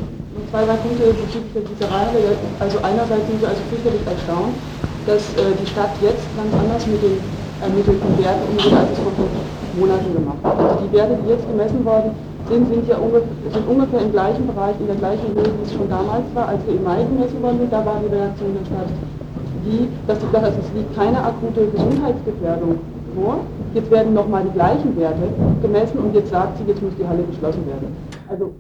zwei, 0.53 0.65
drei 0.65 0.77
Punkte 0.77 1.07
bezüglich 1.07 1.53
der 1.55 1.63
Gießerei. 1.63 2.07
Also 2.61 2.79
einerseits 2.79 3.27
sind 3.27 3.41
wir 3.41 3.49
also 3.49 3.63
fürchterlich 3.69 4.07
erstaunt, 4.07 4.55
dass 5.09 5.23
äh, 5.35 5.51
die 5.61 5.67
Stadt 5.67 5.91
jetzt 6.01 6.23
ganz 6.37 6.55
anders 6.55 6.87
mit 6.87 7.03
den 7.03 7.19
ermittelten 7.61 8.17
Werten 8.23 8.47
umgeht, 8.47 8.73
als 8.73 8.93
es 8.93 8.99
vor 8.99 9.13
Monaten 9.77 10.15
gemacht 10.15 10.39
hat. 10.45 10.57
Also 10.57 10.87
die 10.87 10.93
Werte, 10.93 11.19
die 11.21 11.31
jetzt 11.31 11.49
gemessen 11.49 11.85
worden 11.85 12.15
sind, 12.49 12.69
sind 12.69 12.89
ja 12.89 12.97
ungefähr, 12.97 13.29
sind 13.53 13.69
ungefähr 13.69 14.01
im 14.01 14.13
gleichen 14.13 14.47
Bereich, 14.47 14.77
in 14.81 14.87
der 14.87 14.97
gleichen 14.97 15.35
Höhe, 15.35 15.45
wie 15.45 15.63
es 15.65 15.73
schon 15.73 15.89
damals 15.89 16.25
war, 16.35 16.49
als 16.49 16.67
wir 16.67 16.75
im 16.75 16.85
Mai 16.85 17.03
gemessen 17.03 17.43
worden 17.43 17.59
sind. 17.59 17.73
Da 17.73 17.85
war 17.85 18.01
die 18.01 18.15
Reaktion 18.15 18.55
der 18.59 18.67
Stadt 18.67 18.89
die, 19.65 19.89
dass 20.07 20.21
gesagt 20.21 20.45
hat, 20.45 20.53
es 20.59 20.73
liegt 20.75 20.95
keine 20.95 21.23
akute 21.23 21.67
Gesundheitsgefährdung 21.69 22.81
vor. 23.15 23.45
Jetzt 23.73 23.91
werden 23.91 24.15
nochmal 24.15 24.45
die 24.45 24.53
gleichen 24.53 24.97
Werte 24.97 25.29
gemessen 25.63 25.99
und 25.99 26.15
jetzt 26.15 26.31
sagt 26.31 26.59
sie, 26.59 26.65
jetzt 26.65 26.83
muss 26.83 26.93
die 26.99 27.07
Halle 27.07 27.23
geschlossen 27.25 27.67
werden. 27.67 27.97
Also 28.29 28.55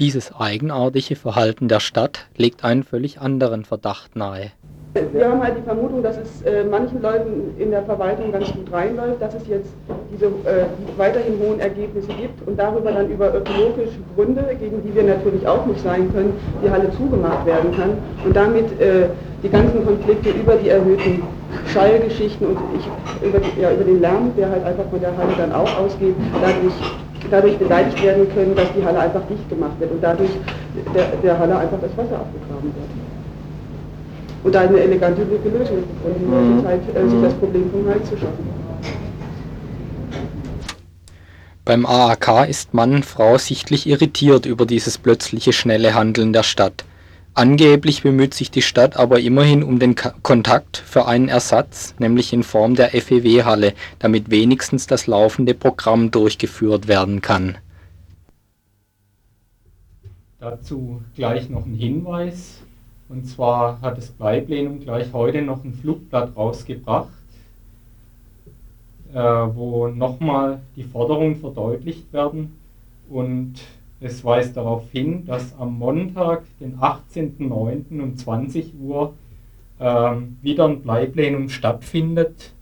dieses 0.00 0.34
eigenartige 0.34 1.16
Verhalten 1.16 1.68
der 1.68 1.80
Stadt 1.80 2.26
legt 2.36 2.64
einen 2.64 2.82
völlig 2.82 3.20
anderen 3.20 3.64
Verdacht 3.64 4.16
nahe. 4.16 4.50
Wir 4.94 5.28
haben 5.28 5.42
halt 5.42 5.56
die 5.58 5.62
Vermutung, 5.62 6.04
dass 6.04 6.16
es 6.16 6.42
äh, 6.42 6.62
manchen 6.62 7.02
Leuten 7.02 7.52
in 7.58 7.72
der 7.72 7.82
Verwaltung 7.82 8.30
ganz 8.30 8.46
gut 8.52 8.72
reinläuft, 8.72 9.20
dass 9.20 9.34
es 9.34 9.48
jetzt 9.48 9.72
diese 10.12 10.26
äh, 10.26 10.66
weiterhin 10.96 11.34
hohen 11.40 11.58
Ergebnisse 11.58 12.12
gibt 12.12 12.46
und 12.46 12.56
darüber 12.56 12.92
dann 12.92 13.10
über 13.10 13.34
ökologische 13.34 13.98
Gründe, 14.14 14.44
gegen 14.60 14.84
die 14.84 14.94
wir 14.94 15.02
natürlich 15.02 15.48
auch 15.48 15.66
nicht 15.66 15.80
sein 15.82 16.12
können, 16.14 16.34
die 16.64 16.70
Halle 16.70 16.92
zugemacht 16.92 17.44
werden 17.44 17.74
kann 17.76 17.98
und 18.24 18.36
damit 18.36 18.70
äh, 18.80 19.08
die 19.42 19.48
ganzen 19.48 19.84
Konflikte 19.84 20.30
über 20.30 20.54
die 20.54 20.68
erhöhten 20.68 21.24
Schallgeschichten 21.72 22.46
und 22.46 22.58
ich, 22.78 23.28
über, 23.28 23.40
ja, 23.60 23.72
über 23.72 23.82
den 23.82 24.00
Lärm, 24.00 24.30
der 24.36 24.48
halt 24.48 24.64
einfach 24.64 24.84
von 24.90 25.00
der 25.00 25.10
Halle 25.16 25.34
dann 25.36 25.52
auch 25.52 25.76
ausgeht, 25.76 26.14
dadurch 26.40 26.74
dadurch 27.30 27.58
beleidigt 27.58 28.00
werden 28.04 28.28
können, 28.32 28.54
dass 28.54 28.70
die 28.74 28.84
Halle 28.84 29.00
einfach 29.00 29.22
dicht 29.28 29.48
gemacht 29.48 29.74
wird 29.80 29.90
und 29.90 30.04
dadurch 30.04 30.30
der, 30.94 31.06
der 31.20 31.36
Halle 31.36 31.56
einfach 31.56 31.78
das 31.80 31.90
Wasser 31.96 32.20
abgegraben 32.20 32.70
wird 32.76 33.03
und 34.44 34.54
eine 34.54 34.78
elegante 34.78 35.22
Lösung 35.22 35.82
gefunden 35.88 36.58
mhm. 36.58 36.62
Zeit, 36.62 36.80
äh, 36.94 37.08
sich 37.08 37.20
das 37.22 37.34
Problem 37.34 37.70
vom 37.70 37.88
Hals 37.88 38.08
zu 38.08 38.16
schaffen. 38.16 38.64
Beim 41.64 41.86
AAK 41.86 42.46
ist 42.46 42.74
Mann 42.74 42.96
und 42.96 43.06
Frau 43.06 43.38
sichtlich 43.38 43.86
irritiert 43.86 44.44
über 44.44 44.66
dieses 44.66 44.98
plötzliche 44.98 45.54
schnelle 45.54 45.94
Handeln 45.94 46.34
der 46.34 46.42
Stadt. 46.42 46.84
Angeblich 47.32 48.02
bemüht 48.02 48.34
sich 48.34 48.50
die 48.50 48.62
Stadt 48.62 48.96
aber 48.96 49.18
immerhin 49.18 49.64
um 49.64 49.78
den 49.78 49.94
Ka 49.94 50.14
Kontakt 50.22 50.76
für 50.76 51.06
einen 51.06 51.28
Ersatz, 51.28 51.94
nämlich 51.98 52.32
in 52.34 52.42
Form 52.42 52.76
der 52.76 52.90
FEW-Halle, 52.90 53.72
damit 53.98 54.30
wenigstens 54.30 54.86
das 54.86 55.06
laufende 55.06 55.54
Programm 55.54 56.10
durchgeführt 56.10 56.86
werden 56.86 57.22
kann. 57.22 57.56
Dazu 60.38 61.02
gleich 61.16 61.48
noch 61.48 61.64
ein 61.64 61.74
Hinweis. 61.74 62.63
Und 63.08 63.26
zwar 63.26 63.80
hat 63.80 63.98
das 63.98 64.08
Bleiplenum 64.08 64.80
gleich 64.80 65.12
heute 65.12 65.42
noch 65.42 65.62
ein 65.62 65.74
Flugblatt 65.74 66.36
rausgebracht, 66.36 67.08
äh, 69.12 69.18
wo 69.18 69.88
nochmal 69.88 70.60
die 70.76 70.84
Forderungen 70.84 71.36
verdeutlicht 71.36 72.12
werden. 72.12 72.56
Und 73.10 73.54
es 74.00 74.24
weist 74.24 74.56
darauf 74.56 74.90
hin, 74.90 75.26
dass 75.26 75.56
am 75.58 75.78
Montag, 75.78 76.44
den 76.60 76.78
18.09. 76.78 78.00
um 78.02 78.16
20 78.16 78.72
Uhr 78.80 79.14
äh, 79.78 80.12
wieder 80.42 80.66
ein 80.66 80.80
Bleiplenum 80.80 81.48
stattfindet. 81.48 82.52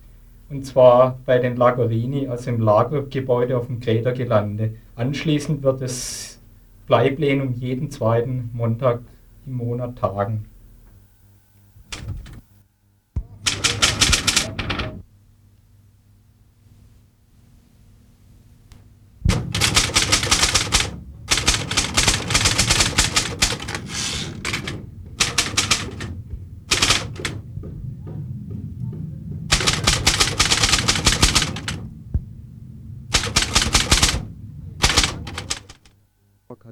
Und 0.50 0.66
zwar 0.66 1.18
bei 1.24 1.38
den 1.38 1.56
Lagerini, 1.56 2.28
also 2.28 2.50
im 2.50 2.60
Lagergebäude 2.60 3.56
auf 3.56 3.68
dem 3.68 3.80
Gredergelande. 3.80 4.74
Anschließend 4.96 5.62
wird 5.62 5.80
das 5.80 6.38
Bleiplenum 6.86 7.54
jeden 7.54 7.90
zweiten 7.90 8.50
Montag 8.52 9.00
im 9.46 9.54
Monat 9.54 9.96
tagen. 9.96 10.46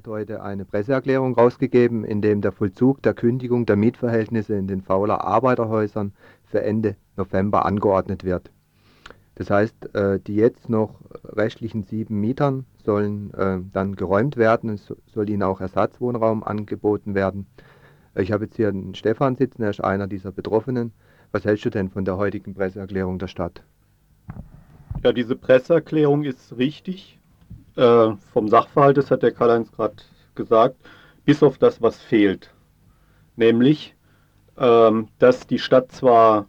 heute 0.11 0.43
eine 0.43 0.65
Presseerklärung 0.65 1.35
rausgegeben, 1.35 2.03
in 2.03 2.21
dem 2.21 2.41
der 2.41 2.51
Vollzug 2.51 3.01
der 3.01 3.13
Kündigung 3.13 3.65
der 3.65 3.77
Mietverhältnisse 3.77 4.55
in 4.55 4.67
den 4.67 4.81
Fauler 4.81 5.23
Arbeiterhäusern 5.23 6.11
für 6.43 6.61
Ende 6.61 6.97
November 7.15 7.65
angeordnet 7.65 8.25
wird. 8.25 8.51
Das 9.35 9.49
heißt, 9.49 9.95
äh, 9.95 10.19
die 10.19 10.35
jetzt 10.35 10.69
noch 10.69 10.99
rechtlichen 11.23 11.83
sieben 11.83 12.19
Mietern 12.19 12.65
sollen 12.83 13.33
äh, 13.33 13.59
dann 13.71 13.95
geräumt 13.95 14.35
werden. 14.35 14.71
Es 14.71 14.93
soll 15.07 15.29
ihnen 15.29 15.43
auch 15.43 15.61
Ersatzwohnraum 15.61 16.43
angeboten 16.43 17.15
werden. 17.15 17.47
Ich 18.13 18.33
habe 18.33 18.43
jetzt 18.43 18.57
hier 18.57 18.67
einen 18.67 18.93
Stefan 18.95 19.37
sitzen, 19.37 19.63
er 19.63 19.69
ist 19.69 19.81
einer 19.81 20.07
dieser 20.07 20.33
Betroffenen. 20.33 20.91
Was 21.31 21.45
hältst 21.45 21.63
du 21.63 21.69
denn 21.69 21.89
von 21.89 22.03
der 22.03 22.17
heutigen 22.17 22.53
Presseerklärung 22.53 23.17
der 23.17 23.27
Stadt? 23.27 23.63
Ja, 25.03 25.13
diese 25.13 25.37
Presseerklärung 25.37 26.25
ist 26.25 26.57
richtig 26.57 27.20
äh, 27.75 28.11
vom 28.33 28.47
Sachverhalt, 28.47 28.97
das 28.97 29.11
hat 29.11 29.23
der 29.23 29.31
Karl-Heinz 29.31 29.71
gerade 29.71 29.95
gesagt, 30.35 30.75
bis 31.25 31.43
auf 31.43 31.57
das, 31.57 31.81
was 31.81 31.99
fehlt. 31.99 32.53
Nämlich, 33.35 33.95
ähm, 34.57 35.07
dass 35.19 35.47
die 35.47 35.59
Stadt 35.59 35.91
zwar 35.91 36.47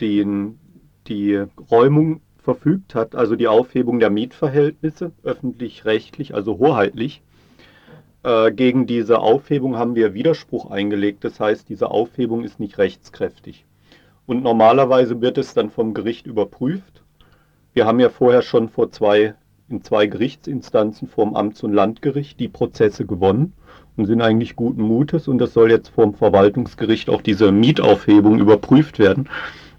den, 0.00 0.58
die 1.06 1.44
Räumung 1.70 2.20
verfügt 2.38 2.94
hat, 2.94 3.14
also 3.14 3.36
die 3.36 3.48
Aufhebung 3.48 4.00
der 4.00 4.10
Mietverhältnisse, 4.10 5.12
öffentlich-rechtlich, 5.22 6.34
also 6.34 6.58
hoheitlich. 6.58 7.22
Äh, 8.22 8.52
gegen 8.52 8.86
diese 8.86 9.18
Aufhebung 9.20 9.76
haben 9.76 9.94
wir 9.94 10.14
Widerspruch 10.14 10.70
eingelegt, 10.70 11.24
das 11.24 11.40
heißt, 11.40 11.68
diese 11.68 11.90
Aufhebung 11.90 12.44
ist 12.44 12.60
nicht 12.60 12.78
rechtskräftig. 12.78 13.64
Und 14.26 14.42
normalerweise 14.42 15.20
wird 15.20 15.38
es 15.38 15.54
dann 15.54 15.70
vom 15.70 15.94
Gericht 15.94 16.26
überprüft. 16.26 17.02
Wir 17.74 17.86
haben 17.86 18.00
ja 18.00 18.08
vorher 18.08 18.42
schon 18.42 18.68
vor 18.68 18.90
zwei 18.90 19.34
in 19.68 19.82
zwei 19.82 20.06
Gerichtsinstanzen 20.06 21.08
vorm 21.08 21.34
Amts- 21.34 21.62
und 21.62 21.72
Landgericht 21.72 22.38
die 22.38 22.48
Prozesse 22.48 23.06
gewonnen 23.06 23.54
und 23.96 24.06
sind 24.06 24.20
eigentlich 24.20 24.56
guten 24.56 24.82
Mutes 24.82 25.28
und 25.28 25.38
das 25.38 25.52
soll 25.54 25.70
jetzt 25.70 25.88
vorm 25.88 26.14
Verwaltungsgericht 26.14 27.08
auch 27.08 27.22
diese 27.22 27.52
Mietaufhebung 27.52 28.38
überprüft 28.38 28.98
werden. 28.98 29.28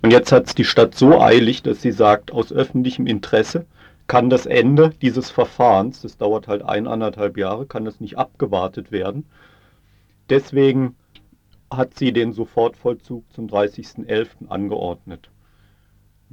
Und 0.02 0.12
jetzt 0.12 0.32
hat 0.32 0.48
es 0.48 0.56
die 0.56 0.66
Stadt 0.66 0.96
so 0.96 1.20
eilig, 1.20 1.64
dass 1.64 1.82
sie 1.82 1.92
sagt, 1.92 2.32
aus 2.32 2.52
öffentlichem 2.52 3.08
Interesse 3.08 3.66
kann 4.08 4.30
das 4.30 4.46
Ende 4.46 4.92
dieses 5.02 5.32
Verfahrens, 5.32 6.02
das 6.02 6.18
dauert 6.18 6.48
halt 6.48 6.64
eineinhalb 6.64 7.38
Jahre, 7.38 7.66
kann 7.66 7.86
das 7.86 8.00
nicht 8.00 8.18
abgewartet 8.18 8.92
werden. 8.92 9.26
deswegen 10.30 10.96
hat 11.72 11.98
sie 11.98 12.14
den 12.14 12.32
Sofortvollzug 12.32 13.24
zum 13.34 13.48
30.11. 13.48 14.48
angeordnet. 14.50 15.30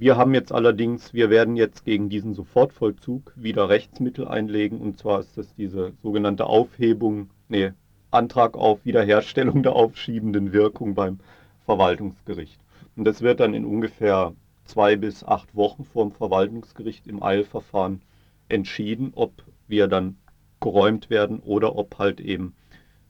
Wir 0.03 0.17
haben 0.17 0.35
jetzt 0.35 0.51
allerdings, 0.51 1.15
wir 1.15 1.31
werden 1.31 1.55
jetzt 1.55 1.85
gegen 1.85 2.09
diesen 2.09 2.35
Sofortvollzug 2.35 3.33
wieder 3.37 3.69
Rechtsmittel 3.69 4.27
einlegen 4.27 4.81
und 4.81 4.99
zwar 4.99 5.21
ist 5.21 5.39
das 5.39 5.55
diese 5.55 5.93
sogenannte 6.03 6.47
Aufhebung, 6.47 7.31
nee, 7.49 7.71
Antrag 8.11 8.57
auf 8.57 8.85
Wiederherstellung 8.85 9.63
der 9.63 9.75
aufschiebenden 9.77 10.53
Wirkung 10.53 10.97
beim 10.97 11.21
Verwaltungsgericht. 11.67 12.59
Und 12.97 13.05
das 13.05 13.23
wird 13.23 13.39
dann 13.39 13.55
in 13.55 13.65
ungefähr 13.65 14.35
zwei 14.65 14.97
bis 14.97 15.23
acht 15.23 15.55
Wochen 15.55 15.85
vor 15.85 16.05
dem 16.07 16.13
Verwaltungsgericht 16.13 17.07
im 17.07 17.23
Eilverfahren 17.23 18.03
entschieden, 18.49 19.13
ob 19.15 19.45
wir 19.69 19.87
dann 19.87 20.17
geräumt 20.59 21.11
werden 21.11 21.39
oder 21.39 21.77
ob 21.77 22.01
halt 22.01 22.21
eben 22.21 22.57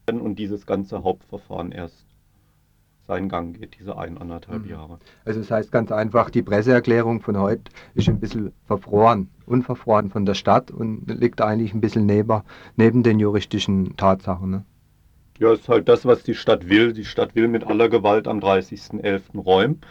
und 0.05 0.37
dieses 0.37 0.67
ganze 0.67 1.03
Hauptverfahren 1.03 1.71
erst 1.71 2.05
seinen 3.07 3.29
Gang 3.29 3.59
geht, 3.59 3.77
diese 3.79 3.97
eineinhalb 3.97 4.47
mhm. 4.63 4.69
Jahre. 4.69 4.99
Also 5.25 5.39
das 5.39 5.51
heißt 5.51 5.71
ganz 5.71 5.91
einfach, 5.91 6.29
die 6.29 6.41
Presseerklärung 6.41 7.21
von 7.21 7.37
heute 7.37 7.63
ist 7.95 8.07
ein 8.07 8.19
bisschen 8.19 8.53
verfroren, 8.65 9.29
unverfroren 9.45 10.09
von 10.09 10.25
der 10.25 10.35
Stadt 10.35 10.71
und 10.71 11.07
liegt 11.07 11.41
eigentlich 11.41 11.73
ein 11.73 11.81
bisschen 11.81 12.05
neben, 12.05 12.41
neben 12.75 13.03
den 13.03 13.19
juristischen 13.19 13.97
Tatsachen. 13.97 14.49
Ne? 14.49 14.65
Ja, 15.39 15.51
ist 15.51 15.67
halt 15.67 15.89
das, 15.89 16.05
was 16.05 16.23
die 16.23 16.35
Stadt 16.35 16.69
will. 16.69 16.93
Die 16.93 17.05
Stadt 17.05 17.35
will 17.35 17.47
mit 17.47 17.65
aller 17.65 17.89
Gewalt 17.89 18.27
am 18.27 18.39
30.11. 18.39 19.37
räumen. 19.39 19.81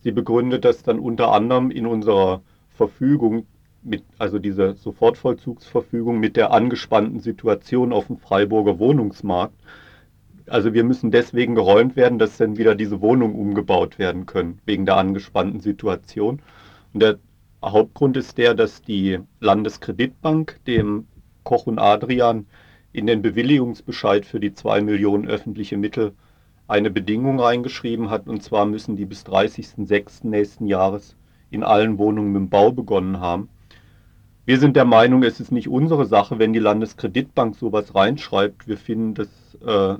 Sie 0.00 0.10
begründet 0.10 0.64
das 0.64 0.82
dann 0.82 0.98
unter 0.98 1.32
anderem 1.32 1.70
in 1.70 1.86
unserer 1.86 2.42
Verfügung, 2.70 3.46
mit, 3.82 4.02
also 4.18 4.38
diese 4.38 4.74
Sofortvollzugsverfügung 4.74 6.18
mit 6.18 6.36
der 6.36 6.50
angespannten 6.50 7.20
Situation 7.20 7.92
auf 7.92 8.08
dem 8.08 8.16
Freiburger 8.16 8.78
Wohnungsmarkt 8.80 9.54
also 10.48 10.74
wir 10.74 10.84
müssen 10.84 11.10
deswegen 11.10 11.54
geräumt 11.54 11.96
werden, 11.96 12.18
dass 12.18 12.36
dann 12.36 12.58
wieder 12.58 12.74
diese 12.74 13.00
Wohnungen 13.00 13.34
umgebaut 13.34 13.98
werden 13.98 14.26
können, 14.26 14.60
wegen 14.64 14.86
der 14.86 14.96
angespannten 14.96 15.60
Situation. 15.60 16.40
Und 16.92 17.00
der 17.00 17.18
Hauptgrund 17.64 18.16
ist 18.16 18.38
der, 18.38 18.54
dass 18.54 18.82
die 18.82 19.18
Landeskreditbank 19.40 20.60
dem 20.66 21.06
Koch 21.44 21.66
und 21.66 21.78
Adrian 21.78 22.46
in 22.92 23.06
den 23.06 23.22
Bewilligungsbescheid 23.22 24.24
für 24.24 24.40
die 24.40 24.54
2 24.54 24.80
Millionen 24.80 25.28
öffentliche 25.28 25.76
Mittel 25.76 26.12
eine 26.68 26.90
Bedingung 26.90 27.38
reingeschrieben 27.38 28.10
hat, 28.10 28.26
und 28.26 28.42
zwar 28.42 28.66
müssen 28.66 28.96
die 28.96 29.04
bis 29.04 29.24
30.06. 29.24 30.26
nächsten 30.26 30.66
Jahres 30.66 31.16
in 31.50 31.62
allen 31.62 31.98
Wohnungen 31.98 32.32
mit 32.32 32.40
dem 32.40 32.48
Bau 32.48 32.72
begonnen 32.72 33.20
haben. 33.20 33.48
Wir 34.46 34.58
sind 34.58 34.76
der 34.76 34.84
Meinung, 34.84 35.22
es 35.22 35.40
ist 35.40 35.52
nicht 35.52 35.68
unsere 35.68 36.06
Sache, 36.06 36.38
wenn 36.38 36.52
die 36.52 36.58
Landeskreditbank 36.58 37.56
sowas 37.56 37.94
reinschreibt. 37.94 38.68
Wir 38.68 38.78
finden 38.78 39.14
das 39.14 39.28
äh, 39.64 39.98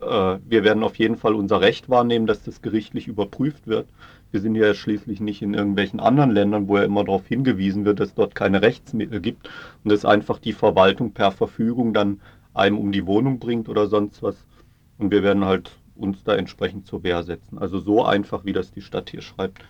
wir 0.00 0.64
werden 0.64 0.84
auf 0.84 0.96
jeden 0.96 1.16
Fall 1.16 1.34
unser 1.34 1.60
Recht 1.60 1.88
wahrnehmen, 1.88 2.26
dass 2.26 2.42
das 2.44 2.62
gerichtlich 2.62 3.08
überprüft 3.08 3.66
wird. 3.66 3.88
Wir 4.30 4.40
sind 4.40 4.54
ja 4.54 4.74
schließlich 4.74 5.20
nicht 5.20 5.42
in 5.42 5.54
irgendwelchen 5.54 6.00
anderen 6.00 6.30
Ländern, 6.30 6.68
wo 6.68 6.76
ja 6.76 6.84
immer 6.84 7.02
darauf 7.04 7.26
hingewiesen 7.26 7.84
wird, 7.84 7.98
dass 7.98 8.14
dort 8.14 8.34
keine 8.34 8.62
Rechtsmittel 8.62 9.20
gibt 9.20 9.48
und 9.82 9.90
dass 9.90 10.04
einfach 10.04 10.38
die 10.38 10.52
Verwaltung 10.52 11.12
per 11.12 11.32
Verfügung 11.32 11.94
dann 11.94 12.20
einem 12.54 12.78
um 12.78 12.92
die 12.92 13.06
Wohnung 13.06 13.38
bringt 13.38 13.68
oder 13.68 13.86
sonst 13.86 14.22
was. 14.22 14.36
Und 14.98 15.10
wir 15.10 15.22
werden 15.22 15.44
halt 15.44 15.70
uns 15.96 16.22
da 16.24 16.34
entsprechend 16.34 16.86
zur 16.86 17.02
Wehr 17.02 17.22
setzen. 17.22 17.58
Also 17.58 17.78
so 17.78 18.04
einfach, 18.04 18.44
wie 18.44 18.52
das 18.52 18.70
die 18.70 18.82
Stadt 18.82 19.10
hier 19.10 19.22
schreibt, 19.22 19.62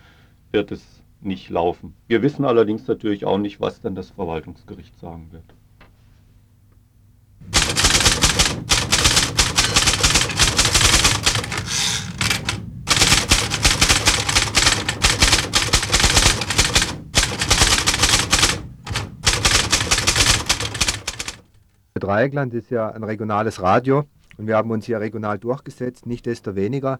wird 0.51 0.71
es 0.71 1.01
nicht 1.21 1.49
laufen. 1.49 1.93
Wir 2.07 2.21
wissen 2.21 2.45
allerdings 2.45 2.87
natürlich 2.87 3.25
auch 3.25 3.37
nicht, 3.37 3.59
was 3.59 3.81
dann 3.81 3.95
das 3.95 4.11
Verwaltungsgericht 4.11 4.97
sagen 4.99 5.29
wird. 5.31 5.43
Dreieckland 21.99 22.53
ist 22.53 22.71
ja 22.71 22.89
ein 22.89 23.03
regionales 23.03 23.61
Radio 23.61 24.03
und 24.37 24.47
wir 24.47 24.57
haben 24.57 24.71
uns 24.71 24.85
hier 24.85 24.99
regional 24.99 25.37
durchgesetzt. 25.37 26.05
Nicht 26.05 26.25
desto 26.25 26.55
weniger 26.55 26.99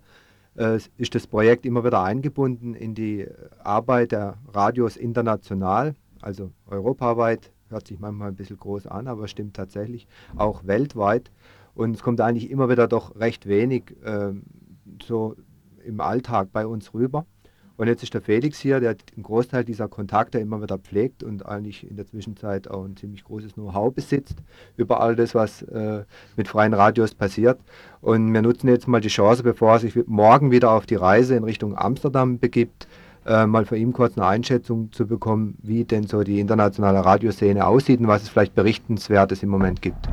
äh, 0.57 0.79
ist 0.97 1.15
das 1.15 1.27
Projekt 1.27 1.65
immer 1.65 1.83
wieder 1.83 2.03
eingebunden 2.03 2.73
in 2.73 2.95
die 2.95 3.27
Arbeit 3.63 4.11
der 4.11 4.37
Radios 4.53 4.97
international, 4.97 5.95
also 6.21 6.51
europaweit. 6.67 7.51
Hört 7.69 7.87
sich 7.87 7.99
manchmal 7.99 8.29
ein 8.29 8.35
bisschen 8.35 8.57
groß 8.57 8.87
an, 8.87 9.07
aber 9.07 9.27
stimmt 9.27 9.55
tatsächlich 9.55 10.07
auch 10.35 10.65
weltweit. 10.65 11.31
Und 11.75 11.95
es 11.95 12.01
kommt 12.01 12.19
eigentlich 12.19 12.49
immer 12.49 12.67
wieder 12.69 12.87
doch 12.87 13.15
recht 13.15 13.47
wenig 13.47 13.95
äh, 14.03 14.33
so 15.03 15.35
im 15.85 16.01
Alltag 16.01 16.49
bei 16.51 16.65
uns 16.65 16.93
rüber. 16.93 17.25
Und 17.79 17.87
jetzt 17.87 18.03
ist 18.03 18.13
der 18.13 18.19
Felix 18.19 18.59
hier, 18.59 18.81
der 18.81 18.89
einen 18.89 19.23
Großteil 19.23 19.63
dieser 19.63 19.87
Kontakte 19.87 20.37
immer 20.37 20.61
wieder 20.61 20.77
pflegt 20.77 21.23
und 21.23 21.45
eigentlich 21.45 21.89
in 21.89 21.95
der 21.95 22.05
Zwischenzeit 22.05 22.69
auch 22.69 22.83
ein 22.83 22.97
ziemlich 22.97 23.23
großes 23.23 23.53
Know-how 23.53 23.93
besitzt 23.93 24.35
über 24.75 24.99
all 24.99 25.15
das, 25.15 25.33
was 25.33 25.61
äh, 25.61 26.03
mit 26.35 26.49
freien 26.49 26.73
Radios 26.73 27.15
passiert. 27.15 27.57
Und 28.01 28.33
wir 28.33 28.41
nutzen 28.41 28.67
jetzt 28.67 28.89
mal 28.89 28.99
die 28.99 29.07
Chance, 29.07 29.43
bevor 29.43 29.71
er 29.71 29.79
sich 29.79 29.95
morgen 30.07 30.51
wieder 30.51 30.71
auf 30.71 30.87
die 30.87 30.95
Reise 30.95 31.37
in 31.37 31.45
Richtung 31.45 31.77
Amsterdam 31.77 32.37
begibt, 32.37 32.89
äh, 33.25 33.45
mal 33.45 33.65
für 33.65 33.77
ihn 33.77 33.93
kurz 33.93 34.17
eine 34.17 34.27
Einschätzung 34.27 34.91
zu 34.91 35.07
bekommen, 35.07 35.57
wie 35.63 35.85
denn 35.85 36.05
so 36.05 36.21
die 36.23 36.41
internationale 36.41 37.05
Radioszene 37.05 37.65
aussieht 37.65 38.01
und 38.01 38.09
was 38.09 38.23
es 38.23 38.29
vielleicht 38.29 38.55
Berichtenswertes 38.55 39.41
im 39.41 39.47
Moment 39.47 39.81
gibt. 39.81 40.09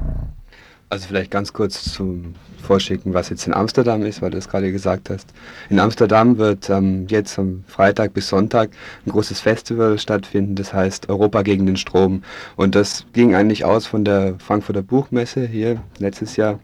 Also 0.89 1.09
vielleicht 1.09 1.33
ganz 1.33 1.53
kurz 1.53 1.93
zum 1.93 2.35
Vorschicken, 2.63 3.13
was 3.13 3.29
jetzt 3.29 3.47
in 3.49 3.55
Amsterdam 3.55 4.03
ist, 4.03 4.23
weil 4.23 4.31
du 4.31 4.39
es 4.39 4.49
gerade 4.49 4.71
gesagt 4.71 5.11
hast. 5.11 5.33
In 5.69 5.81
Amsterdam 5.81 6.39
wird 6.39 6.71
ähm, 6.71 7.07
jetzt 7.09 7.39
am 7.41 7.65
Freitag 7.67 8.15
bis 8.15 8.29
Sonntag 8.29 8.71
ein 9.05 9.11
großes 9.11 9.41
Festival 9.41 9.99
stattfinden, 9.99 10.55
das 10.55 10.73
heißt 10.73 11.09
Europa 11.09 11.43
gegen 11.43 11.67
den 11.67 11.77
Strom. 11.77 12.23
Und 12.55 12.77
das 12.77 13.05
ging 13.13 13.35
eigentlich 13.35 13.65
aus 13.65 13.87
von 13.87 14.05
der 14.05 14.37
Frankfurter 14.39 14.83
Buchmesse 14.83 15.45
hier 15.47 15.83
letztes 15.99 16.37
Jahr 16.37 16.61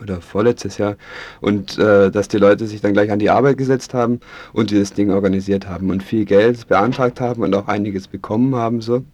oder 0.00 0.20
vorletztes 0.20 0.78
Jahr 0.78 0.96
und 1.40 1.78
äh, 1.78 2.10
dass 2.10 2.28
die 2.28 2.38
Leute 2.38 2.66
sich 2.66 2.80
dann 2.80 2.92
gleich 2.92 3.10
an 3.10 3.18
die 3.18 3.30
Arbeit 3.30 3.56
gesetzt 3.56 3.94
haben 3.94 4.20
und 4.52 4.70
dieses 4.70 4.92
Ding 4.92 5.10
organisiert 5.10 5.66
haben 5.66 5.90
und 5.90 6.02
viel 6.02 6.24
Geld 6.24 6.68
beantragt 6.68 7.20
haben 7.20 7.42
und 7.42 7.54
auch 7.54 7.66
einiges 7.66 8.08
bekommen 8.08 8.54
haben 8.54 8.80
so 8.80 9.04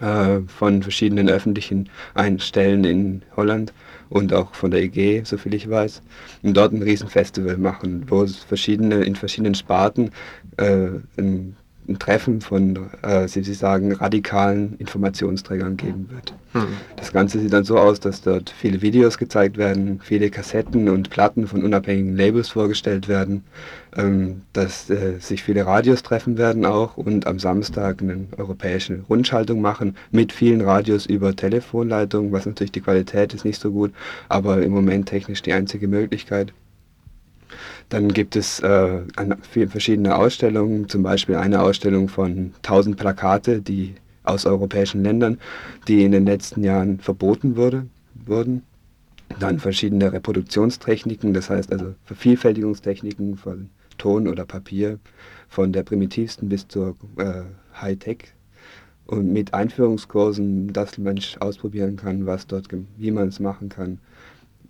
äh, 0.00 0.40
von 0.46 0.82
verschiedenen 0.82 1.28
öffentlichen 1.28 1.88
Einstellen 2.14 2.84
in 2.84 3.22
Holland 3.36 3.72
und 4.08 4.32
auch 4.32 4.54
von 4.54 4.70
der 4.70 4.82
EG, 4.82 5.22
soviel 5.24 5.54
ich 5.54 5.68
weiß, 5.68 6.02
und 6.42 6.56
dort 6.56 6.72
ein 6.72 6.82
Riesenfestival 6.82 7.56
machen, 7.58 8.04
wo 8.08 8.22
es 8.22 8.36
verschiedene, 8.36 9.02
in 9.02 9.16
verschiedenen 9.16 9.54
Sparten 9.54 10.10
äh, 10.56 10.88
ein 11.16 11.56
ein 11.88 11.98
Treffen 11.98 12.40
von, 12.40 12.90
äh, 13.02 13.28
Sie, 13.28 13.42
sagen, 13.42 13.92
radikalen 13.92 14.76
Informationsträgern 14.78 15.76
geben 15.76 16.08
wird. 16.10 16.34
Hm. 16.52 16.68
Das 16.96 17.12
Ganze 17.12 17.38
sieht 17.38 17.52
dann 17.52 17.64
so 17.64 17.78
aus, 17.78 18.00
dass 18.00 18.22
dort 18.22 18.50
viele 18.50 18.82
Videos 18.82 19.18
gezeigt 19.18 19.56
werden, 19.56 20.00
viele 20.02 20.30
Kassetten 20.30 20.88
und 20.88 21.10
Platten 21.10 21.46
von 21.46 21.62
unabhängigen 21.62 22.16
Labels 22.16 22.48
vorgestellt 22.48 23.08
werden, 23.08 23.44
ähm, 23.96 24.42
dass 24.52 24.90
äh, 24.90 25.18
sich 25.20 25.42
viele 25.42 25.66
Radios 25.66 26.02
treffen 26.02 26.38
werden 26.38 26.64
auch 26.64 26.96
und 26.96 27.26
am 27.26 27.38
Samstag 27.38 28.02
eine 28.02 28.26
europäische 28.36 29.00
Rundschaltung 29.08 29.60
machen 29.60 29.96
mit 30.10 30.32
vielen 30.32 30.60
Radios 30.60 31.06
über 31.06 31.34
Telefonleitung, 31.34 32.32
was 32.32 32.46
natürlich 32.46 32.72
die 32.72 32.80
Qualität 32.80 33.34
ist 33.34 33.44
nicht 33.44 33.60
so 33.60 33.70
gut, 33.70 33.92
aber 34.28 34.62
im 34.62 34.72
Moment 34.72 35.08
technisch 35.08 35.42
die 35.42 35.52
einzige 35.52 35.88
Möglichkeit. 35.88 36.52
Dann 37.88 38.12
gibt 38.12 38.34
es 38.34 38.60
äh, 38.60 39.00
verschiedene 39.68 40.16
Ausstellungen, 40.16 40.88
zum 40.88 41.02
Beispiel 41.02 41.36
eine 41.36 41.62
Ausstellung 41.62 42.08
von 42.08 42.52
1000 42.62 42.96
Plakate, 42.96 43.60
die 43.62 43.94
aus 44.24 44.44
europäischen 44.44 45.04
Ländern, 45.04 45.38
die 45.86 46.02
in 46.02 46.10
den 46.12 46.26
letzten 46.26 46.64
Jahren 46.64 46.98
verboten 46.98 47.56
wurde, 47.56 47.86
wurden. 48.14 48.62
Dann 49.38 49.58
verschiedene 49.60 50.12
Reproduktionstechniken, 50.12 51.32
das 51.32 51.50
heißt 51.50 51.72
also 51.72 51.94
Vervielfältigungstechniken 52.04 53.36
von 53.36 53.70
Ton 53.98 54.26
oder 54.28 54.44
Papier, 54.44 54.98
von 55.48 55.72
der 55.72 55.84
primitivsten 55.84 56.48
bis 56.48 56.66
zur 56.66 56.96
äh, 57.18 57.42
Hightech 57.80 58.32
und 59.06 59.32
mit 59.32 59.54
Einführungskursen, 59.54 60.72
dass 60.72 60.98
Mensch 60.98 61.36
ausprobieren 61.38 61.96
kann, 61.96 62.26
was 62.26 62.48
dort, 62.48 62.68
wie 62.96 63.10
man 63.12 63.28
es 63.28 63.38
machen 63.38 63.68
kann 63.68 63.98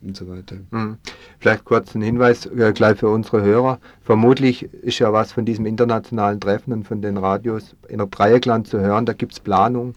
und 0.02 0.16
so 0.16 0.28
weiter. 0.28 0.56
Mhm. 0.70 0.98
Vielleicht 1.38 1.64
kurz 1.64 1.94
ein 1.94 2.02
Hinweis 2.02 2.46
äh, 2.46 2.72
gleich 2.72 2.98
für 2.98 3.08
unsere 3.08 3.42
Hörer. 3.42 3.78
Vermutlich 4.02 4.62
ist 4.62 4.98
ja 4.98 5.12
was 5.12 5.32
von 5.32 5.44
diesem 5.44 5.66
internationalen 5.66 6.40
Treffen 6.40 6.72
und 6.72 6.84
von 6.84 7.02
den 7.02 7.16
Radios 7.16 7.76
in 7.88 7.98
der 7.98 8.06
Dreieckland 8.06 8.66
zu 8.66 8.80
hören. 8.80 9.06
Da 9.06 9.12
gibt 9.12 9.32
es 9.32 9.40
Planung. 9.40 9.94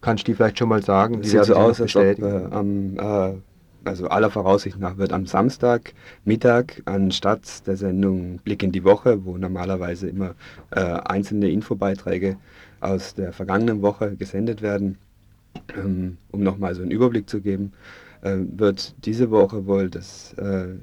Kannst 0.00 0.26
du 0.26 0.32
die 0.32 0.36
vielleicht 0.36 0.58
schon 0.58 0.68
mal 0.68 0.82
sagen? 0.82 1.22
Sieht 1.22 1.44
so 1.44 1.54
aus, 1.54 1.80
als 1.80 1.96
ob 1.96 2.04
äh, 2.04 2.44
am, 2.50 2.96
äh, 2.98 3.34
also 3.84 4.08
aller 4.08 4.30
Voraussicht 4.30 4.78
nach 4.78 4.98
wird 4.98 5.12
am 5.12 5.26
Samstag 5.26 5.94
Mittag 6.24 6.82
anstatt 6.84 7.66
der 7.66 7.76
Sendung 7.76 8.38
Blick 8.38 8.62
in 8.62 8.72
die 8.72 8.84
Woche, 8.84 9.24
wo 9.24 9.36
normalerweise 9.36 10.08
immer 10.08 10.34
äh, 10.70 10.80
einzelne 10.80 11.50
Infobeiträge 11.50 12.36
aus 12.80 13.14
der 13.14 13.32
vergangenen 13.32 13.82
Woche 13.82 14.16
gesendet 14.16 14.62
werden, 14.62 14.98
ähm, 15.76 16.18
um 16.30 16.42
nochmal 16.42 16.74
so 16.74 16.82
einen 16.82 16.90
Überblick 16.90 17.28
zu 17.28 17.40
geben, 17.40 17.72
äh, 18.22 18.36
wird 18.38 18.94
diese 19.04 19.30
Woche 19.30 19.66
wohl 19.66 19.90
das, 19.90 20.34
äh, 20.34 20.74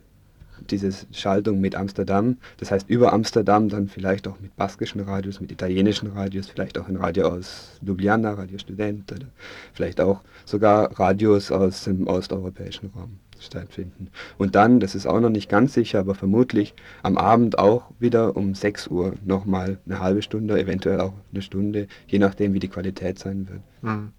diese 0.70 0.92
Schaltung 1.12 1.60
mit 1.60 1.76
Amsterdam, 1.76 2.38
das 2.58 2.72
heißt 2.72 2.90
über 2.90 3.14
Amsterdam 3.14 3.70
dann 3.70 3.88
vielleicht 3.88 4.28
auch 4.28 4.40
mit 4.40 4.56
baskischen 4.56 5.02
Radios, 5.02 5.42
mit 5.42 5.52
italienischen 5.52 6.12
Radios, 6.12 6.48
vielleicht 6.48 6.78
auch 6.78 6.88
ein 6.88 6.96
Radio 6.96 7.28
aus 7.28 7.80
Ljubljana, 7.82 8.34
Radio 8.34 8.58
Student 8.58 9.12
oder 9.12 9.28
vielleicht 9.74 10.00
auch 10.00 10.22
sogar 10.46 10.98
Radios 11.00 11.52
aus 11.52 11.84
dem 11.84 12.08
osteuropäischen 12.08 12.92
Raum 12.96 13.20
stattfinden. 13.44 14.10
Und 14.38 14.56
dann, 14.56 14.80
das 14.80 14.96
ist 14.96 15.06
auch 15.06 15.20
noch 15.20 15.30
nicht 15.30 15.50
ganz 15.50 15.74
sicher, 15.74 16.00
aber 16.00 16.16
vermutlich 16.16 16.74
am 17.04 17.18
Abend 17.18 17.60
auch 17.60 17.92
wieder 18.00 18.36
um 18.36 18.56
6 18.56 18.88
Uhr 18.88 19.14
nochmal 19.26 19.78
eine 19.86 20.00
halbe 20.00 20.22
Stunde, 20.22 20.60
eventuell 20.60 21.00
auch 21.00 21.14
eine 21.32 21.42
Stunde, 21.42 21.88
je 22.08 22.20
nachdem, 22.20 22.54
wie 22.54 22.60
die 22.60 22.70
Qualität 22.70 23.20
sein 23.20 23.48
wird. 23.50 23.62
Mhm. 23.82 24.12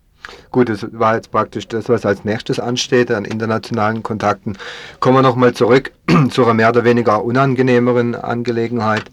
Gut, 0.51 0.69
das 0.69 0.87
war 0.93 1.17
jetzt 1.17 1.31
praktisch 1.31 1.69
das, 1.69 1.89
was 1.89 2.07
als 2.07 2.25
nächstes 2.25 2.61
ansteht 2.61 3.11
an 3.11 3.25
internationalen 3.25 4.03
Kontakten. 4.03 4.57
Kommen 5.01 5.19
wir 5.19 5.23
nochmal 5.23 5.55
zurück 5.55 5.93
zu 6.31 6.45
einer 6.45 6.55
mehr 6.55 6.69
oder 6.71 6.85
weniger 6.85 7.25
unangenehmeren 7.25 8.15
Angelegenheit. 8.15 9.05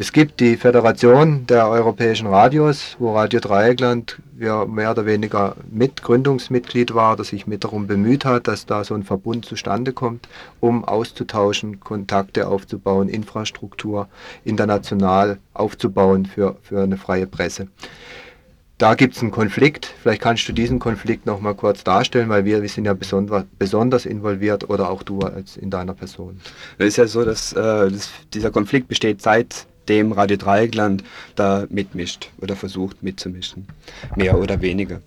Es 0.00 0.12
gibt 0.12 0.40
die 0.40 0.56
Föderation 0.56 1.46
der 1.46 1.68
europäischen 1.68 2.26
Radios, 2.26 2.96
wo 2.98 3.14
Radio 3.14 3.38
Dreieckland 3.38 4.18
ja 4.38 4.64
mehr 4.64 4.92
oder 4.92 5.04
weniger 5.04 5.56
Mitgründungsmitglied 5.70 6.94
war, 6.94 7.16
das 7.16 7.28
sich 7.28 7.46
mit 7.46 7.64
darum 7.64 7.86
bemüht 7.86 8.24
hat, 8.24 8.48
dass 8.48 8.64
da 8.64 8.82
so 8.82 8.94
ein 8.94 9.02
Verbund 9.02 9.44
zustande 9.44 9.92
kommt, 9.92 10.26
um 10.58 10.86
auszutauschen, 10.86 11.80
Kontakte 11.80 12.48
aufzubauen, 12.48 13.10
Infrastruktur 13.10 14.08
international 14.42 15.38
aufzubauen 15.52 16.24
für, 16.24 16.56
für 16.62 16.80
eine 16.80 16.96
freie 16.96 17.26
Presse. 17.26 17.68
Da 18.80 18.94
gibt 18.94 19.14
es 19.14 19.20
einen 19.20 19.30
Konflikt. 19.30 19.92
Vielleicht 20.00 20.22
kannst 20.22 20.48
du 20.48 20.54
diesen 20.54 20.78
Konflikt 20.78 21.26
noch 21.26 21.38
mal 21.42 21.54
kurz 21.54 21.84
darstellen, 21.84 22.30
weil 22.30 22.46
wir, 22.46 22.62
wir 22.62 22.68
sind 22.70 22.86
ja 22.86 22.94
besonders, 22.94 23.44
besonders 23.58 24.06
involviert 24.06 24.70
oder 24.70 24.88
auch 24.88 25.02
du 25.02 25.18
als 25.18 25.58
in 25.58 25.68
deiner 25.68 25.92
Person. 25.92 26.40
Es 26.78 26.86
ist 26.86 26.96
ja 26.96 27.06
so, 27.06 27.22
dass, 27.22 27.52
äh, 27.52 27.56
dass 27.90 28.08
dieser 28.32 28.50
Konflikt 28.50 28.88
besteht 28.88 29.20
seit 29.20 29.66
dem 29.90 30.12
Radio 30.12 30.38
Dreieckland 30.38 31.04
da 31.34 31.66
mitmischt 31.68 32.30
oder 32.40 32.56
versucht 32.56 33.02
mitzumischen, 33.02 33.66
mehr 34.16 34.38
oder 34.38 34.62
weniger. 34.62 35.02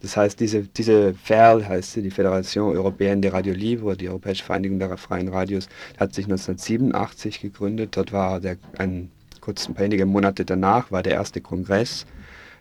Das 0.00 0.16
heißt, 0.16 0.40
diese, 0.40 0.62
diese 0.62 1.12
FERL 1.12 1.68
heißt 1.68 1.92
sie, 1.92 2.02
die 2.02 2.10
Fédération 2.10 2.74
Européenne 2.74 3.20
de 3.20 3.32
Radio 3.32 3.52
Libre, 3.52 3.98
die 3.98 4.08
Europäische 4.08 4.44
Vereinigung 4.44 4.78
der 4.78 4.96
freien 4.96 5.28
Radios, 5.28 5.68
hat 5.98 6.14
sich 6.14 6.24
1987 6.24 7.42
gegründet. 7.42 7.98
Dort 7.98 8.14
war 8.14 8.40
der, 8.40 8.56
ein, 8.78 9.10
kurz 9.42 9.68
ein 9.68 9.74
paar 9.74 9.84
wenige 9.84 10.06
Monate 10.06 10.46
danach, 10.46 10.90
war 10.90 11.02
der 11.02 11.12
erste 11.12 11.42
Kongress, 11.42 12.06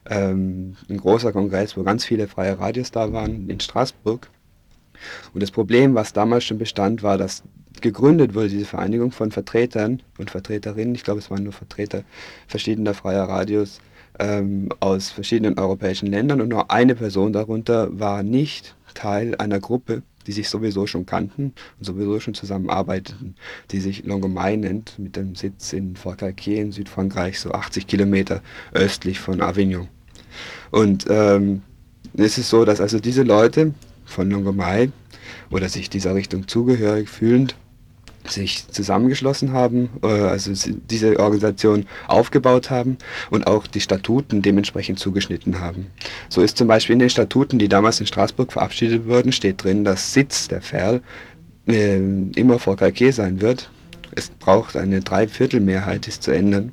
ähm, 0.10 0.76
ein 0.90 0.98
großer 0.98 1.32
Kongress, 1.32 1.78
wo 1.78 1.84
ganz 1.84 2.04
viele 2.04 2.28
freie 2.28 2.60
Radios 2.60 2.92
da 2.92 3.14
waren, 3.14 3.50
in 3.50 3.60
Straßburg. 3.60 4.28
Und 5.34 5.42
das 5.42 5.52
Problem, 5.52 5.96
was 5.96 6.14
damals 6.14 6.44
schon 6.44 6.58
bestand, 6.58 7.04
war, 7.04 7.18
dass 7.18 7.44
gegründet 7.82 8.36
wurde, 8.36 8.50
diese 8.50 8.66
Vereinigung 8.66 9.12
von 9.12 9.32
Vertretern 9.32 10.02
und 10.18 10.32
Vertreterinnen, 10.32 10.96
ich 10.96 11.04
glaube 11.04 11.20
es 11.20 11.32
waren 11.32 11.44
nur 11.44 11.54
Vertreter 11.54 12.04
verschiedener 12.48 12.94
freier 12.94 13.24
Radios 13.24 13.80
ähm, 14.20 14.70
aus 14.82 15.10
verschiedenen 15.10 15.58
europäischen 15.58 16.08
Ländern 16.08 16.42
und 16.42 16.50
nur 16.50 16.72
eine 16.72 16.96
Person 16.96 17.32
darunter 17.32 17.98
war 17.98 18.24
nicht 18.24 18.76
Teil 18.94 19.36
einer 19.36 19.60
Gruppe, 19.60 20.04
die 20.28 20.32
sich 20.32 20.50
sowieso 20.50 20.88
schon 20.88 21.06
kannten 21.06 21.54
und 21.78 21.86
sowieso 21.86 22.20
schon 22.20 22.34
zusammenarbeiteten, 22.34 23.36
die 23.72 23.80
sich 23.80 24.04
Longomai 24.04 24.58
nennt, 24.58 25.00
mit 25.00 25.16
dem 25.16 25.36
Sitz 25.36 25.72
in 25.74 25.96
Forcalquier 25.96 26.62
in 26.62 26.72
Südfrankreich, 26.72 27.40
so 27.40 27.52
80 27.52 27.88
Kilometer 27.88 28.42
östlich 28.74 29.20
von 29.20 29.42
Avignon. 29.42 29.88
Und 30.72 31.06
ähm, 31.10 31.62
es 32.16 32.38
ist 32.38 32.50
so, 32.50 32.66
dass 32.66 32.82
also 32.82 33.00
diese 33.00 33.24
Leute 33.24 33.74
von 34.06 34.30
Longomai 34.30 34.92
oder 35.52 35.70
sich 35.70 35.90
dieser 35.90 36.16
Richtung 36.16 36.48
zugehörig 36.48 37.10
fühlend 37.10 37.56
sich 38.28 38.68
zusammengeschlossen 38.68 39.54
haben, 39.54 39.90
äh, 40.04 40.08
also 40.08 40.52
diese 40.90 41.20
Organisation 41.20 41.86
aufgebaut 42.08 42.70
haben 42.70 42.98
und 43.30 43.48
auch 43.48 43.68
die 43.68 43.82
Statuten 43.82 44.42
dementsprechend 44.42 45.00
zugeschnitten 45.00 45.60
haben. 45.60 45.88
So 46.30 46.42
ist 46.42 46.58
zum 46.58 46.68
Beispiel 46.68 46.94
in 46.94 47.00
den 47.00 47.10
Statuten, 47.10 47.60
die 47.60 47.70
damals 47.70 48.00
in 48.00 48.08
Straßburg 48.08 48.52
verabschiedet 48.52 49.08
wurden, 49.08 49.32
steht 49.32 49.64
drin, 49.64 49.84
dass 49.84 50.14
Sitz 50.14 50.48
der 50.48 50.62
FERL 50.62 51.02
äh, 51.68 51.98
immer 52.36 52.60
vor 52.60 52.78
Calquier 52.78 53.14
sein 53.14 53.42
wird. 53.42 53.70
Es 54.16 54.30
braucht 54.30 54.76
eine 54.76 55.02
Dreiviertelmehrheit, 55.02 56.06
dies 56.06 56.20
zu 56.20 56.32
ändern. 56.32 56.72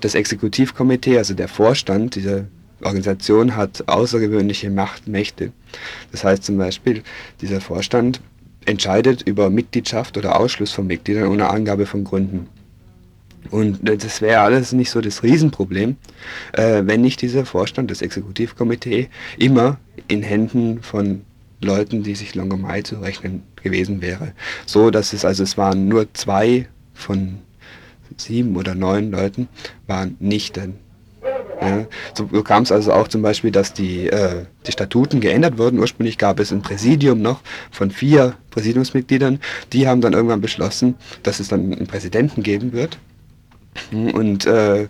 Das 0.00 0.14
Exekutivkomitee, 0.14 1.18
also 1.18 1.34
der 1.34 1.48
Vorstand 1.48 2.14
dieser 2.14 2.46
Organisation, 2.82 3.56
hat 3.56 3.84
außergewöhnliche 3.88 4.70
Machtmächte. 4.70 5.52
Das 6.12 6.24
heißt 6.24 6.44
zum 6.44 6.58
Beispiel, 6.58 7.02
dieser 7.40 7.60
Vorstand 7.60 8.20
entscheidet 8.64 9.22
über 9.22 9.50
Mitgliedschaft 9.50 10.16
oder 10.16 10.38
Ausschluss 10.38 10.72
von 10.72 10.86
Mitgliedern 10.86 11.28
ohne 11.28 11.48
Angabe 11.50 11.86
von 11.86 12.04
Gründen. 12.04 12.48
Und 13.50 13.78
das 13.82 14.20
wäre 14.20 14.40
alles 14.40 14.72
nicht 14.72 14.90
so 14.90 15.00
das 15.00 15.22
Riesenproblem, 15.22 15.96
äh, 16.52 16.82
wenn 16.84 17.00
nicht 17.00 17.22
dieser 17.22 17.46
Vorstand, 17.46 17.90
das 17.90 18.02
Exekutivkomitee, 18.02 19.08
immer 19.38 19.78
in 20.06 20.22
Händen 20.22 20.82
von 20.82 21.22
Leuten, 21.60 22.02
die 22.02 22.14
sich 22.14 22.34
Longomai 22.34 22.82
zu 22.82 22.96
rechnen 22.96 23.42
gewesen 23.62 24.00
wäre. 24.00 24.32
So 24.66 24.90
dass 24.90 25.12
es, 25.12 25.24
also 25.24 25.42
es 25.42 25.56
waren 25.56 25.88
nur 25.88 26.12
zwei 26.14 26.68
von 26.94 27.38
sieben 28.16 28.56
oder 28.56 28.74
neun 28.74 29.10
Leuten, 29.10 29.48
waren 29.86 30.16
nicht 30.20 30.56
dann 30.56 30.74
ja, 31.60 31.86
so 32.14 32.26
kam 32.42 32.62
es 32.62 32.72
also 32.72 32.92
auch 32.92 33.08
zum 33.08 33.22
Beispiel, 33.22 33.50
dass 33.50 33.72
die, 33.72 34.06
äh, 34.06 34.44
die 34.66 34.72
Statuten 34.72 35.20
geändert 35.20 35.58
wurden. 35.58 35.78
Ursprünglich 35.78 36.18
gab 36.18 36.38
es 36.38 36.52
ein 36.52 36.62
Präsidium 36.62 37.20
noch 37.20 37.40
von 37.70 37.90
vier 37.90 38.34
Präsidiumsmitgliedern. 38.50 39.40
Die 39.72 39.88
haben 39.88 40.00
dann 40.00 40.12
irgendwann 40.12 40.40
beschlossen, 40.40 40.94
dass 41.22 41.40
es 41.40 41.48
dann 41.48 41.72
einen 41.72 41.86
Präsidenten 41.86 42.42
geben 42.42 42.72
wird. 42.72 42.98
Und 43.92 44.46
äh, 44.46 44.88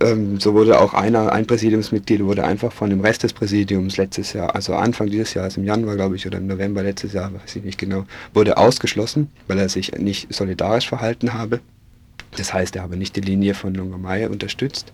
ähm, 0.00 0.40
so 0.40 0.54
wurde 0.54 0.80
auch 0.80 0.92
einer, 0.92 1.32
ein 1.32 1.46
Präsidiumsmitglied 1.46 2.24
wurde 2.24 2.44
einfach 2.44 2.72
von 2.72 2.90
dem 2.90 3.00
Rest 3.00 3.22
des 3.22 3.32
Präsidiums 3.32 3.96
letztes 3.96 4.32
Jahr, 4.32 4.54
also 4.54 4.74
Anfang 4.74 5.08
dieses 5.08 5.34
Jahres, 5.34 5.56
im 5.56 5.64
Januar 5.64 5.96
glaube 5.96 6.16
ich, 6.16 6.26
oder 6.26 6.38
im 6.38 6.46
November 6.46 6.82
letztes 6.82 7.14
Jahr, 7.14 7.32
weiß 7.32 7.56
ich 7.56 7.64
nicht 7.64 7.78
genau, 7.78 8.04
wurde 8.34 8.58
ausgeschlossen, 8.58 9.30
weil 9.48 9.58
er 9.58 9.68
sich 9.68 9.92
nicht 9.92 10.32
solidarisch 10.34 10.88
verhalten 10.88 11.32
habe. 11.32 11.60
Das 12.36 12.52
heißt, 12.52 12.76
er 12.76 12.82
habe 12.82 12.96
nicht 12.96 13.16
die 13.16 13.20
Linie 13.20 13.54
von 13.54 13.74
Longomai 13.74 14.28
unterstützt 14.28 14.92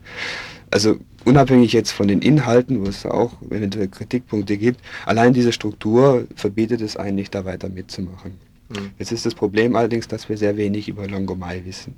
also 0.72 0.96
unabhängig 1.24 1.72
jetzt 1.72 1.92
von 1.92 2.08
den 2.08 2.20
Inhalten, 2.20 2.84
wo 2.84 2.88
es 2.88 3.04
auch 3.06 3.32
eventuell 3.50 3.88
Kritikpunkte 3.88 4.56
gibt, 4.56 4.80
allein 5.04 5.34
diese 5.34 5.52
Struktur 5.52 6.26
verbietet 6.34 6.80
es 6.80 6.96
eigentlich, 6.96 7.30
da 7.30 7.44
weiter 7.44 7.68
mitzumachen. 7.68 8.32
Mhm. 8.70 8.90
Jetzt 8.98 9.12
ist 9.12 9.26
das 9.26 9.34
Problem 9.34 9.76
allerdings, 9.76 10.08
dass 10.08 10.28
wir 10.28 10.36
sehr 10.36 10.56
wenig 10.56 10.88
über 10.88 11.06
Longomai 11.06 11.62
wissen. 11.64 11.94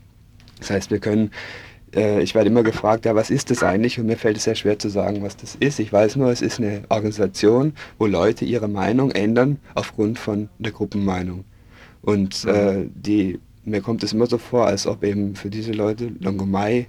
Das 0.58 0.70
heißt, 0.70 0.90
wir 0.90 0.98
können, 0.98 1.30
äh, 1.94 2.20
ich 2.20 2.34
werde 2.34 2.50
immer 2.50 2.64
gefragt, 2.64 3.04
ja, 3.04 3.14
was 3.14 3.30
ist 3.30 3.50
das 3.50 3.62
eigentlich? 3.62 3.98
Und 4.00 4.06
mir 4.06 4.16
fällt 4.16 4.36
es 4.36 4.44
sehr 4.44 4.56
schwer 4.56 4.78
zu 4.78 4.88
sagen, 4.88 5.22
was 5.22 5.36
das 5.36 5.54
ist. 5.54 5.78
Ich 5.78 5.92
weiß 5.92 6.16
nur, 6.16 6.30
es 6.30 6.42
ist 6.42 6.58
eine 6.58 6.82
Organisation, 6.88 7.74
wo 7.98 8.06
Leute 8.06 8.44
ihre 8.44 8.68
Meinung 8.68 9.12
ändern 9.12 9.58
aufgrund 9.74 10.18
von 10.18 10.48
der 10.58 10.72
Gruppenmeinung. 10.72 11.44
Und 12.02 12.44
mhm. 12.44 12.50
äh, 12.50 12.86
die, 12.92 13.38
mir 13.64 13.80
kommt 13.80 14.02
es 14.02 14.12
immer 14.12 14.26
so 14.26 14.38
vor, 14.38 14.66
als 14.66 14.86
ob 14.86 15.02
eben 15.04 15.36
für 15.36 15.50
diese 15.50 15.72
Leute 15.72 16.12
Longomai 16.20 16.86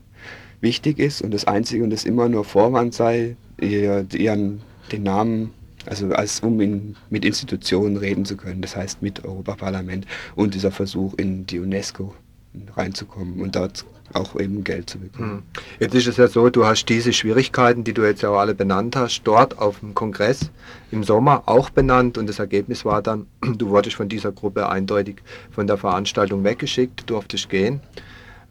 wichtig 0.61 0.99
ist 0.99 1.21
und 1.21 1.33
das 1.33 1.45
Einzige 1.45 1.83
und 1.83 1.89
das 1.89 2.05
immer 2.05 2.29
nur 2.29 2.43
Vorwand 2.43 2.93
sei, 2.93 3.35
ihr, 3.59 4.05
ihren, 4.13 4.61
den 4.91 5.03
Namen, 5.03 5.51
also 5.85 6.09
als 6.09 6.39
um 6.39 6.59
in, 6.59 6.95
mit 7.09 7.25
Institutionen 7.25 7.97
reden 7.97 8.25
zu 8.25 8.37
können, 8.37 8.61
das 8.61 8.75
heißt 8.75 9.01
mit 9.01 9.23
Europaparlament 9.23 10.05
und 10.35 10.53
dieser 10.53 10.71
Versuch 10.71 11.13
in 11.15 11.45
die 11.45 11.59
UNESCO 11.59 12.13
reinzukommen 12.75 13.41
und 13.41 13.55
dort 13.55 13.85
auch 14.13 14.39
eben 14.39 14.63
Geld 14.63 14.89
zu 14.89 14.99
bekommen. 14.99 15.43
Hm. 15.53 15.63
Jetzt 15.79 15.95
ist 15.95 16.07
es 16.07 16.17
ja 16.17 16.27
so, 16.27 16.49
du 16.49 16.65
hast 16.65 16.85
diese 16.85 17.11
Schwierigkeiten, 17.11 17.83
die 17.83 17.93
du 17.93 18.03
jetzt 18.03 18.21
ja 18.21 18.29
auch 18.29 18.39
alle 18.39 18.55
benannt 18.55 18.95
hast, 18.95 19.23
dort 19.23 19.57
auf 19.57 19.79
dem 19.79 19.93
Kongress 19.93 20.51
im 20.91 21.03
Sommer 21.03 21.43
auch 21.47 21.69
benannt 21.69 22.17
und 22.17 22.27
das 22.27 22.39
Ergebnis 22.39 22.85
war 22.85 23.01
dann, 23.01 23.27
du 23.57 23.69
wurdest 23.69 23.95
von 23.95 24.09
dieser 24.09 24.31
Gruppe 24.31 24.69
eindeutig 24.69 25.17
von 25.51 25.67
der 25.67 25.77
Veranstaltung 25.77 26.43
weggeschickt, 26.43 27.09
durftest 27.09 27.49
gehen. 27.49 27.81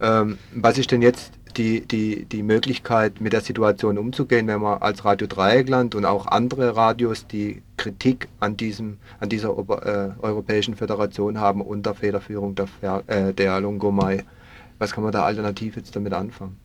Ähm, 0.00 0.38
was 0.54 0.76
ist 0.78 0.90
denn 0.90 1.02
jetzt 1.02 1.32
die, 1.56 1.82
die, 1.86 2.24
die 2.24 2.42
Möglichkeit, 2.42 3.20
mit 3.20 3.32
der 3.32 3.40
Situation 3.40 3.98
umzugehen, 3.98 4.46
wenn 4.48 4.60
man 4.60 4.82
als 4.82 5.04
Radio 5.04 5.26
Dreieckland 5.26 5.94
und 5.94 6.04
auch 6.04 6.26
andere 6.26 6.76
Radios, 6.76 7.26
die 7.26 7.62
Kritik 7.76 8.28
an, 8.40 8.56
diesem, 8.56 8.98
an 9.20 9.28
dieser 9.28 9.50
äh, 9.50 10.10
Europäischen 10.20 10.74
Föderation 10.74 11.38
haben 11.38 11.60
unter 11.60 11.94
Federführung 11.94 12.54
der, 12.54 12.68
äh, 13.06 13.32
der 13.32 13.60
Longomai. 13.60 14.24
Was 14.78 14.92
kann 14.92 15.04
man 15.04 15.12
da 15.12 15.24
alternativ 15.24 15.76
jetzt 15.76 15.94
damit 15.94 16.12
anfangen? 16.12 16.56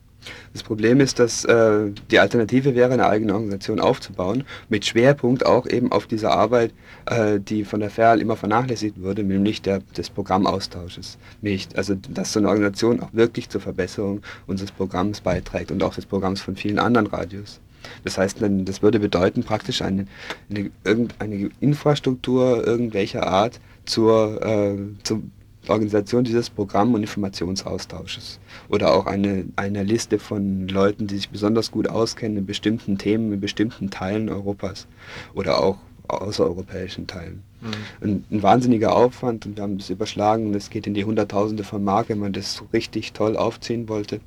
Das 0.52 0.62
Problem 0.62 1.00
ist, 1.00 1.18
dass 1.18 1.44
äh, 1.44 1.90
die 2.10 2.18
Alternative 2.18 2.74
wäre, 2.74 2.92
eine 2.92 3.06
eigene 3.06 3.32
Organisation 3.34 3.80
aufzubauen, 3.80 4.44
mit 4.68 4.84
Schwerpunkt 4.84 5.46
auch 5.46 5.66
eben 5.66 5.92
auf 5.92 6.06
dieser 6.06 6.32
Arbeit, 6.32 6.72
äh, 7.06 7.40
die 7.40 7.64
von 7.64 7.80
der 7.80 7.90
FERL 7.90 8.20
immer 8.20 8.36
vernachlässigt 8.36 9.00
wurde, 9.00 9.22
nämlich 9.22 9.62
der, 9.62 9.80
des 9.96 10.10
Programmaustausches. 10.10 11.18
Nicht, 11.40 11.76
also 11.76 11.94
dass 11.94 12.32
so 12.32 12.40
eine 12.40 12.48
Organisation 12.48 13.00
auch 13.00 13.12
wirklich 13.12 13.48
zur 13.48 13.60
Verbesserung 13.60 14.22
unseres 14.46 14.72
Programms 14.72 15.20
beiträgt 15.20 15.70
und 15.70 15.82
auch 15.82 15.94
des 15.94 16.06
Programms 16.06 16.40
von 16.40 16.56
vielen 16.56 16.78
anderen 16.78 17.06
Radios. 17.06 17.60
Das 18.04 18.18
heißt, 18.18 18.38
das 18.40 18.82
würde 18.82 19.00
bedeuten 19.00 19.42
praktisch 19.42 19.80
eine, 19.80 20.06
eine, 20.50 20.70
irgendeine 20.84 21.50
Infrastruktur 21.60 22.66
irgendwelcher 22.66 23.26
Art 23.26 23.58
zur, 23.86 24.44
äh, 24.44 24.76
zur 25.02 25.22
Organisation 25.68 26.24
dieses 26.24 26.50
Programm- 26.50 26.94
und 26.94 27.02
Informationsaustausches. 27.02 28.40
Oder 28.68 28.94
auch 28.94 29.06
eine, 29.06 29.44
eine 29.56 29.82
Liste 29.82 30.18
von 30.18 30.68
Leuten, 30.68 31.06
die 31.06 31.16
sich 31.16 31.28
besonders 31.28 31.70
gut 31.70 31.88
auskennen 31.88 32.38
in 32.38 32.46
bestimmten 32.46 32.98
Themen, 32.98 33.32
in 33.32 33.40
bestimmten 33.40 33.90
Teilen 33.90 34.28
Europas. 34.28 34.86
Oder 35.34 35.62
auch 35.62 35.78
außereuropäischen 36.08 37.06
Teilen. 37.06 37.42
Mhm. 37.60 37.68
Ein, 38.00 38.24
ein, 38.30 38.42
wahnsinniger 38.42 38.94
Aufwand 38.94 39.46
und 39.46 39.56
wir 39.56 39.62
haben 39.62 39.78
das 39.78 39.90
überschlagen 39.90 40.46
und 40.46 40.54
es 40.54 40.70
geht 40.70 40.86
in 40.86 40.94
die 40.94 41.04
Hunderttausende 41.04 41.64
von 41.64 41.84
Mark, 41.84 42.08
wenn 42.08 42.18
man 42.18 42.32
das 42.32 42.54
so 42.54 42.66
richtig 42.72 43.12
toll 43.12 43.36
aufziehen 43.36 43.88
wollte. 43.88 44.20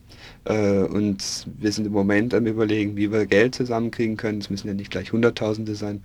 Äh, 0.45 0.83
und 0.83 1.47
wir 1.59 1.71
sind 1.71 1.85
im 1.85 1.93
Moment 1.93 2.33
am 2.33 2.45
überlegen, 2.45 2.95
wie 2.95 3.11
wir 3.11 3.25
Geld 3.25 3.55
zusammenkriegen 3.55 4.17
können. 4.17 4.39
Es 4.39 4.49
müssen 4.49 4.67
ja 4.67 4.73
nicht 4.73 4.91
gleich 4.91 5.11
Hunderttausende 5.11 5.75
sein. 5.75 6.03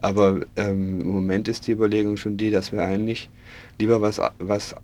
Aber 0.00 0.40
ähm, 0.56 1.00
im 1.00 1.08
Moment 1.08 1.48
ist 1.48 1.66
die 1.66 1.72
Überlegung 1.72 2.18
schon 2.18 2.36
die, 2.36 2.50
dass 2.50 2.72
wir 2.72 2.82
eigentlich 2.82 3.30
lieber 3.78 4.00
was, 4.00 4.20
was 4.38 4.74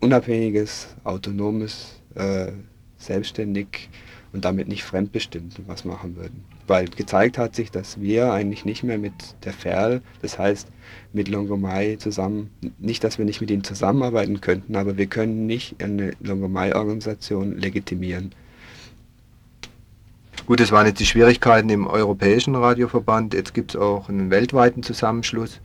unabhängiges, 0.00 0.88
autonomes, 1.04 2.00
äh, 2.14 2.52
selbstständig 2.98 3.88
und 4.32 4.44
damit 4.44 4.68
nicht 4.68 4.84
fremdbestimmt 4.84 5.60
was 5.66 5.84
machen 5.84 6.16
würden. 6.16 6.44
Weil 6.66 6.86
gezeigt 6.86 7.36
hat 7.36 7.56
sich, 7.56 7.70
dass 7.70 8.00
wir 8.00 8.32
eigentlich 8.32 8.64
nicht 8.64 8.84
mehr 8.84 8.98
mit 8.98 9.12
der 9.44 9.52
FERL, 9.52 10.02
das 10.22 10.38
heißt 10.38 10.68
mit 11.12 11.28
Longomai 11.28 11.96
zusammen, 11.96 12.50
nicht, 12.78 13.02
dass 13.02 13.18
wir 13.18 13.24
nicht 13.24 13.40
mit 13.40 13.50
ihnen 13.50 13.64
zusammenarbeiten 13.64 14.40
könnten, 14.40 14.76
aber 14.76 14.96
wir 14.96 15.06
können 15.06 15.46
nicht 15.46 15.82
eine 15.82 16.12
Longomai-Organisation 16.20 17.58
legitimieren. 17.58 18.32
Gut, 20.46 20.60
das 20.60 20.72
waren 20.72 20.86
jetzt 20.86 21.00
die 21.00 21.06
Schwierigkeiten 21.06 21.68
im 21.68 21.86
Europäischen 21.86 22.54
Radioverband. 22.54 23.34
Jetzt 23.34 23.54
gibt 23.54 23.74
es 23.74 23.80
auch 23.80 24.08
einen 24.08 24.30
weltweiten 24.30 24.82
Zusammenschluss. 24.82 25.60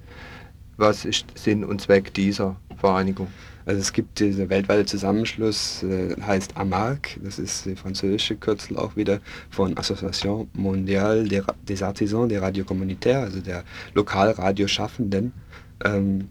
Was 0.77 1.05
ist 1.05 1.25
Sinn 1.35 1.63
und 1.63 1.81
Zweck 1.81 2.13
dieser 2.13 2.55
Vereinigung? 2.77 3.27
Also 3.65 3.81
es 3.81 3.93
gibt 3.93 4.19
dieser 4.19 4.49
weltweite 4.49 4.85
Zusammenschluss, 4.85 5.81
äh, 5.83 6.15
heißt 6.21 6.55
AMARC, 6.55 7.17
das 7.23 7.39
ist 7.39 7.65
die 7.65 7.75
französische 7.75 8.35
Kürzel 8.35 8.77
auch 8.77 8.95
wieder 8.95 9.19
von 9.49 9.75
Association 9.77 10.47
Mondiale 10.53 11.27
des 11.67 11.81
Artisans 11.81 12.29
des 12.29 12.41
Radio 12.41 12.63
Communautaires, 12.63 13.25
also 13.25 13.41
der 13.41 13.63
Lokalradioschaffenden. 13.95 15.33
Ähm, 15.83 16.29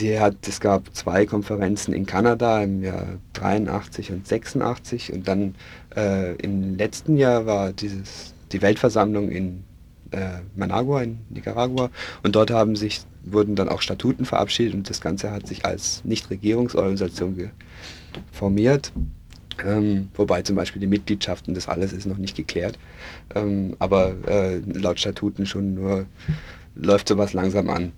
die 0.00 0.18
hat, 0.18 0.36
es 0.46 0.60
gab 0.60 0.94
zwei 0.94 1.26
Konferenzen 1.26 1.92
in 1.92 2.06
Kanada 2.06 2.62
im 2.62 2.82
Jahr 2.82 3.18
83 3.34 4.12
und 4.12 4.26
86 4.26 5.12
und 5.12 5.28
dann 5.28 5.54
äh, 5.96 6.34
im 6.36 6.76
letzten 6.76 7.16
Jahr 7.16 7.46
war 7.46 7.72
dieses, 7.72 8.34
die 8.52 8.62
Weltversammlung 8.62 9.28
in 9.28 9.64
äh, 10.10 10.40
Managua 10.56 11.02
in 11.02 11.18
Nicaragua 11.30 11.90
und 12.22 12.34
dort 12.34 12.50
haben 12.50 12.76
sich 12.76 13.00
wurden 13.24 13.56
dann 13.56 13.68
auch 13.68 13.82
Statuten 13.82 14.24
verabschiedet 14.24 14.74
und 14.74 14.88
das 14.88 15.00
Ganze 15.00 15.30
hat 15.30 15.46
sich 15.46 15.64
als 15.64 16.02
Nichtregierungsorganisation 16.04 17.50
formiert. 18.32 18.92
Ähm, 19.64 20.08
wobei 20.14 20.42
zum 20.42 20.56
Beispiel 20.56 20.80
die 20.80 20.86
Mitgliedschaften, 20.86 21.54
das 21.54 21.68
alles 21.68 21.92
ist 21.92 22.06
noch 22.06 22.18
nicht 22.18 22.36
geklärt. 22.36 22.78
Ähm, 23.34 23.74
aber 23.78 24.14
äh, 24.28 24.58
laut 24.58 25.00
Statuten 25.00 25.46
schon 25.46 25.74
nur 25.74 26.06
läuft 26.76 27.08
sowas 27.08 27.32
langsam 27.32 27.68
an. 27.68 27.92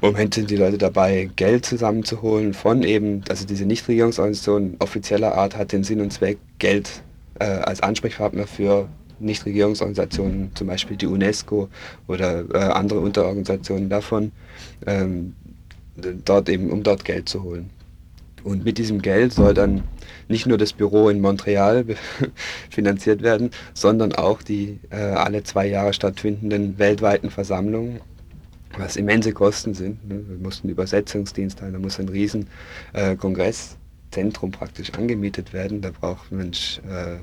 Im 0.00 0.08
Moment 0.10 0.34
sind 0.34 0.50
die 0.50 0.56
Leute 0.56 0.78
dabei, 0.78 1.30
Geld 1.36 1.64
zusammenzuholen 1.64 2.54
von 2.54 2.82
eben, 2.82 3.22
also 3.28 3.46
diese 3.46 3.64
Nichtregierungsorganisation 3.64 4.74
offizieller 4.80 5.36
Art 5.36 5.56
hat 5.56 5.70
den 5.70 5.84
Sinn 5.84 6.00
und 6.00 6.12
Zweck, 6.12 6.38
Geld 6.58 7.02
äh, 7.38 7.44
als 7.44 7.80
Ansprechpartner 7.80 8.48
für 8.48 8.88
Nichtregierungsorganisationen, 9.22 10.50
zum 10.54 10.66
Beispiel 10.66 10.96
die 10.96 11.06
UNESCO 11.06 11.68
oder 12.06 12.44
äh, 12.54 12.58
andere 12.58 13.00
Unterorganisationen 13.00 13.88
davon, 13.88 14.32
ähm, 14.86 15.34
dort 16.24 16.48
eben, 16.48 16.70
um 16.70 16.82
dort 16.82 17.04
Geld 17.04 17.28
zu 17.28 17.42
holen. 17.42 17.70
Und 18.44 18.64
mit 18.64 18.78
diesem 18.78 19.00
Geld 19.02 19.32
soll 19.32 19.54
dann 19.54 19.84
nicht 20.28 20.46
nur 20.46 20.58
das 20.58 20.72
Büro 20.72 21.08
in 21.08 21.20
Montreal 21.20 21.84
finanziert 22.70 23.22
werden, 23.22 23.50
sondern 23.74 24.12
auch 24.12 24.42
die 24.42 24.80
äh, 24.90 24.96
alle 24.96 25.44
zwei 25.44 25.66
Jahre 25.66 25.92
stattfindenden 25.92 26.78
weltweiten 26.78 27.30
Versammlungen, 27.30 28.00
was 28.76 28.96
immense 28.96 29.32
Kosten 29.32 29.74
sind. 29.74 30.08
Ne? 30.08 30.24
Wir 30.26 30.38
mussten 30.38 30.68
Übersetzungsdienst 30.68 31.62
haben, 31.62 31.72
da 31.72 31.78
muss 31.78 32.00
ein 32.00 32.08
riesen 32.08 32.48
äh, 32.94 33.14
praktisch 34.50 34.92
angemietet 34.94 35.52
werden. 35.52 35.80
Da 35.80 35.90
braucht 35.90 36.32
man 36.32 36.50
äh, 36.50 37.18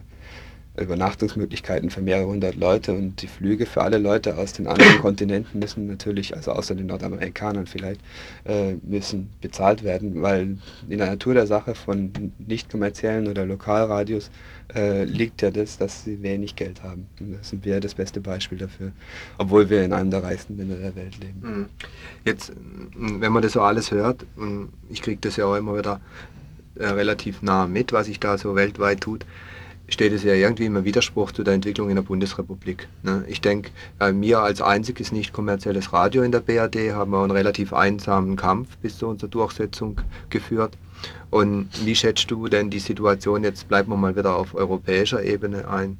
Übernachtungsmöglichkeiten 0.81 1.89
für 1.89 2.01
mehrere 2.01 2.27
hundert 2.27 2.55
Leute 2.55 2.93
und 2.93 3.21
die 3.21 3.27
Flüge 3.27 3.65
für 3.65 3.81
alle 3.81 3.97
Leute 3.97 4.37
aus 4.37 4.53
den 4.53 4.67
anderen 4.67 4.97
Kontinenten 5.01 5.59
müssen 5.59 5.87
natürlich, 5.87 6.35
also 6.35 6.51
außer 6.51 6.75
den 6.75 6.87
Nordamerikanern 6.87 7.67
vielleicht, 7.67 8.01
äh, 8.45 8.73
müssen 8.83 9.29
bezahlt 9.41 9.83
werden, 9.83 10.21
weil 10.21 10.57
in 10.87 10.97
der 10.97 11.07
Natur 11.07 11.33
der 11.33 11.47
Sache 11.47 11.75
von 11.75 12.11
nicht 12.37 12.69
kommerziellen 12.69 13.27
oder 13.27 13.45
Lokalradios 13.45 14.31
äh, 14.75 15.03
liegt 15.03 15.41
ja 15.41 15.51
das, 15.51 15.77
dass 15.77 16.03
sie 16.03 16.21
wenig 16.21 16.55
Geld 16.55 16.83
haben. 16.83 17.07
Und 17.19 17.37
das 17.39 17.49
sind 17.49 17.65
wir 17.65 17.79
das 17.79 17.95
beste 17.95 18.21
Beispiel 18.21 18.57
dafür, 18.57 18.91
obwohl 19.37 19.69
wir 19.69 19.83
in 19.83 19.93
einem 19.93 20.11
der 20.11 20.23
reichsten 20.23 20.57
Länder 20.57 20.75
der 20.75 20.95
Welt 20.95 21.17
leben. 21.19 21.41
Mhm. 21.41 21.65
Jetzt, 22.25 22.51
wenn 22.95 23.31
man 23.31 23.41
das 23.41 23.53
so 23.53 23.61
alles 23.61 23.91
hört, 23.91 24.25
und 24.35 24.69
ich 24.89 25.01
kriege 25.01 25.19
das 25.21 25.35
ja 25.35 25.45
auch 25.45 25.55
immer 25.55 25.77
wieder 25.77 26.01
äh, 26.75 26.85
relativ 26.87 27.41
nah 27.41 27.67
mit, 27.67 27.91
was 27.93 28.05
sich 28.05 28.19
da 28.19 28.37
so 28.37 28.55
weltweit 28.55 29.01
tut, 29.01 29.25
steht 29.93 30.13
es 30.13 30.23
ja 30.23 30.33
irgendwie 30.33 30.65
im 30.65 30.83
Widerspruch 30.83 31.31
zu 31.31 31.43
der 31.43 31.53
Entwicklung 31.53 31.89
in 31.89 31.95
der 31.95 32.03
Bundesrepublik. 32.03 32.87
Ne? 33.03 33.23
Ich 33.27 33.41
denke, 33.41 33.71
äh, 33.99 34.13
wir 34.13 34.39
als 34.39 34.61
einziges 34.61 35.11
nicht 35.11 35.33
kommerzielles 35.33 35.93
Radio 35.93 36.23
in 36.23 36.31
der 36.31 36.39
BRD 36.41 36.93
haben 36.93 37.13
auch 37.13 37.23
einen 37.23 37.31
relativ 37.31 37.73
einsamen 37.73 38.35
Kampf 38.35 38.77
bis 38.77 38.97
zu 38.97 39.07
unserer 39.07 39.29
Durchsetzung 39.29 40.01
geführt. 40.29 40.77
Und 41.29 41.69
wie 41.85 41.95
schätzt 41.95 42.29
du 42.31 42.47
denn 42.47 42.69
die 42.69 42.79
Situation, 42.79 43.43
jetzt 43.43 43.67
bleiben 43.67 43.91
wir 43.91 43.97
mal 43.97 44.15
wieder 44.15 44.35
auf 44.35 44.55
europäischer 44.55 45.23
Ebene 45.23 45.67
ein, 45.67 45.97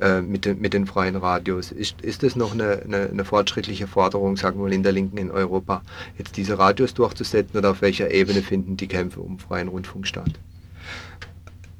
äh, 0.00 0.20
mit, 0.20 0.44
den, 0.44 0.60
mit 0.60 0.72
den 0.72 0.86
freien 0.86 1.16
Radios. 1.16 1.70
Ist, 1.70 2.00
ist 2.00 2.22
das 2.22 2.34
noch 2.34 2.52
eine, 2.52 2.82
eine, 2.82 3.08
eine, 3.10 3.24
fortschrittliche 3.24 3.86
Forderung, 3.86 4.36
sagen 4.36 4.58
wir 4.58 4.64
mal, 4.64 4.72
in 4.72 4.82
der 4.82 4.92
Linken 4.92 5.16
in 5.16 5.30
Europa, 5.30 5.82
jetzt 6.18 6.36
diese 6.36 6.58
Radios 6.58 6.94
durchzusetzen 6.94 7.56
oder 7.56 7.70
auf 7.70 7.82
welcher 7.82 8.10
Ebene 8.10 8.42
finden 8.42 8.76
die 8.76 8.88
Kämpfe 8.88 9.20
um 9.20 9.38
freien 9.38 9.68
Rundfunk 9.68 10.06
statt? 10.06 10.32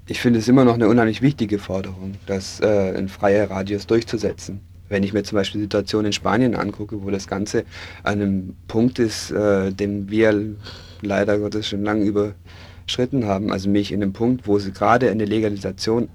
Ich 0.06 0.20
finde 0.20 0.40
es 0.40 0.48
immer 0.48 0.64
noch 0.64 0.74
eine 0.74 0.88
unheimlich 0.88 1.22
wichtige 1.22 1.58
Forderung, 1.58 2.14
das 2.26 2.60
äh, 2.60 2.98
in 2.98 3.08
freie 3.08 3.48
Radios 3.48 3.86
durchzusetzen. 3.86 4.60
Wenn 4.88 5.04
ich 5.04 5.12
mir 5.12 5.22
zum 5.22 5.36
Beispiel 5.36 5.60
die 5.60 5.64
Situation 5.64 6.04
in 6.04 6.12
Spanien 6.12 6.54
angucke, 6.54 7.02
wo 7.02 7.10
das 7.10 7.26
Ganze 7.26 7.64
an 8.02 8.20
einem 8.20 8.56
Punkt 8.68 8.98
ist, 8.98 9.30
äh, 9.30 9.72
den 9.72 10.10
wir 10.10 10.56
leider 11.00 11.38
Gottes 11.38 11.68
schon 11.68 11.84
lange 11.84 12.04
überschritten 12.04 13.26
haben, 13.26 13.52
also 13.52 13.70
mich 13.70 13.92
in 13.92 14.02
einem 14.02 14.12
Punkt, 14.12 14.46
wo 14.46 14.58
sie 14.58 14.72
gerade 14.72 15.10
eine 15.10 15.24
Legalisation 15.24 16.08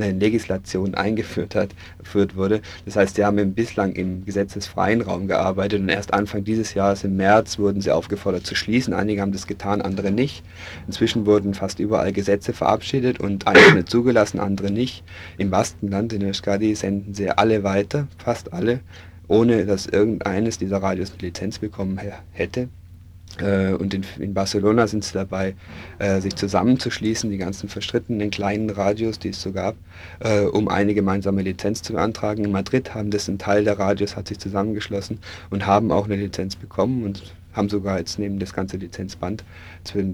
eine 0.00 0.18
Legislation 0.18 0.94
eingeführt 0.94 1.54
hat, 1.54 1.70
geführt 1.98 2.36
wurde. 2.36 2.60
Das 2.84 2.96
heißt, 2.96 3.16
sie 3.16 3.24
haben 3.24 3.54
bislang 3.54 3.92
im 3.92 4.24
gesetzesfreien 4.24 5.00
Raum 5.00 5.28
gearbeitet 5.28 5.80
und 5.80 5.88
erst 5.88 6.14
Anfang 6.14 6.44
dieses 6.44 6.74
Jahres 6.74 7.04
im 7.04 7.16
März 7.16 7.58
wurden 7.58 7.80
sie 7.80 7.90
aufgefordert 7.90 8.46
zu 8.46 8.54
schließen. 8.54 8.94
Einige 8.94 9.20
haben 9.20 9.32
das 9.32 9.46
getan, 9.46 9.82
andere 9.82 10.10
nicht. 10.10 10.42
Inzwischen 10.86 11.26
wurden 11.26 11.54
fast 11.54 11.78
überall 11.78 12.12
Gesetze 12.12 12.52
verabschiedet 12.52 13.20
und 13.20 13.46
einzelne 13.46 13.84
zugelassen, 13.84 14.40
andere 14.40 14.70
nicht. 14.70 15.04
Im 15.38 15.50
Baskenland, 15.50 16.12
in 16.12 16.24
Euskadi, 16.24 16.74
senden 16.74 17.14
sie 17.14 17.30
alle 17.30 17.62
weiter, 17.62 18.08
fast 18.18 18.52
alle, 18.52 18.80
ohne 19.28 19.66
dass 19.66 19.86
irgendeines 19.86 20.58
dieser 20.58 20.82
Radios 20.82 21.12
eine 21.12 21.22
Lizenz 21.22 21.58
bekommen 21.58 22.00
hätte. 22.32 22.68
Äh, 23.40 23.72
und 23.74 23.94
in, 23.94 24.04
in, 24.18 24.34
Barcelona 24.34 24.86
sind 24.86 25.04
sie 25.04 25.14
dabei, 25.14 25.54
äh, 25.98 26.20
sich 26.20 26.34
zusammenzuschließen, 26.36 27.30
die 27.30 27.38
ganzen 27.38 27.68
verstrittenen 27.68 28.30
kleinen 28.30 28.70
Radios, 28.70 29.18
die 29.18 29.30
es 29.30 29.40
so 29.42 29.52
gab, 29.52 29.76
äh, 30.20 30.40
um 30.40 30.68
eine 30.68 30.94
gemeinsame 30.94 31.42
Lizenz 31.42 31.82
zu 31.82 31.92
beantragen. 31.94 32.44
In 32.44 32.52
Madrid 32.52 32.94
haben 32.94 33.10
das 33.10 33.28
ein 33.28 33.38
Teil 33.38 33.64
der 33.64 33.78
Radios 33.78 34.16
hat 34.16 34.28
sich 34.28 34.38
zusammengeschlossen 34.38 35.18
und 35.50 35.66
haben 35.66 35.92
auch 35.92 36.06
eine 36.06 36.16
Lizenz 36.16 36.56
bekommen 36.56 37.04
und 37.04 37.34
haben 37.52 37.68
sogar 37.68 37.98
jetzt 37.98 38.18
neben 38.18 38.38
das 38.38 38.52
ganze 38.52 38.76
Lizenzband 38.76 39.44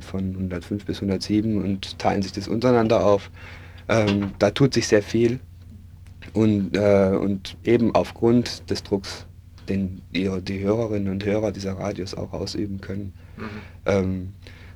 von 0.00 0.34
105 0.34 0.84
bis 0.84 0.96
107 0.96 1.62
und 1.62 1.98
teilen 1.98 2.22
sich 2.22 2.32
das 2.32 2.48
untereinander 2.48 3.04
auf. 3.04 3.30
Ähm, 3.88 4.32
da 4.38 4.50
tut 4.50 4.72
sich 4.74 4.88
sehr 4.88 5.02
viel 5.02 5.40
und, 6.32 6.76
äh, 6.76 7.16
und 7.20 7.56
eben 7.64 7.94
aufgrund 7.94 8.70
des 8.70 8.82
Drucks 8.82 9.26
den 9.68 10.02
die, 10.14 10.30
die 10.42 10.60
Hörerinnen 10.60 11.12
und 11.12 11.24
Hörer 11.24 11.52
dieser 11.52 11.72
Radios 11.74 12.14
auch 12.14 12.32
ausüben 12.32 12.80
können. 12.80 13.12
Mhm. 13.36 13.44
Ähm, 13.86 14.28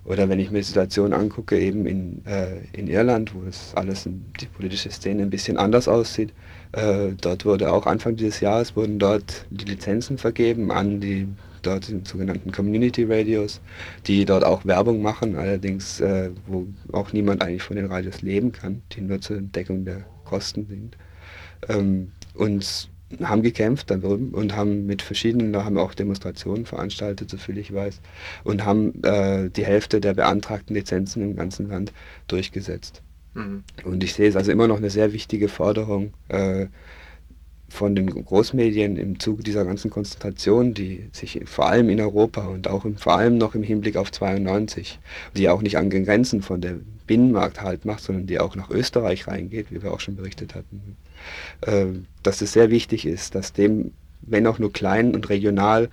oder 0.04 0.28
wenn 0.30 0.38
ich 0.38 0.50
mir 0.50 0.58
die 0.58 0.64
Situation 0.64 1.12
angucke, 1.12 1.58
eben 1.58 1.84
in, 1.86 2.24
äh, 2.24 2.60
in 2.72 2.88
Irland, 2.88 3.34
wo 3.34 3.42
das 3.42 3.74
alles, 3.74 4.06
in, 4.06 4.24
die 4.40 4.46
politische 4.46 4.90
Szene 4.90 5.22
ein 5.22 5.30
bisschen 5.30 5.58
anders 5.58 5.86
aussieht, 5.86 6.32
äh, 6.72 7.10
dort 7.20 7.44
wurde 7.44 7.70
auch 7.70 7.86
Anfang 7.86 8.16
dieses 8.16 8.40
Jahres 8.40 8.74
wurden 8.74 8.98
dort 8.98 9.44
die 9.50 9.66
Lizenzen 9.66 10.16
vergeben 10.16 10.70
an 10.70 11.00
die 11.00 11.28
dort 11.62 11.84
sind 11.84 12.06
sogenannten 12.06 12.52
Community 12.52 13.04
Radios, 13.04 13.60
die 14.06 14.24
dort 14.24 14.44
auch 14.44 14.64
Werbung 14.64 15.02
machen, 15.02 15.36
allerdings 15.36 16.00
äh, 16.00 16.30
wo 16.46 16.66
auch 16.92 17.12
niemand 17.12 17.42
eigentlich 17.42 17.62
von 17.62 17.76
den 17.76 17.86
Radios 17.86 18.22
leben 18.22 18.52
kann, 18.52 18.82
die 18.92 19.00
nur 19.00 19.20
zur 19.20 19.40
Deckung 19.40 19.84
der 19.84 20.04
Kosten 20.24 20.66
sind. 20.66 20.96
Ähm, 21.68 22.12
und 22.34 22.88
haben 23.22 23.42
gekämpft 23.42 23.90
und 23.90 24.54
haben 24.54 24.86
mit 24.86 25.02
verschiedenen, 25.02 25.52
da 25.52 25.64
haben 25.64 25.78
auch 25.78 25.94
Demonstrationen 25.94 26.66
veranstaltet, 26.66 27.30
soviel 27.30 27.58
ich 27.58 27.72
weiß, 27.72 28.00
und 28.44 28.64
haben 28.64 29.02
äh, 29.02 29.48
die 29.50 29.64
Hälfte 29.64 30.00
der 30.00 30.14
beantragten 30.14 30.74
Lizenzen 30.74 31.22
im 31.22 31.36
ganzen 31.36 31.68
Land 31.68 31.92
durchgesetzt. 32.26 33.02
Mhm. 33.34 33.64
Und 33.84 34.04
ich 34.04 34.14
sehe 34.14 34.28
es 34.28 34.36
also 34.36 34.52
immer 34.52 34.68
noch 34.68 34.76
eine 34.76 34.90
sehr 34.90 35.12
wichtige 35.12 35.48
Forderung 35.48 36.12
äh, 36.28 36.66
von 37.68 37.94
den 37.94 38.08
Großmedien 38.08 38.96
im 38.96 39.20
Zuge 39.20 39.42
dieser 39.42 39.64
ganzen 39.64 39.90
Konzentration, 39.90 40.74
die 40.74 41.08
sich 41.12 41.40
vor 41.44 41.68
allem 41.68 41.90
in 41.90 42.00
Europa 42.00 42.46
und 42.46 42.68
auch 42.68 42.84
im, 42.84 42.96
vor 42.96 43.16
allem 43.16 43.36
noch 43.38 43.54
im 43.54 43.62
Hinblick 43.62 43.96
auf 43.96 44.10
92, 44.10 44.98
die 45.36 45.48
auch 45.48 45.60
nicht 45.60 45.76
an 45.76 45.90
den 45.90 46.04
Grenzen 46.04 46.42
von 46.42 46.60
der 46.60 46.76
Binnenmarkt 47.06 47.62
halt 47.62 47.84
macht, 47.84 48.02
sondern 48.02 48.26
die 48.26 48.38
auch 48.38 48.56
nach 48.56 48.70
Österreich 48.70 49.28
reingeht, 49.28 49.70
wie 49.70 49.82
wir 49.82 49.92
auch 49.92 50.00
schon 50.00 50.16
berichtet 50.16 50.54
hatten, 50.54 50.96
dass 52.22 52.40
es 52.40 52.52
sehr 52.52 52.70
wichtig 52.70 53.06
ist, 53.06 53.34
dass 53.34 53.52
dem, 53.52 53.92
wenn 54.22 54.46
auch 54.46 54.58
nur 54.58 54.72
klein 54.72 55.14
und 55.14 55.28
regional, 55.28 55.88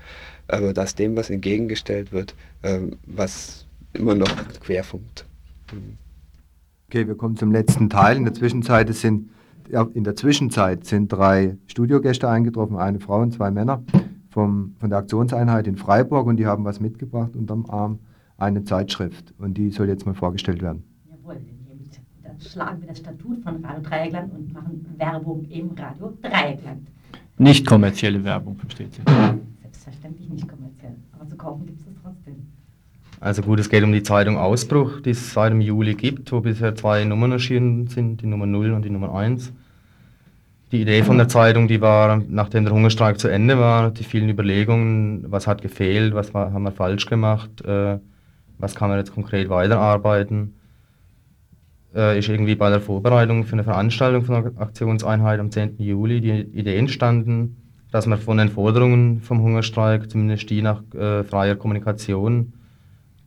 aber 0.47 0.73
dass 0.73 0.95
dem 0.95 1.15
was 1.15 1.29
entgegengestellt 1.29 2.11
wird, 2.11 2.35
äh, 2.61 2.79
was 3.05 3.65
immer 3.93 4.15
noch 4.15 4.29
querfunkt. 4.59 5.25
Okay, 6.87 7.07
wir 7.07 7.15
kommen 7.15 7.35
zum 7.35 7.51
letzten 7.51 7.89
Teil. 7.89 8.17
In 8.17 8.25
der 8.25 8.33
Zwischenzeit 8.33 8.93
sind 8.93 9.29
in 9.93 10.03
der 10.03 10.15
Zwischenzeit 10.15 10.85
sind 10.85 11.11
drei 11.11 11.57
Studiogäste 11.65 12.29
eingetroffen, 12.29 12.77
eine 12.77 12.99
Frau 12.99 13.21
und 13.21 13.33
zwei 13.33 13.49
Männer 13.49 13.81
vom, 14.29 14.75
von 14.79 14.89
der 14.89 14.99
Aktionseinheit 14.99 15.65
in 15.65 15.75
Freiburg 15.75 16.27
und 16.27 16.37
die 16.37 16.45
haben 16.45 16.65
was 16.65 16.79
mitgebracht 16.79 17.35
unterm 17.35 17.65
Arm, 17.67 17.99
eine 18.37 18.63
Zeitschrift 18.63 19.33
und 19.39 19.57
die 19.57 19.71
soll 19.71 19.87
jetzt 19.87 20.05
mal 20.05 20.13
vorgestellt 20.13 20.61
werden. 20.61 20.83
Jawohl, 21.09 21.37
schlagen 22.41 22.81
wir 22.81 22.89
das 22.89 22.99
Statut 22.99 23.41
von 23.43 23.63
Radio 23.63 23.81
Dreieckland 23.81 24.33
und 24.33 24.53
machen 24.53 24.85
Werbung 24.97 25.45
im 25.49 25.71
Radio 25.71 26.17
Dreieckland. 26.21 26.87
Nicht 27.37 27.65
kommerzielle 27.65 28.23
Werbung, 28.23 28.57
versteht 28.57 28.93
Sie? 28.93 29.01
Selbstverständlich 29.61 30.29
nicht 30.29 30.47
kommerziell, 30.47 30.95
aber 31.13 31.27
zu 31.27 31.35
kaufen 31.35 31.65
gibt 31.65 31.81
es 31.81 31.87
es 31.87 31.93
trotzdem. 32.01 32.47
Also 33.19 33.41
gut, 33.41 33.59
es 33.59 33.69
geht 33.69 33.83
um 33.83 33.91
die 33.91 34.03
Zeitung 34.03 34.37
Ausbruch, 34.37 35.01
die 35.01 35.11
es 35.11 35.33
seit 35.33 35.51
dem 35.51 35.61
Juli 35.61 35.95
gibt, 35.95 36.31
wo 36.31 36.41
bisher 36.41 36.75
zwei 36.75 37.03
Nummern 37.03 37.31
erschienen 37.31 37.87
sind, 37.87 38.21
die 38.21 38.27
Nummer 38.27 38.45
0 38.45 38.71
und 38.71 38.85
die 38.85 38.89
Nummer 38.89 39.13
1. 39.15 39.51
Die 40.71 40.81
Idee 40.81 41.03
von 41.03 41.17
der 41.17 41.27
Zeitung, 41.27 41.67
die 41.67 41.79
war, 41.79 42.21
nachdem 42.27 42.65
der 42.65 42.73
Hungerstreik 42.73 43.19
zu 43.19 43.27
Ende 43.27 43.59
war, 43.59 43.91
die 43.91 44.03
vielen 44.03 44.29
Überlegungen, 44.29 45.25
was 45.31 45.47
hat 45.47 45.61
gefehlt, 45.61 46.13
was 46.13 46.33
war, 46.33 46.51
haben 46.51 46.63
wir 46.63 46.71
falsch 46.71 47.05
gemacht, 47.05 47.61
äh, 47.63 47.99
was 48.57 48.75
kann 48.75 48.89
man 48.89 48.97
jetzt 48.97 49.13
konkret 49.13 49.49
weiterarbeiten, 49.49 50.55
äh, 51.95 52.19
ist 52.19 52.29
irgendwie 52.29 52.55
bei 52.55 52.69
der 52.69 52.81
Vorbereitung 52.81 53.45
für 53.45 53.53
eine 53.53 53.63
Veranstaltung 53.63 54.25
von 54.25 54.43
der 54.43 54.61
Aktionseinheit 54.61 55.39
am 55.39 55.51
10. 55.51 55.75
Juli 55.79 56.21
die 56.21 56.41
Idee 56.57 56.77
entstanden, 56.77 57.57
dass 57.91 58.05
man 58.05 58.19
von 58.19 58.37
den 58.37 58.49
Forderungen 58.49 59.21
vom 59.21 59.41
Hungerstreik, 59.41 60.09
zumindest 60.09 60.49
die 60.49 60.61
nach 60.61 60.81
äh, 60.93 61.23
freier 61.23 61.55
Kommunikation 61.55 62.53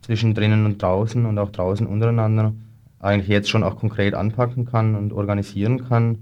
zwischen 0.01 0.33
drinnen 0.33 0.65
und 0.65 0.81
draußen 0.81 1.25
und 1.25 1.37
auch 1.39 1.49
draußen 1.49 1.87
untereinander, 1.87 2.53
eigentlich 2.99 3.27
jetzt 3.27 3.49
schon 3.49 3.63
auch 3.63 3.77
konkret 3.77 4.13
anpacken 4.13 4.65
kann 4.65 4.95
und 4.95 5.13
organisieren 5.13 5.87
kann, 5.87 6.19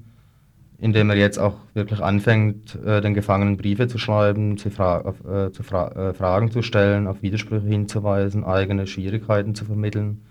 indem 0.77 1.09
er 1.09 1.17
jetzt 1.17 1.39
auch 1.39 1.55
wirklich 1.73 2.01
anfängt, 2.01 2.75
äh, 2.85 3.01
den 3.01 3.13
Gefangenen 3.13 3.57
Briefe 3.57 3.87
zu 3.87 3.97
schreiben, 3.97 4.57
zu, 4.57 4.69
Fra 4.69 5.01
auf, 5.01 5.25
äh, 5.25 5.51
zu 5.51 5.63
Fra 5.63 5.91
äh, 5.91 6.13
Fragen 6.13 6.51
zu 6.51 6.61
stellen, 6.61 7.07
auf 7.07 7.21
Widersprüche 7.21 7.67
hinzuweisen, 7.67 8.45
eigene 8.45 8.87
Schwierigkeiten 8.87 9.55
zu 9.55 9.65
vermitteln 9.65 10.21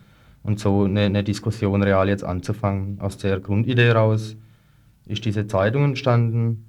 und 0.46 0.58
so 0.58 0.84
eine, 0.84 1.02
eine 1.02 1.24
Diskussion 1.24 1.82
real 1.82 2.08
jetzt 2.08 2.24
anzufangen. 2.24 3.00
Aus 3.00 3.18
der 3.18 3.40
Grundidee 3.40 3.90
raus 3.90 4.36
ist 5.06 5.24
diese 5.24 5.46
Zeitung 5.46 5.84
entstanden, 5.84 6.64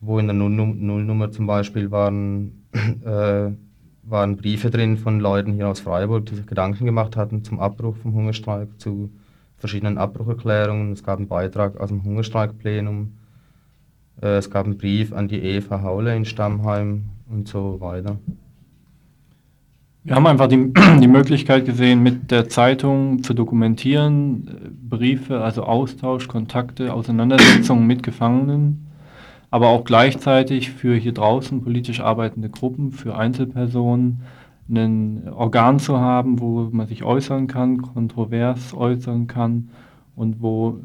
wo 0.00 0.18
in 0.18 0.26
der 0.26 0.34
Nullnummer 0.34 1.30
zum 1.30 1.46
Beispiel 1.46 1.90
waren, 1.90 2.64
äh, 3.04 3.50
waren 4.02 4.36
Briefe 4.36 4.70
drin 4.70 4.96
von 4.96 5.20
Leuten 5.20 5.52
hier 5.52 5.68
aus 5.68 5.80
Freiburg, 5.80 6.26
die 6.26 6.36
sich 6.36 6.46
Gedanken 6.46 6.86
gemacht 6.86 7.16
hatten 7.16 7.44
zum 7.44 7.60
Abbruch 7.60 7.96
vom 7.96 8.14
Hungerstreik, 8.14 8.68
zu 8.78 9.10
verschiedenen 9.56 9.98
Abbrucherklärungen. 9.98 10.92
Es 10.92 11.04
gab 11.04 11.18
einen 11.18 11.28
Beitrag 11.28 11.78
aus 11.78 11.90
dem 11.90 12.02
Hungerstreikplenum. 12.02 13.12
Äh, 14.22 14.38
es 14.38 14.50
gab 14.50 14.64
einen 14.64 14.78
Brief 14.78 15.12
an 15.12 15.28
die 15.28 15.40
Eva 15.40 15.82
Haule 15.82 16.16
in 16.16 16.24
Stammheim 16.24 17.10
und 17.28 17.48
so 17.48 17.80
weiter. 17.80 18.18
Wir 20.02 20.14
haben 20.14 20.26
einfach 20.26 20.48
die, 20.48 20.72
die 21.00 21.08
Möglichkeit 21.08 21.66
gesehen, 21.66 22.02
mit 22.02 22.30
der 22.30 22.48
Zeitung 22.48 23.22
zu 23.22 23.34
dokumentieren, 23.34 24.48
äh, 24.48 24.96
Briefe, 24.96 25.42
also 25.42 25.64
Austausch, 25.64 26.26
Kontakte, 26.26 26.94
Auseinandersetzungen 26.94 27.86
mit 27.86 28.02
Gefangenen, 28.02 28.86
aber 29.50 29.68
auch 29.68 29.84
gleichzeitig 29.84 30.70
für 30.70 30.94
hier 30.94 31.12
draußen 31.12 31.62
politisch 31.62 32.00
arbeitende 32.00 32.48
Gruppen, 32.48 32.92
für 32.92 33.16
Einzelpersonen 33.16 34.22
ein 34.70 35.28
Organ 35.34 35.78
zu 35.80 35.98
haben, 35.98 36.40
wo 36.40 36.68
man 36.70 36.86
sich 36.86 37.02
äußern 37.02 37.48
kann, 37.48 37.82
kontrovers 37.82 38.72
äußern 38.72 39.26
kann 39.26 39.70
und 40.14 40.40
wo 40.40 40.78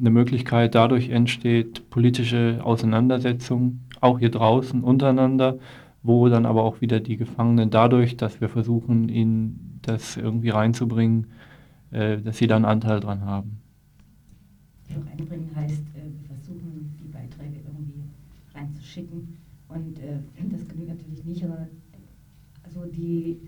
eine 0.00 0.10
Möglichkeit 0.10 0.74
dadurch 0.74 1.10
entsteht, 1.10 1.90
politische 1.90 2.60
Auseinandersetzungen, 2.62 3.84
auch 4.00 4.18
hier 4.18 4.30
draußen 4.30 4.82
untereinander, 4.82 5.58
wo 6.02 6.28
dann 6.28 6.46
aber 6.46 6.62
auch 6.62 6.80
wieder 6.80 7.00
die 7.00 7.16
Gefangenen 7.16 7.70
dadurch, 7.70 8.16
dass 8.16 8.40
wir 8.40 8.48
versuchen, 8.48 9.08
ihnen 9.08 9.80
das 9.82 10.16
irgendwie 10.16 10.50
reinzubringen, 10.50 11.26
äh, 11.90 12.18
dass 12.18 12.38
sie 12.38 12.46
dann 12.46 12.64
Anteil 12.64 13.00
dran 13.00 13.22
haben. 13.22 13.60
Auch 14.90 15.18
einbringen 15.18 15.50
heißt, 15.54 15.82
äh, 15.94 16.02
wir 16.02 16.36
versuchen, 16.36 16.96
die 17.00 17.08
Beiträge 17.08 17.60
irgendwie 17.66 18.02
reinzuschicken. 18.54 19.36
Und 19.68 19.98
äh, 19.98 20.18
das 20.50 20.66
genügt 20.68 20.88
natürlich 20.88 21.24
nicht, 21.24 21.44
aber 21.44 21.68
also 22.62 22.84
die 22.86 23.38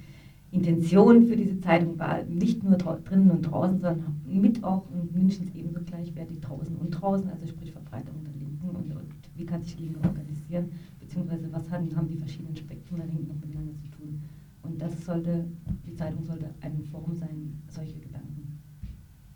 Intention 0.52 1.26
für 1.26 1.36
diese 1.36 1.60
Zeitung 1.60 1.98
war 1.98 2.24
nicht 2.24 2.64
nur 2.64 2.76
drinnen 2.76 3.30
und 3.30 3.42
draußen, 3.42 3.78
sondern 3.78 4.20
mit 4.26 4.64
auch 4.64 4.84
und 4.90 5.14
mindestens 5.14 5.54
ebenso 5.54 5.80
gleichwertig 5.82 6.40
draußen 6.40 6.74
und 6.76 6.90
draußen, 6.90 7.30
also 7.30 7.46
sprich 7.46 7.70
Verbreitung 7.70 8.16
der 8.24 8.32
Linken 8.34 8.68
und, 8.68 8.96
und 8.96 9.14
wie 9.36 9.46
kann 9.46 9.62
sich 9.62 9.78
Linke 9.78 10.00
organisieren 10.02 10.72
beziehungsweise 11.10 11.52
was 11.52 11.68
haben, 11.70 11.94
haben 11.96 12.08
die 12.08 12.16
verschiedenen 12.16 12.56
Spektren 12.56 12.98
dahinten 12.98 13.26
noch 13.26 13.34
miteinander 13.34 13.74
zu 13.82 13.88
tun. 13.88 14.22
Und 14.62 14.80
das 14.80 15.04
sollte, 15.04 15.44
die 15.84 15.94
Zeitung 15.94 16.24
sollte 16.24 16.46
ein 16.60 16.84
Forum 16.90 17.16
sein, 17.16 17.60
solche 17.68 17.98
Gedanken 17.98 18.60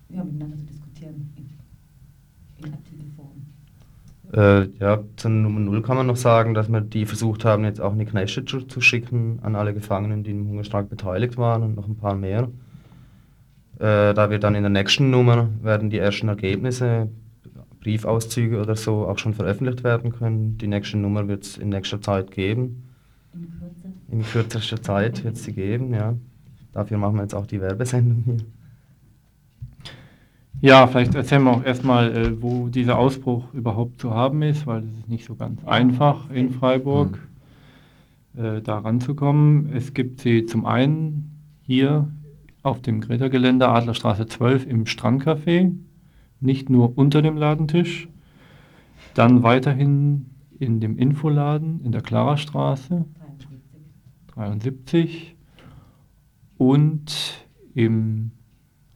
ja, 0.08 0.22
miteinander 0.22 0.56
zu 0.56 0.64
diskutieren 0.64 1.32
in, 1.36 2.64
in 2.64 2.72
Artikelform. 2.72 3.42
Äh, 4.32 4.68
ja, 4.78 5.02
zur 5.16 5.30
Nummer 5.32 5.60
0 5.60 5.82
kann 5.82 5.96
man 5.96 6.06
noch 6.06 6.16
sagen, 6.16 6.54
dass 6.54 6.68
wir 6.68 6.80
die 6.80 7.06
versucht 7.06 7.44
haben, 7.44 7.64
jetzt 7.64 7.80
auch 7.80 7.92
eine 7.92 8.06
Knäsche 8.06 8.44
zu, 8.44 8.60
zu, 8.60 8.80
schicken 8.80 9.40
an 9.42 9.56
alle 9.56 9.74
Gefangenen, 9.74 10.22
die 10.22 10.30
im 10.30 10.48
Hungerstreik 10.48 10.88
beteiligt 10.88 11.36
waren 11.36 11.62
und 11.62 11.74
noch 11.74 11.88
ein 11.88 11.96
paar 11.96 12.14
mehr. 12.14 12.48
Äh, 13.78 14.14
da 14.14 14.30
wird 14.30 14.44
dann 14.44 14.54
in 14.54 14.62
der 14.62 14.70
nächsten 14.70 15.10
Nummer 15.10 15.48
werden 15.60 15.90
die 15.90 15.98
ersten 15.98 16.28
Ergebnisse 16.28 17.08
Briefauszüge 17.84 18.60
oder 18.60 18.74
so 18.74 19.06
auch 19.06 19.18
schon 19.18 19.34
veröffentlicht 19.34 19.84
werden 19.84 20.10
können. 20.10 20.58
Die 20.58 20.66
nächste 20.66 20.96
Nummer 20.96 21.28
wird 21.28 21.44
es 21.44 21.58
in 21.58 21.68
nächster 21.68 22.00
Zeit 22.00 22.32
geben. 22.32 22.88
In 24.10 24.22
kürzester 24.22 24.82
Zeit 24.82 25.22
wird 25.22 25.36
es 25.36 25.44
sie 25.44 25.52
geben, 25.52 25.94
ja. 25.94 26.14
Dafür 26.72 26.98
machen 26.98 27.16
wir 27.16 27.22
jetzt 27.22 27.34
auch 27.34 27.46
die 27.46 27.60
Werbesendung 27.60 28.22
hier. 28.24 28.38
Ja, 30.60 30.86
vielleicht 30.86 31.14
erzählen 31.14 31.44
wir 31.44 31.50
auch 31.50 31.64
erstmal, 31.64 32.16
äh, 32.16 32.42
wo 32.42 32.68
dieser 32.68 32.98
Ausbruch 32.98 33.52
überhaupt 33.52 34.00
zu 34.00 34.12
haben 34.12 34.42
ist, 34.42 34.66
weil 34.66 34.82
es 34.82 34.98
ist 35.00 35.08
nicht 35.08 35.26
so 35.26 35.34
ganz 35.34 35.62
einfach 35.66 36.30
in 36.30 36.50
Freiburg 36.50 37.18
mhm. 38.32 38.44
äh, 38.44 38.62
da 38.62 38.78
ranzukommen. 38.78 39.70
Es 39.74 39.92
gibt 39.92 40.20
sie 40.20 40.46
zum 40.46 40.64
einen 40.64 41.58
hier 41.60 42.08
auf 42.62 42.80
dem 42.80 43.02
Greta-Gelände 43.02 43.68
Adlerstraße 43.68 44.26
12 44.26 44.66
im 44.66 44.84
Strandcafé 44.86 45.72
nicht 46.44 46.70
nur 46.70 46.96
unter 46.96 47.22
dem 47.22 47.36
Ladentisch, 47.36 48.08
dann 49.14 49.42
weiterhin 49.42 50.26
in 50.58 50.80
dem 50.80 50.98
Infoladen 50.98 51.80
in 51.84 51.92
der 51.92 52.02
Klarastraße 52.02 53.04
73 54.34 55.36
und 56.56 57.46
im 57.74 58.30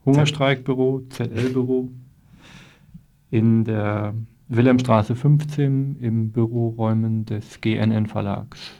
Hungerstreikbüro, 0.04 1.02
ZL-Büro, 1.10 1.90
in 3.30 3.64
der 3.64 4.14
Wilhelmstraße 4.48 5.14
15 5.14 5.96
im 6.00 6.30
Büroräumen 6.30 7.26
des 7.26 7.60
GNN 7.60 8.06
Verlags. 8.06 8.72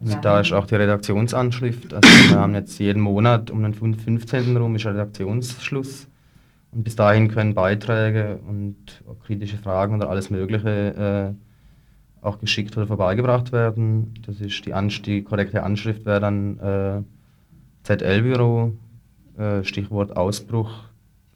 Also 0.00 0.16
da 0.22 0.40
ist 0.40 0.52
auch 0.52 0.66
die 0.66 0.76
Redaktionsanschrift. 0.76 1.92
Also 1.92 2.08
wir 2.08 2.38
haben 2.38 2.54
jetzt 2.54 2.78
jeden 2.78 3.02
Monat 3.02 3.50
um 3.50 3.62
den 3.62 3.74
15. 3.74 4.56
rum 4.56 4.76
ist 4.76 4.86
Redaktionsschluss. 4.86 6.06
Und 6.72 6.84
bis 6.84 6.96
dahin 6.96 7.28
können 7.28 7.54
Beiträge 7.54 8.40
und 8.46 8.76
kritische 9.24 9.56
Fragen 9.56 9.96
oder 9.96 10.10
alles 10.10 10.30
Mögliche 10.30 11.34
äh, 11.34 12.24
auch 12.24 12.38
geschickt 12.38 12.76
oder 12.76 12.86
vorbeigebracht 12.86 13.52
werden. 13.52 14.14
Das 14.26 14.40
ist 14.40 14.66
die, 14.66 14.74
Ansch 14.74 15.02
die 15.02 15.22
korrekte 15.22 15.62
Anschrift 15.62 16.04
wäre 16.04 16.20
dann 16.20 16.58
äh, 16.58 17.02
ZL-Büro, 17.84 18.72
äh, 19.38 19.64
Stichwort 19.64 20.16
Ausbruch, 20.16 20.70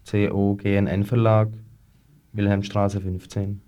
CO 0.09 0.57
GNN 0.57 1.05
Verlag, 1.05 1.49
Wilhelmstraße 2.33 3.01
15. 3.01 3.61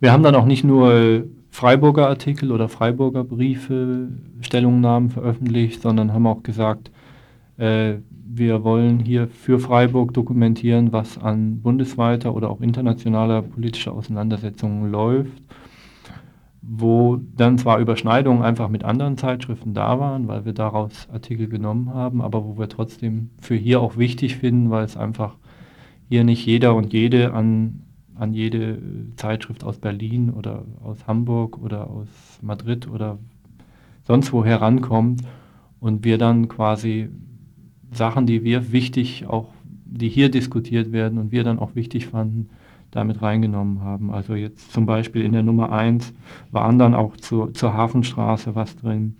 Wir 0.00 0.12
haben 0.12 0.22
dann 0.22 0.34
auch 0.34 0.46
nicht 0.46 0.64
nur 0.64 1.24
Freiburger 1.50 2.08
Artikel 2.08 2.50
oder 2.50 2.68
Freiburger 2.68 3.24
Briefe, 3.24 4.08
Stellungnahmen 4.40 5.10
veröffentlicht, 5.10 5.82
sondern 5.82 6.12
haben 6.12 6.26
auch 6.26 6.42
gesagt, 6.42 6.90
äh, 7.58 7.96
wir 8.24 8.64
wollen 8.64 8.98
hier 8.98 9.28
für 9.28 9.58
Freiburg 9.58 10.14
dokumentieren, 10.14 10.92
was 10.92 11.18
an 11.18 11.60
bundesweiter 11.60 12.34
oder 12.34 12.50
auch 12.50 12.60
internationaler 12.60 13.42
politischer 13.42 13.92
Auseinandersetzungen 13.92 14.90
läuft, 14.90 15.42
wo 16.62 17.20
dann 17.36 17.58
zwar 17.58 17.78
Überschneidungen 17.78 18.42
einfach 18.42 18.68
mit 18.68 18.84
anderen 18.84 19.18
Zeitschriften 19.18 19.74
da 19.74 19.98
waren, 19.98 20.28
weil 20.28 20.44
wir 20.44 20.52
daraus 20.52 21.08
Artikel 21.12 21.48
genommen 21.48 21.92
haben, 21.92 22.22
aber 22.22 22.44
wo 22.44 22.58
wir 22.58 22.68
trotzdem 22.68 23.30
für 23.40 23.56
hier 23.56 23.80
auch 23.80 23.96
wichtig 23.96 24.36
finden, 24.36 24.70
weil 24.70 24.84
es 24.84 24.96
einfach 24.96 25.36
hier 26.08 26.24
nicht 26.24 26.46
jeder 26.46 26.74
und 26.74 26.92
jede 26.92 27.32
an 27.32 27.82
an 28.14 28.34
jede 28.34 28.78
Zeitschrift 29.16 29.64
aus 29.64 29.78
Berlin 29.78 30.30
oder 30.30 30.64
aus 30.82 31.06
Hamburg 31.06 31.58
oder 31.58 31.90
aus 31.90 32.08
Madrid 32.40 32.88
oder 32.88 33.18
sonst 34.06 34.32
wo 34.32 34.44
herankommt 34.44 35.22
und 35.80 36.04
wir 36.04 36.18
dann 36.18 36.48
quasi 36.48 37.08
Sachen, 37.92 38.26
die 38.26 38.42
wir 38.42 38.72
wichtig 38.72 39.26
auch, 39.26 39.48
die 39.84 40.08
hier 40.08 40.30
diskutiert 40.30 40.92
werden 40.92 41.18
und 41.18 41.32
wir 41.32 41.44
dann 41.44 41.58
auch 41.58 41.74
wichtig 41.74 42.06
fanden, 42.06 42.48
damit 42.90 43.22
reingenommen 43.22 43.80
haben. 43.80 44.10
Also 44.10 44.34
jetzt 44.34 44.72
zum 44.72 44.86
Beispiel 44.86 45.22
in 45.22 45.32
der 45.32 45.42
Nummer 45.42 45.72
1 45.72 46.12
waren 46.50 46.78
dann 46.78 46.94
auch 46.94 47.16
zu, 47.16 47.46
zur 47.48 47.74
Hafenstraße 47.74 48.54
was 48.54 48.76
drin. 48.76 49.16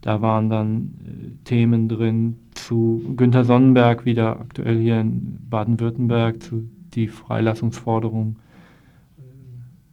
Da 0.00 0.22
waren 0.22 0.48
dann 0.48 0.94
äh, 1.04 1.44
Themen 1.44 1.88
drin 1.88 2.36
zu 2.54 3.14
Günter 3.16 3.44
Sonnenberg, 3.44 4.04
wieder 4.04 4.40
aktuell 4.40 4.78
hier 4.78 5.00
in 5.00 5.38
Baden-Württemberg, 5.50 6.42
zu 6.42 6.68
die 6.94 7.08
Freilassungsforderung 7.08 8.36
äh, 9.18 9.22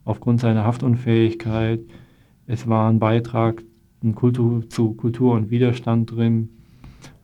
aufgrund 0.04 0.40
seiner 0.40 0.64
Haftunfähigkeit. 0.64 1.80
Es 2.46 2.68
war 2.68 2.88
ein 2.88 3.00
Beitrag 3.00 3.64
Kultur, 4.14 4.68
zu 4.68 4.94
Kultur 4.94 5.34
und 5.34 5.50
Widerstand 5.50 6.12
drin. 6.12 6.50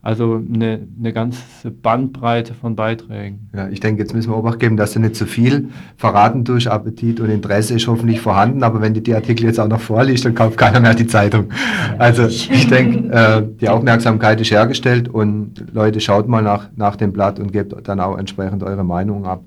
Also 0.05 0.43
eine, 0.53 0.81
eine 0.99 1.13
ganze 1.13 1.71
Bandbreite 1.71 2.55
von 2.55 2.75
Beiträgen. 2.75 3.49
Ja, 3.55 3.69
ich 3.69 3.79
denke, 3.79 4.03
jetzt 4.03 4.13
müssen 4.13 4.33
wir 4.33 4.37
Obacht 4.37 4.59
geben, 4.59 4.77
dass 4.77 4.93
du 4.95 4.99
nicht 4.99 5.15
zu 5.15 5.27
viel 5.27 5.69
verraten 5.97 6.45
tust. 6.45 6.67
Appetit 6.67 7.21
und 7.21 7.31
Interesse 7.31 7.75
ist 7.75 7.87
hoffentlich 7.87 8.21
vorhanden, 8.21 8.65
aber 8.65 8.81
wenn 8.81 8.95
du 8.95 9.01
die 9.01 9.15
Artikel 9.15 9.45
jetzt 9.45 9.61
auch 9.61 9.69
noch 9.69 9.81
vorliest, 9.81 10.25
dann 10.25 10.35
kauft 10.35 10.59
keiner 10.59 10.81
mehr 10.81 10.95
die 10.95 11.07
Zeitung. 11.07 11.51
Also 11.99 12.27
ich 12.27 12.67
denke, 12.67 13.13
äh, 13.13 13.47
die 13.61 13.69
Aufmerksamkeit 13.69 14.41
ist 14.41 14.51
hergestellt 14.51 15.09
und 15.09 15.67
Leute, 15.73 16.01
schaut 16.01 16.27
mal 16.27 16.43
nach, 16.43 16.69
nach 16.75 16.97
dem 16.97 17.13
Blatt 17.13 17.39
und 17.39 17.53
gebt 17.53 17.73
dann 17.87 18.01
auch 18.01 18.19
entsprechend 18.19 18.65
eure 18.65 18.83
Meinung 18.83 19.25
ab. 19.25 19.45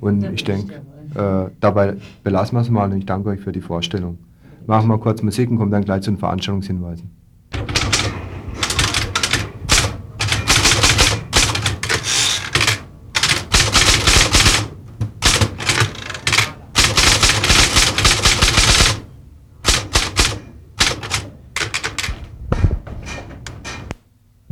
Und 0.00 0.24
ich 0.32 0.42
denke, 0.42 0.74
äh, 1.14 1.48
dabei 1.60 1.94
belassen 2.24 2.56
wir 2.56 2.62
es 2.62 2.70
mal 2.70 2.90
und 2.90 2.98
ich 2.98 3.06
danke 3.06 3.28
euch 3.28 3.40
für 3.40 3.52
die 3.52 3.60
Vorstellung. 3.60 4.18
Machen 4.66 4.88
wir 4.88 4.98
kurz 4.98 5.22
Musik 5.22 5.48
und 5.48 5.58
kommen 5.58 5.70
dann 5.70 5.84
gleich 5.84 6.02
zu 6.02 6.10
den 6.10 6.18
Veranstaltungshinweisen. 6.18 7.19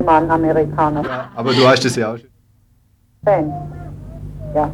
Mann, 0.09 0.31
Amerikaner. 0.31 1.03
Ja, 1.05 1.31
aber 1.35 1.53
du 1.53 1.69
hast 1.69 1.85
es 1.85 1.97
ja 1.97 2.13
auch 2.13 2.17
schon. 2.17 2.31
Ja. 4.55 4.71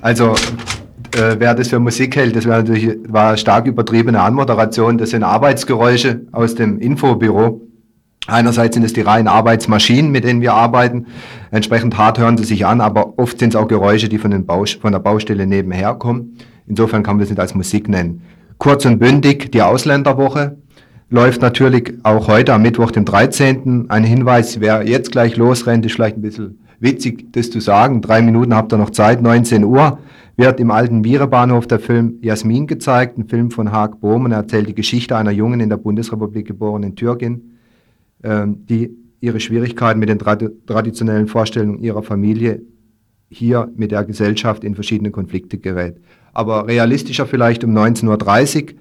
Also, 0.00 0.34
äh, 1.14 1.36
wer 1.38 1.54
das 1.54 1.68
für 1.68 1.78
Musik 1.78 2.16
hält, 2.16 2.34
das 2.34 2.44
wäre 2.44 2.64
natürlich 2.64 2.98
war 3.06 3.36
stark 3.36 3.66
übertriebene 3.66 4.20
Anmoderation. 4.20 4.98
Das 4.98 5.10
sind 5.10 5.22
Arbeitsgeräusche 5.22 6.22
aus 6.32 6.56
dem 6.56 6.80
Infobüro. 6.80 7.60
Einerseits 8.26 8.74
sind 8.74 8.84
es 8.84 8.92
die 8.92 9.00
reinen 9.00 9.28
Arbeitsmaschinen, 9.28 10.10
mit 10.10 10.24
denen 10.24 10.40
wir 10.40 10.54
arbeiten. 10.54 11.06
Entsprechend 11.50 11.98
hart 11.98 12.18
hören 12.18 12.36
sie 12.36 12.44
sich 12.44 12.66
an, 12.66 12.80
aber 12.80 13.18
oft 13.18 13.38
sind 13.38 13.54
es 13.54 13.56
auch 13.56 13.66
Geräusche, 13.66 14.08
die 14.08 14.18
von, 14.18 14.30
den 14.30 14.46
Baust 14.46 14.80
von 14.80 14.92
der 14.92 15.00
Baustelle 15.00 15.46
nebenher 15.46 15.94
kommen. 15.94 16.38
Insofern 16.66 17.02
kann 17.02 17.16
man 17.16 17.20
das 17.20 17.30
nicht 17.30 17.40
als 17.40 17.54
Musik 17.54 17.88
nennen. 17.88 18.22
Kurz 18.58 18.84
und 18.84 19.00
bündig, 19.00 19.50
die 19.50 19.62
Ausländerwoche 19.62 20.56
läuft 21.10 21.42
natürlich 21.42 21.94
auch 22.04 22.28
heute 22.28 22.54
am 22.54 22.62
Mittwoch, 22.62 22.92
dem 22.92 23.04
13. 23.04 23.90
Ein 23.90 24.04
Hinweis, 24.04 24.60
wer 24.60 24.86
jetzt 24.86 25.12
gleich 25.12 25.36
losrennt, 25.36 25.84
ist 25.84 25.92
vielleicht 25.92 26.16
ein 26.16 26.22
bisschen 26.22 26.60
witzig, 26.78 27.32
das 27.32 27.50
zu 27.50 27.60
sagen. 27.60 28.02
Drei 28.02 28.22
Minuten 28.22 28.54
habt 28.54 28.72
ihr 28.72 28.78
noch 28.78 28.90
Zeit, 28.90 29.20
19 29.20 29.64
Uhr 29.64 29.98
wird 30.36 30.60
im 30.60 30.70
alten 30.70 31.04
Virebahnhof 31.04 31.66
der 31.66 31.78
Film 31.78 32.14
Jasmin 32.22 32.66
gezeigt, 32.66 33.18
ein 33.18 33.28
Film 33.28 33.50
von 33.50 33.70
Haag 33.70 34.00
Bohm 34.00 34.24
und 34.24 34.32
er 34.32 34.38
erzählt 34.38 34.68
die 34.68 34.74
Geschichte 34.74 35.16
einer 35.16 35.30
jungen 35.30 35.60
in 35.60 35.68
der 35.68 35.76
Bundesrepublik 35.76 36.46
geborenen 36.46 36.96
Türkin, 36.96 37.51
die 38.24 38.96
ihre 39.20 39.40
Schwierigkeiten 39.40 40.00
mit 40.00 40.08
den 40.08 40.18
traditionellen 40.18 41.28
Vorstellungen 41.28 41.78
ihrer 41.78 42.02
Familie 42.02 42.62
hier 43.28 43.70
mit 43.76 43.90
der 43.90 44.04
Gesellschaft 44.04 44.64
in 44.64 44.74
verschiedene 44.74 45.10
Konflikte 45.10 45.58
gerät. 45.58 45.96
Aber 46.32 46.66
realistischer 46.66 47.26
vielleicht 47.26 47.64
um 47.64 47.76
19.30 47.76 48.62
Uhr 48.62 48.78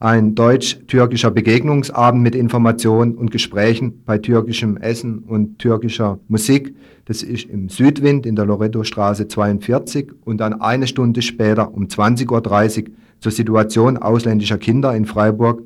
ein 0.00 0.36
deutsch-türkischer 0.36 1.32
Begegnungsabend 1.32 2.22
mit 2.22 2.36
Informationen 2.36 3.16
und 3.16 3.32
Gesprächen 3.32 4.04
bei 4.04 4.18
türkischem 4.18 4.76
Essen 4.76 5.20
und 5.20 5.58
türkischer 5.58 6.20
Musik. 6.28 6.76
Das 7.06 7.24
ist 7.24 7.46
im 7.46 7.68
Südwind 7.68 8.24
in 8.24 8.36
der 8.36 8.44
Loretto-Straße 8.44 9.26
42 9.26 10.12
und 10.24 10.38
dann 10.38 10.60
eine 10.60 10.86
Stunde 10.86 11.20
später 11.22 11.74
um 11.74 11.86
20.30 11.86 12.28
Uhr 12.84 12.94
zur 13.18 13.32
Situation 13.32 13.96
ausländischer 13.96 14.58
Kinder 14.58 14.94
in 14.94 15.04
Freiburg. 15.04 15.62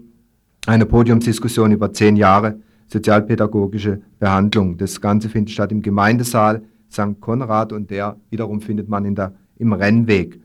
Eine 0.66 0.86
Podiumsdiskussion 0.86 1.72
über 1.72 1.92
zehn 1.92 2.16
Jahre 2.16 2.60
sozialpädagogische 2.92 4.02
Behandlung. 4.18 4.76
Das 4.76 5.00
Ganze 5.00 5.28
findet 5.28 5.50
statt 5.50 5.72
im 5.72 5.82
Gemeindesaal 5.82 6.62
St. 6.90 7.20
Konrad 7.20 7.72
und 7.72 7.90
der 7.90 8.16
wiederum 8.30 8.60
findet 8.60 8.88
man 8.88 9.04
in 9.04 9.14
der, 9.14 9.34
im 9.56 9.72
Rennweg 9.72 10.40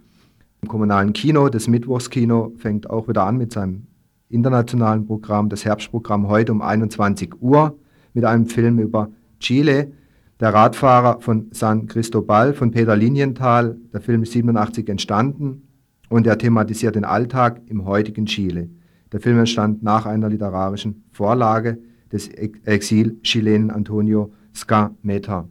im 0.62 0.68
kommunalen 0.70 1.14
Kino. 1.14 1.50
Das 1.50 1.68
Mittwochskino 1.68 2.54
fängt 2.58 2.90
auch 2.90 3.08
wieder 3.08 3.24
an 3.24 3.38
mit 3.38 3.52
seinem 3.52 3.88
internationalen 4.30 5.06
Programm, 5.06 5.50
das 5.50 5.66
Herbstprogramm 5.66 6.28
heute 6.28 6.52
um 6.52 6.62
21 6.62 7.42
Uhr 7.42 7.78
mit 8.14 8.24
einem 8.26 8.48
Film 8.48 8.80
über 8.80 9.10
Chile. 9.40 9.92
Der 10.40 10.54
Radfahrer 10.54 11.20
von 11.20 11.48
San 11.52 11.88
Cristobal 11.88 12.54
von 12.54 12.72
Peter 12.72 12.96
Linienthal. 12.96 13.78
Der 13.92 14.02
Film 14.02 14.24
ist 14.24 14.34
87 14.34 14.88
entstanden 14.88 15.68
und 16.10 16.28
er 16.28 16.38
thematisiert 16.38 16.96
den 16.96 17.06
Alltag 17.06 17.62
im 17.68 17.86
heutigen 17.86 18.26
Chile. 18.26 18.70
Der 19.12 19.20
Film 19.20 19.40
entstand 19.40 19.84
nach 19.84 20.06
einer 20.06 20.30
literarischen 20.30 21.04
Vorlage 21.12 21.80
des 22.12 22.30
Exil-Chilenen 22.30 23.72
Antonio 23.72 24.34
Scameta. 24.56 25.48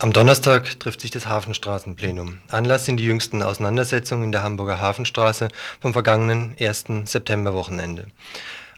Am 0.00 0.12
Donnerstag 0.12 0.78
trifft 0.78 1.00
sich 1.00 1.10
das 1.10 1.26
Hafenstraßenplenum. 1.26 2.38
Anlass 2.48 2.84
sind 2.84 2.98
die 2.98 3.04
jüngsten 3.04 3.42
Auseinandersetzungen 3.42 4.24
in 4.24 4.32
der 4.32 4.44
Hamburger 4.44 4.80
Hafenstraße 4.80 5.48
vom 5.80 5.92
vergangenen 5.92 6.54
1. 6.60 6.84
Septemberwochenende. 7.04 8.06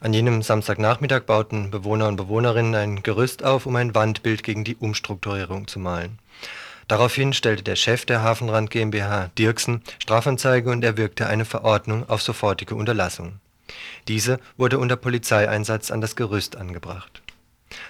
An 0.00 0.14
jenem 0.14 0.40
Samstagnachmittag 0.40 1.24
bauten 1.24 1.70
Bewohner 1.70 2.08
und 2.08 2.16
Bewohnerinnen 2.16 2.74
ein 2.74 3.02
Gerüst 3.02 3.44
auf, 3.44 3.66
um 3.66 3.76
ein 3.76 3.94
Wandbild 3.94 4.42
gegen 4.42 4.64
die 4.64 4.76
Umstrukturierung 4.76 5.68
zu 5.68 5.78
malen. 5.78 6.18
Daraufhin 6.88 7.34
stellte 7.34 7.62
der 7.62 7.76
Chef 7.76 8.06
der 8.06 8.22
Hafenrand 8.22 8.70
GmbH, 8.70 9.30
Dirksen, 9.36 9.82
Strafanzeige 9.98 10.70
und 10.70 10.82
erwirkte 10.82 11.26
eine 11.26 11.44
Verordnung 11.44 12.08
auf 12.08 12.22
sofortige 12.22 12.74
Unterlassung. 12.74 13.40
Diese 14.08 14.40
wurde 14.56 14.78
unter 14.78 14.96
Polizeieinsatz 14.96 15.90
an 15.90 16.00
das 16.00 16.16
Gerüst 16.16 16.56
angebracht 16.56 17.22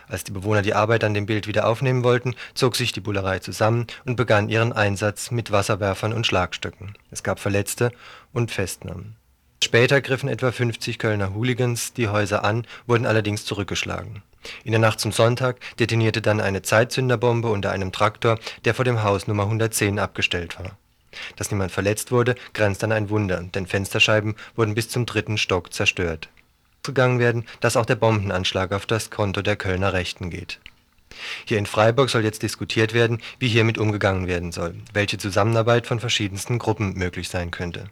als 0.09 0.25
die 0.25 0.33
Bewohner 0.33 0.63
die 0.63 0.75
Arbeit 0.75 1.05
an 1.05 1.15
dem 1.15 1.27
Bild 1.27 1.47
wieder 1.47 1.67
aufnehmen 1.67 2.05
wollten, 2.05 2.35
zog 2.55 2.77
sich 2.77 2.93
die 2.93 3.01
Bullerei 3.01 3.39
zusammen 3.39 3.87
und 4.05 4.17
begann 4.17 4.49
ihren 4.49 4.73
Einsatz 4.73 5.31
mit 5.31 5.51
Wasserwerfern 5.51 6.13
und 6.13 6.27
Schlagstöcken. 6.27 6.97
Es 7.11 7.23
gab 7.23 7.41
Verletzte 7.41 7.93
und 8.33 8.51
Festnahmen. 8.51 9.17
Später 9.63 10.01
griffen 10.01 10.29
etwa 10.29 10.53
50 10.53 10.99
Kölner 10.99 11.35
Hooligans 11.35 11.93
die 11.93 12.09
Häuser 12.09 12.45
an, 12.45 12.67
wurden 12.87 13.07
allerdings 13.07 13.45
zurückgeschlagen. 13.45 14.23
In 14.65 14.73
der 14.73 14.81
Nacht 14.81 15.01
zum 15.01 15.13
Sonntag 15.13 15.59
detonierte 15.79 16.23
dann 16.23 16.41
eine 16.41 16.63
Zeitzünderbombe 16.63 17.49
unter 17.49 17.71
einem 17.71 17.93
Traktor, 17.93 18.39
der 18.65 18.75
vor 18.75 18.87
dem 18.87 19.03
Haus 19.03 19.27
Nummer 19.27 19.43
110 19.43 19.99
abgestellt 19.99 20.59
war. 20.59 20.79
Dass 21.37 21.51
niemand 21.51 21.73
verletzt 21.73 22.13
wurde, 22.13 22.35
grenzt 22.53 22.85
an 22.85 22.93
ein 22.93 23.11
Wunder, 23.11 23.43
denn 23.43 23.67
Fensterscheiben 23.67 24.37
wurden 24.55 24.75
bis 24.75 24.89
zum 24.89 25.07
dritten 25.07 25.39
Stock 25.39 25.73
zerstört 25.73 26.29
gegangen 26.83 27.19
werden, 27.19 27.45
dass 27.61 27.77
auch 27.77 27.87
der 27.87 27.97
Bombenanschlag 27.97 28.73
auf 28.73 28.87
das 28.87 29.11
Konto 29.11 29.43
der 29.43 29.57
Kölner 29.57 29.93
Rechten 29.93 30.31
geht. 30.31 30.61
Hier 31.45 31.59
in 31.59 31.67
Freiburg 31.67 32.09
soll 32.09 32.25
jetzt 32.25 32.43
diskutiert 32.43 32.95
werden, 32.95 33.21
wie 33.39 33.49
hiermit 33.49 33.79
umgegangen 33.79 34.27
werden 34.27 34.53
soll, 34.53 34.75
welche 34.93 35.19
Zusammenarbeit 35.19 35.87
von 35.87 36.01
verschiedensten 36.01 36.59
Gruppen 36.59 36.95
möglich 36.95 37.29
sein 37.29 37.51
könnte. 37.51 37.91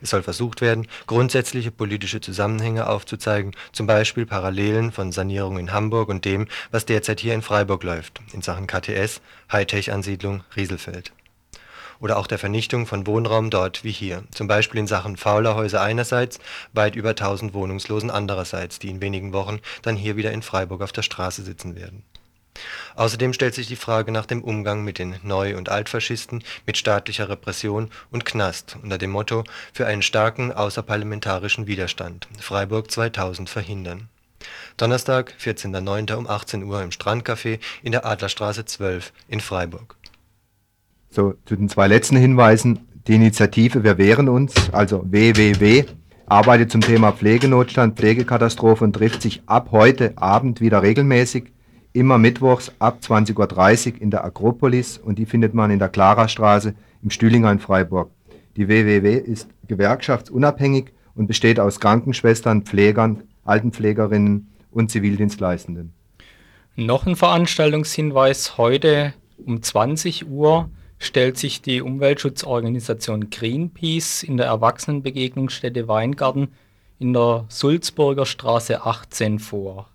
Es 0.00 0.10
soll 0.10 0.24
versucht 0.24 0.60
werden, 0.60 0.88
grundsätzliche 1.06 1.70
politische 1.70 2.20
Zusammenhänge 2.20 2.88
aufzuzeigen, 2.88 3.52
zum 3.72 3.86
Beispiel 3.86 4.26
Parallelen 4.26 4.90
von 4.90 5.12
Sanierung 5.12 5.56
in 5.58 5.72
Hamburg 5.72 6.08
und 6.08 6.24
dem, 6.24 6.48
was 6.72 6.84
derzeit 6.84 7.20
hier 7.20 7.34
in 7.34 7.42
Freiburg 7.42 7.84
läuft, 7.84 8.20
in 8.32 8.42
Sachen 8.42 8.66
KTS, 8.66 9.20
Hightech-Ansiedlung 9.52 10.42
Rieselfeld. 10.56 11.12
Oder 12.02 12.18
auch 12.18 12.26
der 12.26 12.40
Vernichtung 12.40 12.86
von 12.86 13.06
Wohnraum 13.06 13.48
dort 13.48 13.84
wie 13.84 13.92
hier, 13.92 14.24
zum 14.32 14.48
Beispiel 14.48 14.80
in 14.80 14.88
Sachen 14.88 15.16
fauler 15.16 15.54
Häuser 15.54 15.80
einerseits, 15.80 16.40
weit 16.72 16.96
über 16.96 17.10
1000 17.10 17.54
Wohnungslosen 17.54 18.10
andererseits, 18.10 18.80
die 18.80 18.88
in 18.88 19.00
wenigen 19.00 19.32
Wochen 19.32 19.60
dann 19.82 19.96
hier 19.96 20.16
wieder 20.16 20.32
in 20.32 20.42
Freiburg 20.42 20.82
auf 20.82 20.90
der 20.90 21.02
Straße 21.02 21.42
sitzen 21.42 21.76
werden. 21.76 22.02
Außerdem 22.96 23.32
stellt 23.32 23.54
sich 23.54 23.68
die 23.68 23.76
Frage 23.76 24.10
nach 24.10 24.26
dem 24.26 24.42
Umgang 24.42 24.82
mit 24.82 24.98
den 24.98 25.14
Neu 25.22 25.56
und 25.56 25.68
Altfaschisten, 25.68 26.42
mit 26.66 26.76
staatlicher 26.76 27.28
Repression 27.28 27.88
und 28.10 28.24
Knast 28.24 28.76
unter 28.82 28.98
dem 28.98 29.10
Motto 29.10 29.44
„Für 29.72 29.86
einen 29.86 30.02
starken 30.02 30.50
außerparlamentarischen 30.50 31.68
Widerstand– 31.68 32.26
Freiburg 32.40 32.90
2000 32.90 33.48
verhindern 33.48 34.08
“Donnerstag, 34.76 35.34
14.09. 35.40 36.14
um 36.14 36.26
18 36.26 36.64
Uhr 36.64 36.82
im 36.82 36.90
Strandcafé 36.90 37.60
in 37.84 37.92
der 37.92 38.04
Adlerstraße 38.04 38.64
12 38.64 39.12
in 39.28 39.40
Freiburg. 39.40 39.94
So, 41.14 41.34
zu 41.44 41.56
den 41.56 41.68
zwei 41.68 41.88
letzten 41.88 42.16
Hinweisen. 42.16 42.78
Die 43.06 43.16
Initiative 43.16 43.84
Wir 43.84 43.98
wehren 43.98 44.30
uns, 44.30 44.72
also 44.72 45.04
WWW, 45.04 45.84
arbeitet 46.24 46.72
zum 46.72 46.80
Thema 46.80 47.12
Pflegenotstand, 47.12 47.98
Pflegekatastrophe 47.98 48.82
und 48.82 48.94
trifft 48.94 49.20
sich 49.20 49.42
ab 49.44 49.68
heute 49.72 50.16
Abend 50.16 50.62
wieder 50.62 50.82
regelmäßig 50.82 51.52
immer 51.92 52.16
mittwochs 52.16 52.72
ab 52.78 53.00
20.30 53.02 53.94
Uhr 53.96 54.00
in 54.00 54.10
der 54.10 54.24
Akropolis 54.24 54.96
und 54.96 55.18
die 55.18 55.26
findet 55.26 55.52
man 55.52 55.70
in 55.70 55.78
der 55.78 55.90
Klarastraße 55.90 56.74
im 57.02 57.10
Stühlinger 57.10 57.52
in 57.52 57.58
Freiburg. 57.58 58.10
Die 58.56 58.68
WWW 58.68 59.18
ist 59.18 59.50
gewerkschaftsunabhängig 59.68 60.94
und 61.14 61.26
besteht 61.26 61.60
aus 61.60 61.78
Krankenschwestern, 61.78 62.62
Pflegern, 62.62 63.24
Altenpflegerinnen 63.44 64.50
und 64.70 64.90
Zivildienstleistenden. 64.90 65.92
Noch 66.74 67.04
ein 67.04 67.16
Veranstaltungshinweis. 67.16 68.56
Heute 68.56 69.12
um 69.44 69.62
20 69.62 70.30
Uhr 70.30 70.70
stellt 71.02 71.36
sich 71.36 71.62
die 71.62 71.82
Umweltschutzorganisation 71.82 73.28
Greenpeace 73.30 74.22
in 74.22 74.36
der 74.36 74.46
Erwachsenenbegegnungsstätte 74.46 75.88
Weingarten 75.88 76.48
in 76.98 77.12
der 77.12 77.44
Sulzburger 77.48 78.24
Straße 78.24 78.84
18 78.86 79.40
vor. 79.40 79.88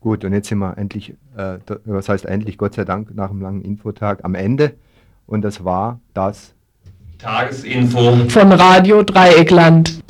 Gut, 0.00 0.24
und 0.24 0.32
jetzt 0.32 0.48
sind 0.48 0.58
wir 0.58 0.78
endlich, 0.78 1.14
äh, 1.36 1.58
was 1.84 2.08
heißt 2.08 2.24
endlich, 2.24 2.56
Gott 2.56 2.74
sei 2.74 2.86
Dank, 2.86 3.14
nach 3.14 3.28
einem 3.28 3.42
langen 3.42 3.60
Infotag 3.60 4.24
am 4.24 4.34
Ende. 4.34 4.72
Und 5.26 5.42
das 5.42 5.64
war 5.64 6.00
das 6.14 6.54
Tagesinfo 7.18 8.16
von 8.30 8.52
Radio 8.52 9.02
Dreieckland. 9.02 10.02